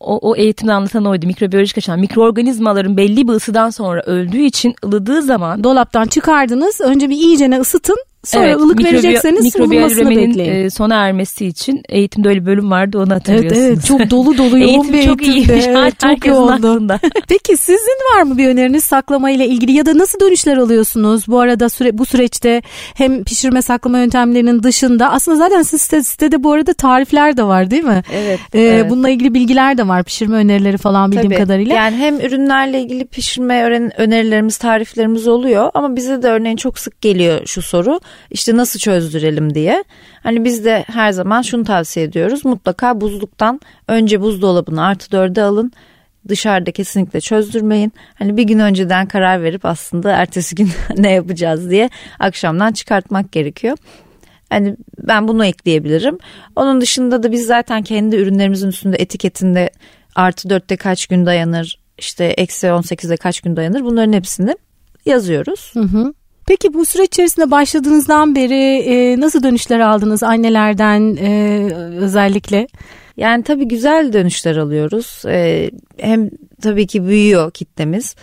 o, 0.00 0.18
o 0.30 0.36
eğitimde 0.36 0.72
anlatan 0.72 1.06
oydu. 1.06 1.26
Mikrobiyolojik 1.26 1.78
açıdan 1.78 2.00
mikroorganizmaların 2.00 2.96
belli 2.96 3.28
bir 3.28 3.32
ısıdan 3.32 3.70
sonra 3.70 4.02
öldüğü 4.02 4.42
için 4.42 4.74
ılıdığı 4.84 5.22
zaman 5.22 5.64
dolaptan 5.64 6.06
çıkardınız. 6.06 6.80
Önce 6.80 7.10
bir 7.10 7.16
iyicene 7.16 7.60
ısıtın. 7.60 7.96
Sonra 8.24 8.46
evet, 8.46 8.56
ılık 8.56 8.78
mikrobiyo, 8.78 9.02
verecekseniz 9.02 9.56
ılınmasını 9.56 10.10
bekleyin. 10.10 10.64
E, 10.64 10.70
sona 10.70 10.94
ermesi 10.94 11.46
için 11.46 11.82
eğitimde 11.88 12.28
öyle 12.28 12.40
bir 12.40 12.46
bölüm 12.46 12.70
vardı 12.70 12.98
onu 12.98 13.14
hatırlıyorsunuz. 13.14 13.62
Evet 13.62 13.72
evet 13.72 13.86
çok 13.86 14.10
dolu 14.10 14.38
dolu 14.38 14.58
yoğun 14.58 14.92
bir 14.92 14.98
eğitimde. 14.98 15.24
Iyiymiş, 15.24 15.66
evet, 15.66 16.00
çok 16.00 16.26
yoğundu. 16.26 16.98
Peki 17.28 17.56
sizin 17.56 17.98
var 18.14 18.22
mı 18.22 18.38
bir 18.38 18.48
öneriniz 18.48 18.84
saklama 18.84 19.30
ile 19.30 19.46
ilgili 19.46 19.72
ya 19.72 19.86
da 19.86 19.98
nasıl 19.98 20.20
dönüşler 20.20 20.56
alıyorsunuz? 20.56 21.28
Bu 21.28 21.40
arada 21.40 21.68
süre, 21.68 21.98
bu 21.98 22.06
süreçte 22.06 22.62
hem 22.94 23.24
pişirme 23.24 23.62
saklama 23.62 23.98
yöntemlerinin 23.98 24.62
dışında 24.62 25.10
aslında 25.10 25.38
zaten 25.38 25.62
siz 25.62 25.82
site, 25.82 26.02
sitede 26.02 26.42
bu 26.42 26.52
arada 26.52 26.72
tarifler 26.72 27.36
de 27.36 27.42
var 27.42 27.70
değil 27.70 27.84
mi? 27.84 28.02
Evet. 28.12 28.40
Ee, 28.52 28.60
evet. 28.60 28.90
Bununla 28.90 29.10
ilgili 29.10 29.34
bilgiler 29.34 29.78
de 29.78 29.88
var 29.88 30.04
pişirme 30.04 30.36
önerileri 30.36 30.78
falan 30.78 31.12
bildiğim 31.12 31.30
Tabii. 31.30 31.42
kadarıyla. 31.42 31.74
Yani 31.74 31.96
hem 31.96 32.20
ürünlerle 32.20 32.80
ilgili 32.80 33.04
pişirme 33.04 33.62
önerilerimiz 33.96 34.56
tariflerimiz 34.56 35.28
oluyor 35.28 35.70
ama 35.74 35.96
bize 35.96 36.22
de 36.22 36.28
örneğin 36.28 36.56
çok 36.56 36.78
sık 36.78 37.00
geliyor 37.00 37.46
şu 37.46 37.62
soru 37.62 38.00
işte 38.30 38.56
nasıl 38.56 38.78
çözdürelim 38.78 39.54
diye. 39.54 39.84
Hani 40.22 40.44
biz 40.44 40.64
de 40.64 40.84
her 40.86 41.12
zaman 41.12 41.42
şunu 41.42 41.64
tavsiye 41.64 42.06
ediyoruz. 42.06 42.44
Mutlaka 42.44 43.00
buzluktan 43.00 43.60
önce 43.88 44.20
buzdolabını 44.20 44.84
artı 44.84 45.12
dörde 45.12 45.42
alın. 45.42 45.72
Dışarıda 46.28 46.70
kesinlikle 46.70 47.20
çözdürmeyin. 47.20 47.92
Hani 48.14 48.36
bir 48.36 48.42
gün 48.42 48.58
önceden 48.58 49.06
karar 49.06 49.42
verip 49.42 49.64
aslında 49.64 50.12
ertesi 50.12 50.54
gün 50.54 50.70
ne 50.96 51.10
yapacağız 51.10 51.70
diye 51.70 51.90
akşamdan 52.18 52.72
çıkartmak 52.72 53.32
gerekiyor. 53.32 53.76
Hani 54.50 54.76
ben 54.98 55.28
bunu 55.28 55.44
ekleyebilirim. 55.44 56.18
Onun 56.56 56.80
dışında 56.80 57.22
da 57.22 57.32
biz 57.32 57.46
zaten 57.46 57.82
kendi 57.82 58.16
ürünlerimizin 58.16 58.68
üstünde 58.68 58.96
etiketinde 58.96 59.70
artı 60.14 60.50
dörtte 60.50 60.76
kaç 60.76 61.06
gün 61.06 61.26
dayanır, 61.26 61.78
işte 61.98 62.24
eksi 62.24 62.72
on 62.72 62.80
sekizde 62.80 63.16
kaç 63.16 63.40
gün 63.40 63.56
dayanır 63.56 63.84
bunların 63.84 64.12
hepsini 64.12 64.56
yazıyoruz. 65.06 65.70
Hı 65.74 65.80
hı. 65.80 66.14
Peki 66.50 66.74
bu 66.74 66.84
süreç 66.84 67.06
içerisinde 67.06 67.50
başladığınızdan 67.50 68.34
beri 68.34 68.78
e, 68.78 69.20
nasıl 69.20 69.42
dönüşler 69.42 69.80
aldınız 69.80 70.22
annelerden 70.22 71.16
e, 71.16 71.60
özellikle? 71.96 72.66
Yani 73.16 73.42
tabii 73.42 73.68
güzel 73.68 74.12
dönüşler 74.12 74.56
alıyoruz. 74.56 75.22
E, 75.26 75.70
hem 75.98 76.30
tabii 76.62 76.86
ki 76.86 77.06
büyüyor 77.06 77.50
kitlemiz. 77.50 78.14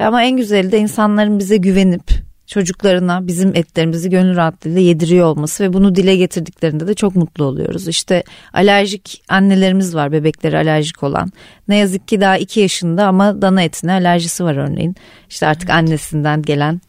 Ama 0.00 0.22
en 0.22 0.36
güzeli 0.36 0.72
de 0.72 0.78
insanların 0.78 1.38
bize 1.38 1.56
güvenip 1.56 2.02
çocuklarına 2.46 3.26
bizim 3.26 3.56
etlerimizi 3.56 4.10
gönül 4.10 4.36
rahatlığıyla 4.36 4.80
yediriyor 4.80 5.26
olması 5.26 5.64
ve 5.64 5.72
bunu 5.72 5.94
dile 5.94 6.16
getirdiklerinde 6.16 6.86
de 6.86 6.94
çok 6.94 7.16
mutlu 7.16 7.44
oluyoruz. 7.44 7.88
İşte 7.88 8.24
alerjik 8.52 9.22
annelerimiz 9.28 9.94
var 9.94 10.12
bebekleri 10.12 10.56
alerjik 10.56 11.02
olan. 11.02 11.32
Ne 11.68 11.76
yazık 11.76 12.08
ki 12.08 12.20
daha 12.20 12.38
iki 12.38 12.60
yaşında 12.60 13.06
ama 13.06 13.42
dana 13.42 13.62
etine 13.62 13.92
alerjisi 13.92 14.44
var 14.44 14.56
örneğin. 14.56 14.96
İşte 15.30 15.46
artık 15.46 15.70
annesinden 15.70 16.42
gelen 16.42 16.80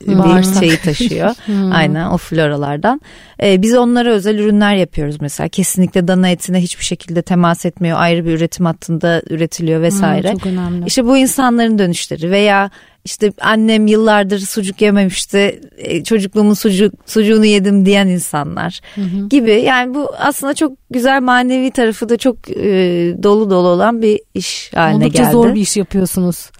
bir 0.00 0.60
şeyi 0.60 0.76
taşıyor. 0.76 1.30
hmm. 1.46 1.72
Aynen 1.72 2.10
o 2.10 2.16
floralardan. 2.16 3.00
Ee, 3.42 3.62
biz 3.62 3.74
onlara 3.74 4.10
özel 4.10 4.38
ürünler 4.38 4.74
yapıyoruz 4.74 5.20
mesela. 5.20 5.48
Kesinlikle 5.48 6.08
dana 6.08 6.28
etine 6.28 6.60
hiçbir 6.60 6.84
şekilde 6.84 7.22
temas 7.22 7.66
etmiyor. 7.66 7.98
Ayrı 8.00 8.24
bir 8.24 8.32
üretim 8.32 8.66
hattında 8.66 9.22
üretiliyor 9.30 9.82
vesaire. 9.82 10.30
Hmm, 10.30 10.38
çok 10.38 10.46
önemli. 10.46 10.86
İşte 10.86 11.04
bu 11.04 11.16
insanların 11.16 11.78
dönüşleri 11.78 12.30
veya 12.30 12.70
işte 13.04 13.32
annem 13.40 13.86
yıllardır 13.86 14.38
sucuk 14.38 14.82
yememişti 14.82 15.60
e, 15.76 16.04
çocukluğumun 16.04 16.54
sucuk, 16.54 16.94
sucuğunu 17.06 17.44
yedim 17.44 17.86
diyen 17.86 18.06
insanlar 18.06 18.80
hı 18.94 19.00
hı. 19.00 19.28
gibi 19.28 19.52
yani 19.52 19.94
bu 19.94 20.12
aslında 20.18 20.54
çok 20.54 20.72
güzel 20.90 21.22
manevi 21.22 21.70
tarafı 21.70 22.08
da 22.08 22.16
çok 22.16 22.50
e, 22.50 22.64
dolu 23.22 23.50
dolu 23.50 23.68
olan 23.68 24.02
bir 24.02 24.20
iş 24.34 24.70
haline 24.74 25.04
Oldukça 25.04 25.22
geldi. 25.22 25.32
zor 25.32 25.54
bir 25.54 25.60
iş 25.60 25.76
yapıyorsunuz. 25.76 26.50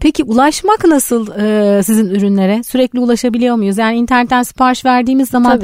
Peki 0.00 0.24
ulaşmak 0.24 0.84
nasıl 0.84 1.26
e, 1.40 1.82
sizin 1.82 2.10
ürünlere? 2.10 2.62
Sürekli 2.62 3.00
ulaşabiliyor 3.00 3.56
muyuz? 3.56 3.78
Yani 3.78 3.96
internetten 3.96 4.42
sipariş 4.42 4.84
verdiğimiz 4.84 5.28
zaman 5.28 5.60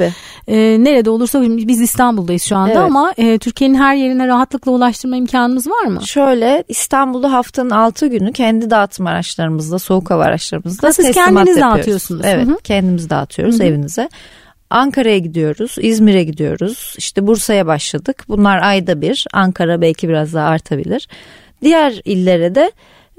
e, 0.47 0.57
nerede 0.79 1.09
olursa 1.09 1.41
biz 1.41 1.81
İstanbul'dayız 1.81 2.43
şu 2.43 2.55
anda 2.55 2.71
evet. 2.71 2.81
ama 2.81 3.13
e, 3.17 3.37
Türkiye'nin 3.37 3.75
her 3.75 3.95
yerine 3.95 4.27
rahatlıkla 4.27 4.71
ulaştırma 4.71 5.15
imkanımız 5.15 5.67
var 5.67 5.85
mı? 5.85 6.01
Şöyle 6.07 6.63
İstanbul'da 6.67 7.31
haftanın 7.31 7.69
6 7.69 8.07
günü 8.07 8.33
kendi 8.33 8.69
dağıtım 8.69 9.07
araçlarımızda 9.07 9.79
soğuk 9.79 10.09
hava 10.09 10.28
araçlarımızda 10.29 10.93
Siz 10.93 11.11
kendiniz 11.11 11.57
yapıyoruz. 11.57 11.61
dağıtıyorsunuz. 11.61 12.21
Evet 12.25 12.47
Hı-hı. 12.47 12.57
kendimiz 12.63 13.09
dağıtıyoruz 13.09 13.59
Hı-hı. 13.59 13.67
evinize. 13.67 14.09
Ankara'ya 14.69 15.17
gidiyoruz, 15.17 15.75
İzmir'e 15.81 16.23
gidiyoruz. 16.23 16.93
İşte 16.97 17.27
Bursa'ya 17.27 17.67
başladık. 17.67 18.25
Bunlar 18.27 18.61
ayda 18.61 19.01
bir. 19.01 19.25
Ankara 19.33 19.81
belki 19.81 20.09
biraz 20.09 20.33
daha 20.33 20.47
artabilir. 20.47 21.07
Diğer 21.61 22.01
illere 22.05 22.55
de 22.55 22.71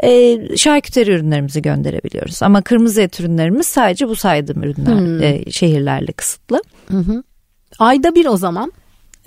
e, 0.03 0.39
şarküteri 0.57 1.11
ürünlerimizi 1.11 1.63
gönderebiliyoruz. 1.63 2.43
Ama 2.43 2.63
kırmızı 2.63 3.03
et 3.03 3.21
ürünlerimiz 3.21 3.67
sadece 3.67 4.09
bu 4.09 4.17
saydığım 4.17 4.63
ürünler 4.63 4.95
hmm. 4.95 5.23
e, 5.23 5.51
şehirlerle 5.51 6.13
kısıtlı. 6.13 6.63
Hı 6.89 6.99
hı. 6.99 7.23
Ayda 7.79 8.15
bir 8.15 8.27
o 8.27 8.37
zaman. 8.37 8.73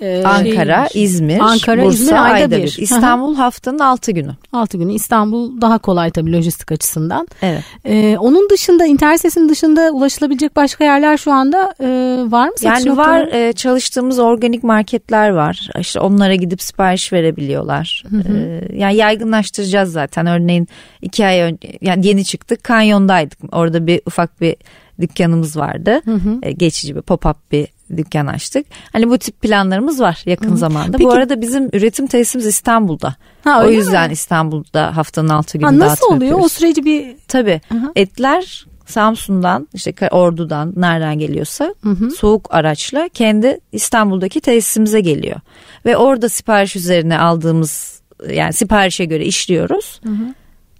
Ee, 0.00 0.22
Ankara, 0.24 0.88
şey, 0.88 1.04
İzmir, 1.04 1.38
Ankara, 1.38 1.84
Bursa 1.84 1.94
İzmir 1.94 2.12
ayda, 2.12 2.34
ayda 2.34 2.56
bir. 2.56 2.62
bir. 2.62 2.76
İstanbul 2.78 3.34
haftanın 3.34 3.78
altı 3.78 4.12
günü. 4.12 4.36
Altı 4.52 4.78
günü. 4.78 4.92
İstanbul 4.94 5.60
daha 5.60 5.78
kolay 5.78 6.10
tabii 6.10 6.32
lojistik 6.32 6.72
açısından. 6.72 7.28
Evet. 7.42 7.62
Ee, 7.84 8.16
onun 8.18 8.50
dışında 8.50 8.86
internet 8.86 9.16
sitesinin 9.16 9.48
dışında 9.48 9.90
ulaşılabilecek 9.92 10.56
başka 10.56 10.84
yerler 10.84 11.16
şu 11.16 11.32
anda 11.32 11.74
e, 11.80 11.86
var 12.30 12.48
mı? 12.48 12.54
Yani 12.62 12.86
noktaları? 12.86 13.08
var 13.08 13.32
e, 13.32 13.52
çalıştığımız 13.52 14.18
organik 14.18 14.62
marketler 14.62 15.28
var. 15.30 15.68
İşte 15.80 16.00
onlara 16.00 16.34
gidip 16.34 16.62
sipariş 16.62 17.12
verebiliyorlar. 17.12 18.04
Hı 18.10 18.16
hı. 18.16 18.36
E, 18.36 18.76
yani 18.76 18.96
yaygınlaştıracağız 18.96 19.92
zaten. 19.92 20.26
Örneğin 20.26 20.68
iki 21.02 21.26
ay 21.26 21.40
önce 21.40 21.72
yani 21.80 22.06
yeni 22.06 22.24
çıktık 22.24 22.64
kanyondaydık. 22.64 23.38
Orada 23.52 23.86
bir 23.86 24.00
ufak 24.06 24.40
bir 24.40 24.56
dükkanımız 25.00 25.56
vardı. 25.56 26.00
Hı 26.04 26.14
hı. 26.14 26.38
E, 26.42 26.52
geçici 26.52 26.96
bir 26.96 27.00
pop-up 27.00 27.36
bir 27.52 27.73
dükkan 27.96 28.26
açtık. 28.26 28.66
Hani 28.92 29.10
bu 29.10 29.18
tip 29.18 29.40
planlarımız 29.40 30.00
var 30.00 30.22
yakın 30.26 30.52
Hı. 30.52 30.56
zamanda. 30.56 30.96
Peki, 30.96 31.04
bu 31.04 31.12
arada 31.12 31.40
bizim 31.40 31.68
üretim 31.72 32.06
tesisimiz 32.06 32.46
İstanbul'da. 32.46 33.14
Ha, 33.44 33.64
o 33.64 33.70
yüzden 33.70 34.08
mi? 34.08 34.12
İstanbul'da 34.12 34.96
haftanın 34.96 35.28
altı 35.28 35.58
günü 35.58 35.66
ha, 35.66 35.78
Nasıl 35.78 36.06
oluyor? 36.06 36.22
Yapıyoruz. 36.22 36.44
O 36.44 36.48
süreci 36.48 36.84
bir... 36.84 37.16
Tabii. 37.28 37.60
Hı-hı. 37.68 37.92
Etler 37.96 38.66
Samsun'dan 38.86 39.68
işte 39.74 40.08
Ordu'dan 40.10 40.72
nereden 40.76 41.18
geliyorsa 41.18 41.74
hı 41.82 41.90
hı. 41.90 42.10
soğuk 42.10 42.54
araçla 42.54 43.08
kendi 43.08 43.58
İstanbul'daki 43.72 44.40
tesisimize 44.40 45.00
geliyor. 45.00 45.40
Ve 45.86 45.96
orada 45.96 46.28
sipariş 46.28 46.76
üzerine 46.76 47.18
aldığımız 47.18 48.00
yani 48.30 48.52
siparişe 48.52 49.04
göre 49.04 49.24
işliyoruz. 49.24 50.00
Hı 50.04 50.10
hı 50.10 50.34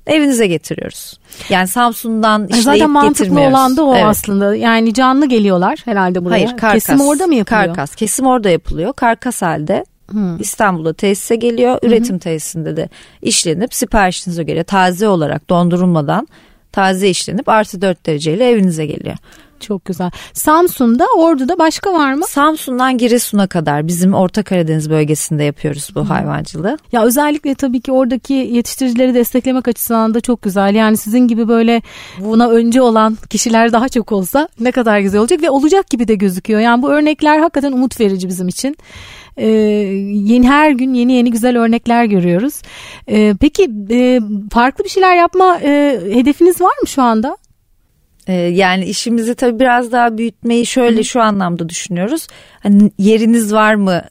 evinize 0.07 0.47
getiriyoruz. 0.47 1.19
Yani 1.49 1.69
Samsun'dan 1.69 2.45
işleyip 2.47 2.65
Zaten 2.65 2.91
mantıklı 2.91 3.41
olan 3.41 3.77
da 3.77 3.85
o 3.85 3.95
evet. 3.95 4.05
aslında. 4.05 4.57
Yani 4.57 4.95
canlı 4.95 5.27
geliyorlar 5.27 5.79
herhalde 5.85 6.25
buraya. 6.25 6.35
Hayır 6.35 6.57
karkas. 6.57 6.73
Kesim 6.73 7.01
orada 7.01 7.27
mı 7.27 7.35
yapılıyor? 7.35 7.67
Karkas. 7.67 7.95
Kesim 7.95 8.27
orada 8.27 8.51
yapılıyor. 8.51 8.93
Karkas 8.93 9.43
halde 9.43 9.85
Hmm. 10.11 10.41
İstanbul'da 10.41 10.93
tesise 10.93 11.37
geliyor. 11.37 11.79
Üretim 11.83 12.15
hmm. 12.15 12.19
tesisinde 12.19 12.77
de 12.77 12.89
işlenip 13.23 13.75
siparişinize 13.75 14.43
göre 14.43 14.65
taze 14.65 15.09
olarak 15.09 15.51
dondurulmadan 15.51 16.29
taze 16.75 17.09
işlenip 17.09 17.49
artı 17.49 17.81
4 17.81 18.07
dereceyle 18.07 18.49
evinize 18.49 18.87
geliyor. 18.87 19.17
Çok 19.61 19.85
güzel. 19.85 20.11
Samsun'da, 20.33 21.07
Ordu'da 21.17 21.59
başka 21.59 21.93
var 21.93 22.15
mı? 22.15 22.25
Samsun'dan 22.29 22.99
Giresun'a 22.99 23.47
kadar 23.47 23.87
bizim 23.87 24.15
Orta 24.15 24.43
Karadeniz 24.43 24.91
bölgesinde 24.91 25.45
yapıyoruz 25.45 25.89
bu 25.95 26.11
hayvancılığı. 26.11 26.79
Ya 26.93 27.05
özellikle 27.05 27.55
tabii 27.55 27.81
ki 27.81 27.93
oradaki 27.93 28.35
yetiştiricileri 28.35 29.15
desteklemek 29.15 29.69
açısından 29.69 30.15
da 30.15 30.21
çok 30.21 30.43
güzel. 30.43 30.75
Yani 30.75 30.97
sizin 30.97 31.29
gibi 31.29 31.49
böyle 31.49 31.83
buna 32.21 32.49
önce 32.49 32.83
olan 32.83 33.19
kişiler 33.31 33.73
daha 33.73 33.89
çok 33.89 34.13
olsa 34.13 34.49
ne 34.61 34.73
kadar 34.73 34.99
güzel 34.99 35.21
olacak 35.21 35.43
ve 35.43 35.51
olacak 35.51 35.91
gibi 35.91 36.09
de 36.09 36.15
gözüküyor. 36.15 36.61
Yani 36.61 36.83
bu 36.83 36.91
örnekler 36.91 37.39
hakikaten 37.39 37.73
umut 37.73 38.01
verici 38.01 38.29
bizim 38.29 38.49
için. 38.49 38.77
Ee, 39.37 39.47
yeni 39.47 40.49
her 40.49 40.71
gün 40.71 40.95
yeni 40.95 41.13
yeni 41.13 41.31
güzel 41.31 41.59
örnekler 41.59 42.05
görüyoruz. 42.05 42.63
Ee, 43.09 43.35
peki 43.41 43.71
e, 43.91 44.21
farklı 44.53 44.85
bir 44.85 44.89
şeyler 44.89 45.17
yapma 45.17 45.59
e, 45.63 46.01
hedefiniz 46.13 46.61
var 46.61 46.75
mı 46.83 46.89
şu 46.89 47.03
anda? 47.03 47.37
Ee, 48.27 48.33
yani 48.33 48.85
işimizi 48.85 49.35
tabii 49.35 49.61
biraz 49.61 49.93
daha 49.93 50.19
büyütmeyi 50.19 50.67
şöyle 50.67 51.05
şu 51.05 51.21
anlamda 51.23 51.69
düşünüyoruz. 51.69 52.27
Hani 52.63 52.91
yeriniz 52.99 53.53
var 53.53 53.75
mı 53.75 54.03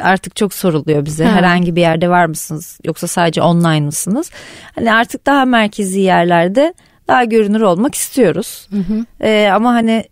artık 0.00 0.36
çok 0.36 0.54
soruluyor 0.54 1.04
bize. 1.04 1.24
Ha. 1.24 1.36
Herhangi 1.36 1.76
bir 1.76 1.80
yerde 1.80 2.08
var 2.08 2.26
mısınız 2.26 2.78
yoksa 2.84 3.06
sadece 3.06 3.42
online 3.42 3.80
mısınız? 3.80 4.30
Hani 4.74 4.92
artık 4.92 5.26
daha 5.26 5.44
merkezi 5.44 6.00
yerlerde 6.00 6.74
daha 7.08 7.24
görünür 7.24 7.60
olmak 7.60 7.94
istiyoruz. 7.94 8.68
Hı 8.70 8.76
hı. 8.76 9.04
Ee, 9.20 9.50
ama 9.52 9.74
hani 9.74 10.04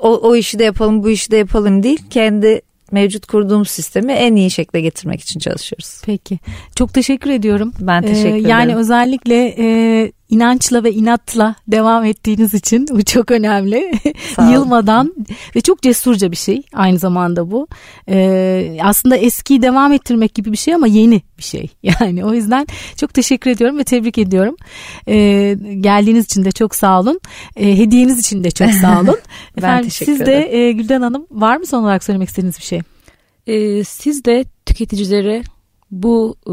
o, 0.00 0.28
o 0.28 0.36
işi 0.36 0.58
de 0.58 0.64
yapalım 0.64 1.02
bu 1.02 1.10
işi 1.10 1.30
de 1.30 1.36
yapalım 1.36 1.82
değil. 1.82 2.02
Kendi 2.10 2.60
mevcut 2.94 3.26
kurduğumuz 3.26 3.70
sistemi 3.70 4.12
en 4.12 4.36
iyi 4.36 4.50
şekilde 4.50 4.80
getirmek 4.80 5.20
için 5.20 5.40
çalışıyoruz. 5.40 6.02
Peki. 6.06 6.38
Çok 6.76 6.94
teşekkür 6.94 7.30
ediyorum. 7.30 7.72
Ben 7.80 8.02
teşekkür 8.02 8.26
ee, 8.26 8.30
ederim. 8.30 8.48
Yani 8.48 8.76
özellikle 8.76 9.54
e, 9.58 10.12
inançla 10.28 10.84
ve 10.84 10.92
inatla 10.92 11.54
devam 11.68 12.04
ettiğiniz 12.04 12.54
için 12.54 12.86
bu 12.90 13.04
çok 13.04 13.30
önemli. 13.30 13.92
Yılmadan 14.52 15.14
ve 15.56 15.60
çok 15.60 15.82
cesurca 15.82 16.30
bir 16.30 16.36
şey 16.36 16.62
aynı 16.72 16.98
zamanda 16.98 17.50
bu. 17.50 17.68
Ee, 18.08 18.76
aslında 18.82 19.16
eskiyi 19.16 19.62
devam 19.62 19.92
ettirmek 19.92 20.34
gibi 20.34 20.52
bir 20.52 20.56
şey 20.56 20.74
ama 20.74 20.86
yeni 20.86 21.22
bir 21.38 21.42
şey. 21.42 21.68
Yani 22.00 22.24
o 22.24 22.34
yüzden 22.34 22.66
çok 22.96 23.14
teşekkür 23.14 23.50
ediyorum 23.50 23.78
ve 23.78 23.84
tebrik 23.84 24.18
ediyorum. 24.18 24.56
Ee, 25.08 25.56
geldiğiniz 25.80 26.24
için 26.24 26.44
de 26.44 26.52
çok 26.52 26.74
sağ 26.74 27.00
olun. 27.00 27.20
Ee, 27.56 27.78
hediyeniz 27.78 28.18
için 28.18 28.44
de 28.44 28.50
çok 28.50 28.70
sağ 28.70 29.00
olun. 29.00 29.18
ben 29.56 29.62
Efendim, 29.62 29.88
teşekkür 29.88 30.12
ederim. 30.12 30.42
Siz 30.42 30.52
de 30.52 30.56
e, 30.56 30.72
Gülden 30.72 31.02
Hanım 31.02 31.26
var 31.30 31.56
mı 31.56 31.66
son 31.66 31.82
olarak 31.82 32.04
söylemek 32.04 32.28
istediğiniz 32.28 32.58
bir 32.58 32.64
şey? 32.64 32.80
Ee, 33.46 33.84
siz 33.84 34.24
de 34.24 34.44
tüketicilere 34.66 35.42
bu 36.02 36.36
e, 36.46 36.52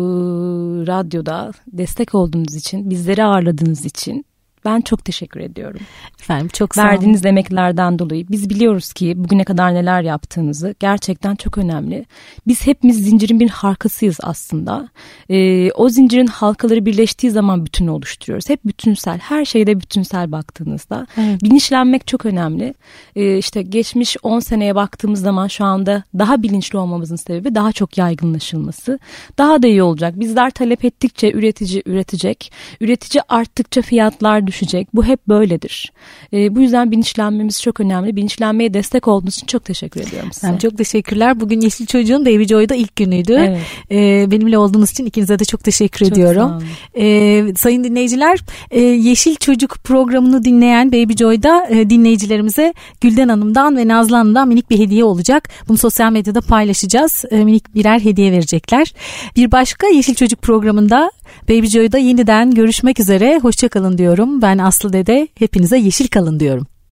radyoda 0.88 1.52
destek 1.68 2.16
olduğunuz 2.16 2.56
için, 2.56 2.90
bizleri 2.90 3.24
ağırladığınız 3.24 3.86
için 3.86 4.26
ben 4.66 4.82
çok 4.82 5.06
teşekkür 5.06 5.40
ediyorum. 5.40 5.80
Efendim 6.22 6.48
çok 6.54 6.76
sağ 6.76 6.82
olun. 6.82 6.90
Verdiğiniz 6.92 7.26
emeklerden 7.26 8.00
dolayı. 8.00 8.26
Biz 8.30 8.50
biliyoruz 8.50 8.94
ki 8.94 9.14
bugüne 9.18 9.44
kadar 9.44 9.74
neler 9.74 10.02
yaptığınızı 10.02 10.76
gerçekten 10.80 11.36
çok 11.36 11.58
önemli. 11.58 12.06
Biz 12.48 12.68
hepimiz 12.68 13.04
zincirin 13.04 13.40
bir 13.40 13.50
halkasıyız 13.50 14.18
aslında. 14.24 14.90
Ee, 15.30 15.72
o 15.72 15.90
zincirin 15.90 16.28
halkaları 16.28 16.86
birleştiği 16.86 17.32
zaman 17.32 17.66
bütünü 17.66 17.90
oluşturuyoruz. 17.90 18.50
Hep 18.50 18.66
bütünsel, 18.66 19.18
her 19.18 19.46
şeyde 19.46 19.80
bütünsel 19.80 20.32
baktığınızda. 20.32 21.08
Evet. 21.18 21.44
Bilinçlenmek 21.44 22.08
çok 22.08 22.26
önemli. 22.26 22.74
Ee, 23.16 23.38
işte 23.38 23.62
geçmiş 23.62 24.18
10 24.24 24.40
seneye 24.40 24.76
baktığımız 24.76 25.22
zaman 25.22 25.48
şu 25.48 25.66
anda 25.66 26.04
daha 26.20 26.44
bilinçli 26.44 26.78
olmamızın 26.78 27.16
sebebi 27.16 27.56
daha 27.56 27.72
çok 27.72 27.98
yaygınlaşılması. 27.98 29.00
Daha 29.38 29.64
da 29.64 29.68
iyi 29.68 29.84
olacak. 29.84 30.20
Bizler 30.20 30.50
talep 30.50 30.86
ettikçe 30.86 31.32
üretici 31.32 31.84
üretecek. 31.86 32.52
Üretici 32.82 33.22
arttıkça 33.30 33.82
fiyatlar 33.82 34.48
düşecek. 34.52 34.88
Bu 34.94 35.06
hep 35.06 35.28
böyledir. 35.28 35.92
E, 36.34 36.56
bu 36.56 36.62
yüzden 36.62 36.92
bilinçlenmemiz 36.92 37.62
çok 37.62 37.80
önemli. 37.80 38.16
Bilinçlenmeye 38.16 38.74
destek 38.74 39.08
olduğunuz 39.08 39.36
için 39.36 39.48
çok 39.48 39.66
teşekkür 39.66 40.02
ediyorum 40.02 40.30
size. 40.34 40.48
Yani 40.48 40.60
çok 40.60 40.78
teşekkürler. 40.78 41.40
Bugün 41.40 41.62
Yeşil 41.62 41.86
Çocuğun 41.86 42.26
Baby 42.26 42.44
Joy'da 42.44 42.76
ilk 42.76 42.96
günüydü. 42.96 43.34
Evet. 43.34 43.62
E, 43.92 44.32
benimle 44.32 44.58
olduğunuz 44.58 44.92
için 44.92 45.06
ikinize 45.06 45.40
de 45.40 45.46
çok 45.46 45.64
teşekkür 45.64 46.00
çok 46.00 46.08
ediyorum. 46.08 46.64
E, 46.98 47.56
sayın 47.56 47.84
dinleyiciler 47.84 48.40
e, 48.72 48.82
Yeşil 48.82 49.36
Çocuk 49.36 49.76
programını 49.84 50.44
dinleyen 50.44 50.92
Baby 50.92 51.14
Joy'da 51.14 51.68
e, 51.70 51.90
dinleyicilerimize 51.90 52.74
Gülden 53.02 53.30
Hanım'dan 53.30 53.78
ve 53.78 53.88
Nazlı 53.88 54.16
Hanım'dan 54.16 54.48
minik 54.48 54.70
bir 54.70 54.80
hediye 54.80 55.04
olacak. 55.04 55.50
Bunu 55.68 55.78
sosyal 55.78 56.12
medyada 56.12 56.42
paylaşacağız. 56.42 57.26
E, 57.32 57.44
minik 57.44 57.76
birer 57.76 58.00
hediye 58.00 58.32
verecekler. 58.32 58.94
Bir 59.36 59.52
başka 59.52 59.88
Yeşil 59.88 60.16
Çocuk 60.16 60.42
programında 60.42 61.12
Baby 61.50 61.66
Joy'da 61.66 61.98
yeniden 61.98 62.52
görüşmek 62.52 63.00
üzere. 63.00 63.40
Hoşçakalın 63.42 63.98
diyorum. 63.98 64.42
Ben 64.42 64.58
Aslı 64.58 64.94
Dede. 64.94 65.28
Hepinize 65.40 65.78
yeşil 65.78 66.08
kalın 66.08 66.40
diyorum. 66.40 66.68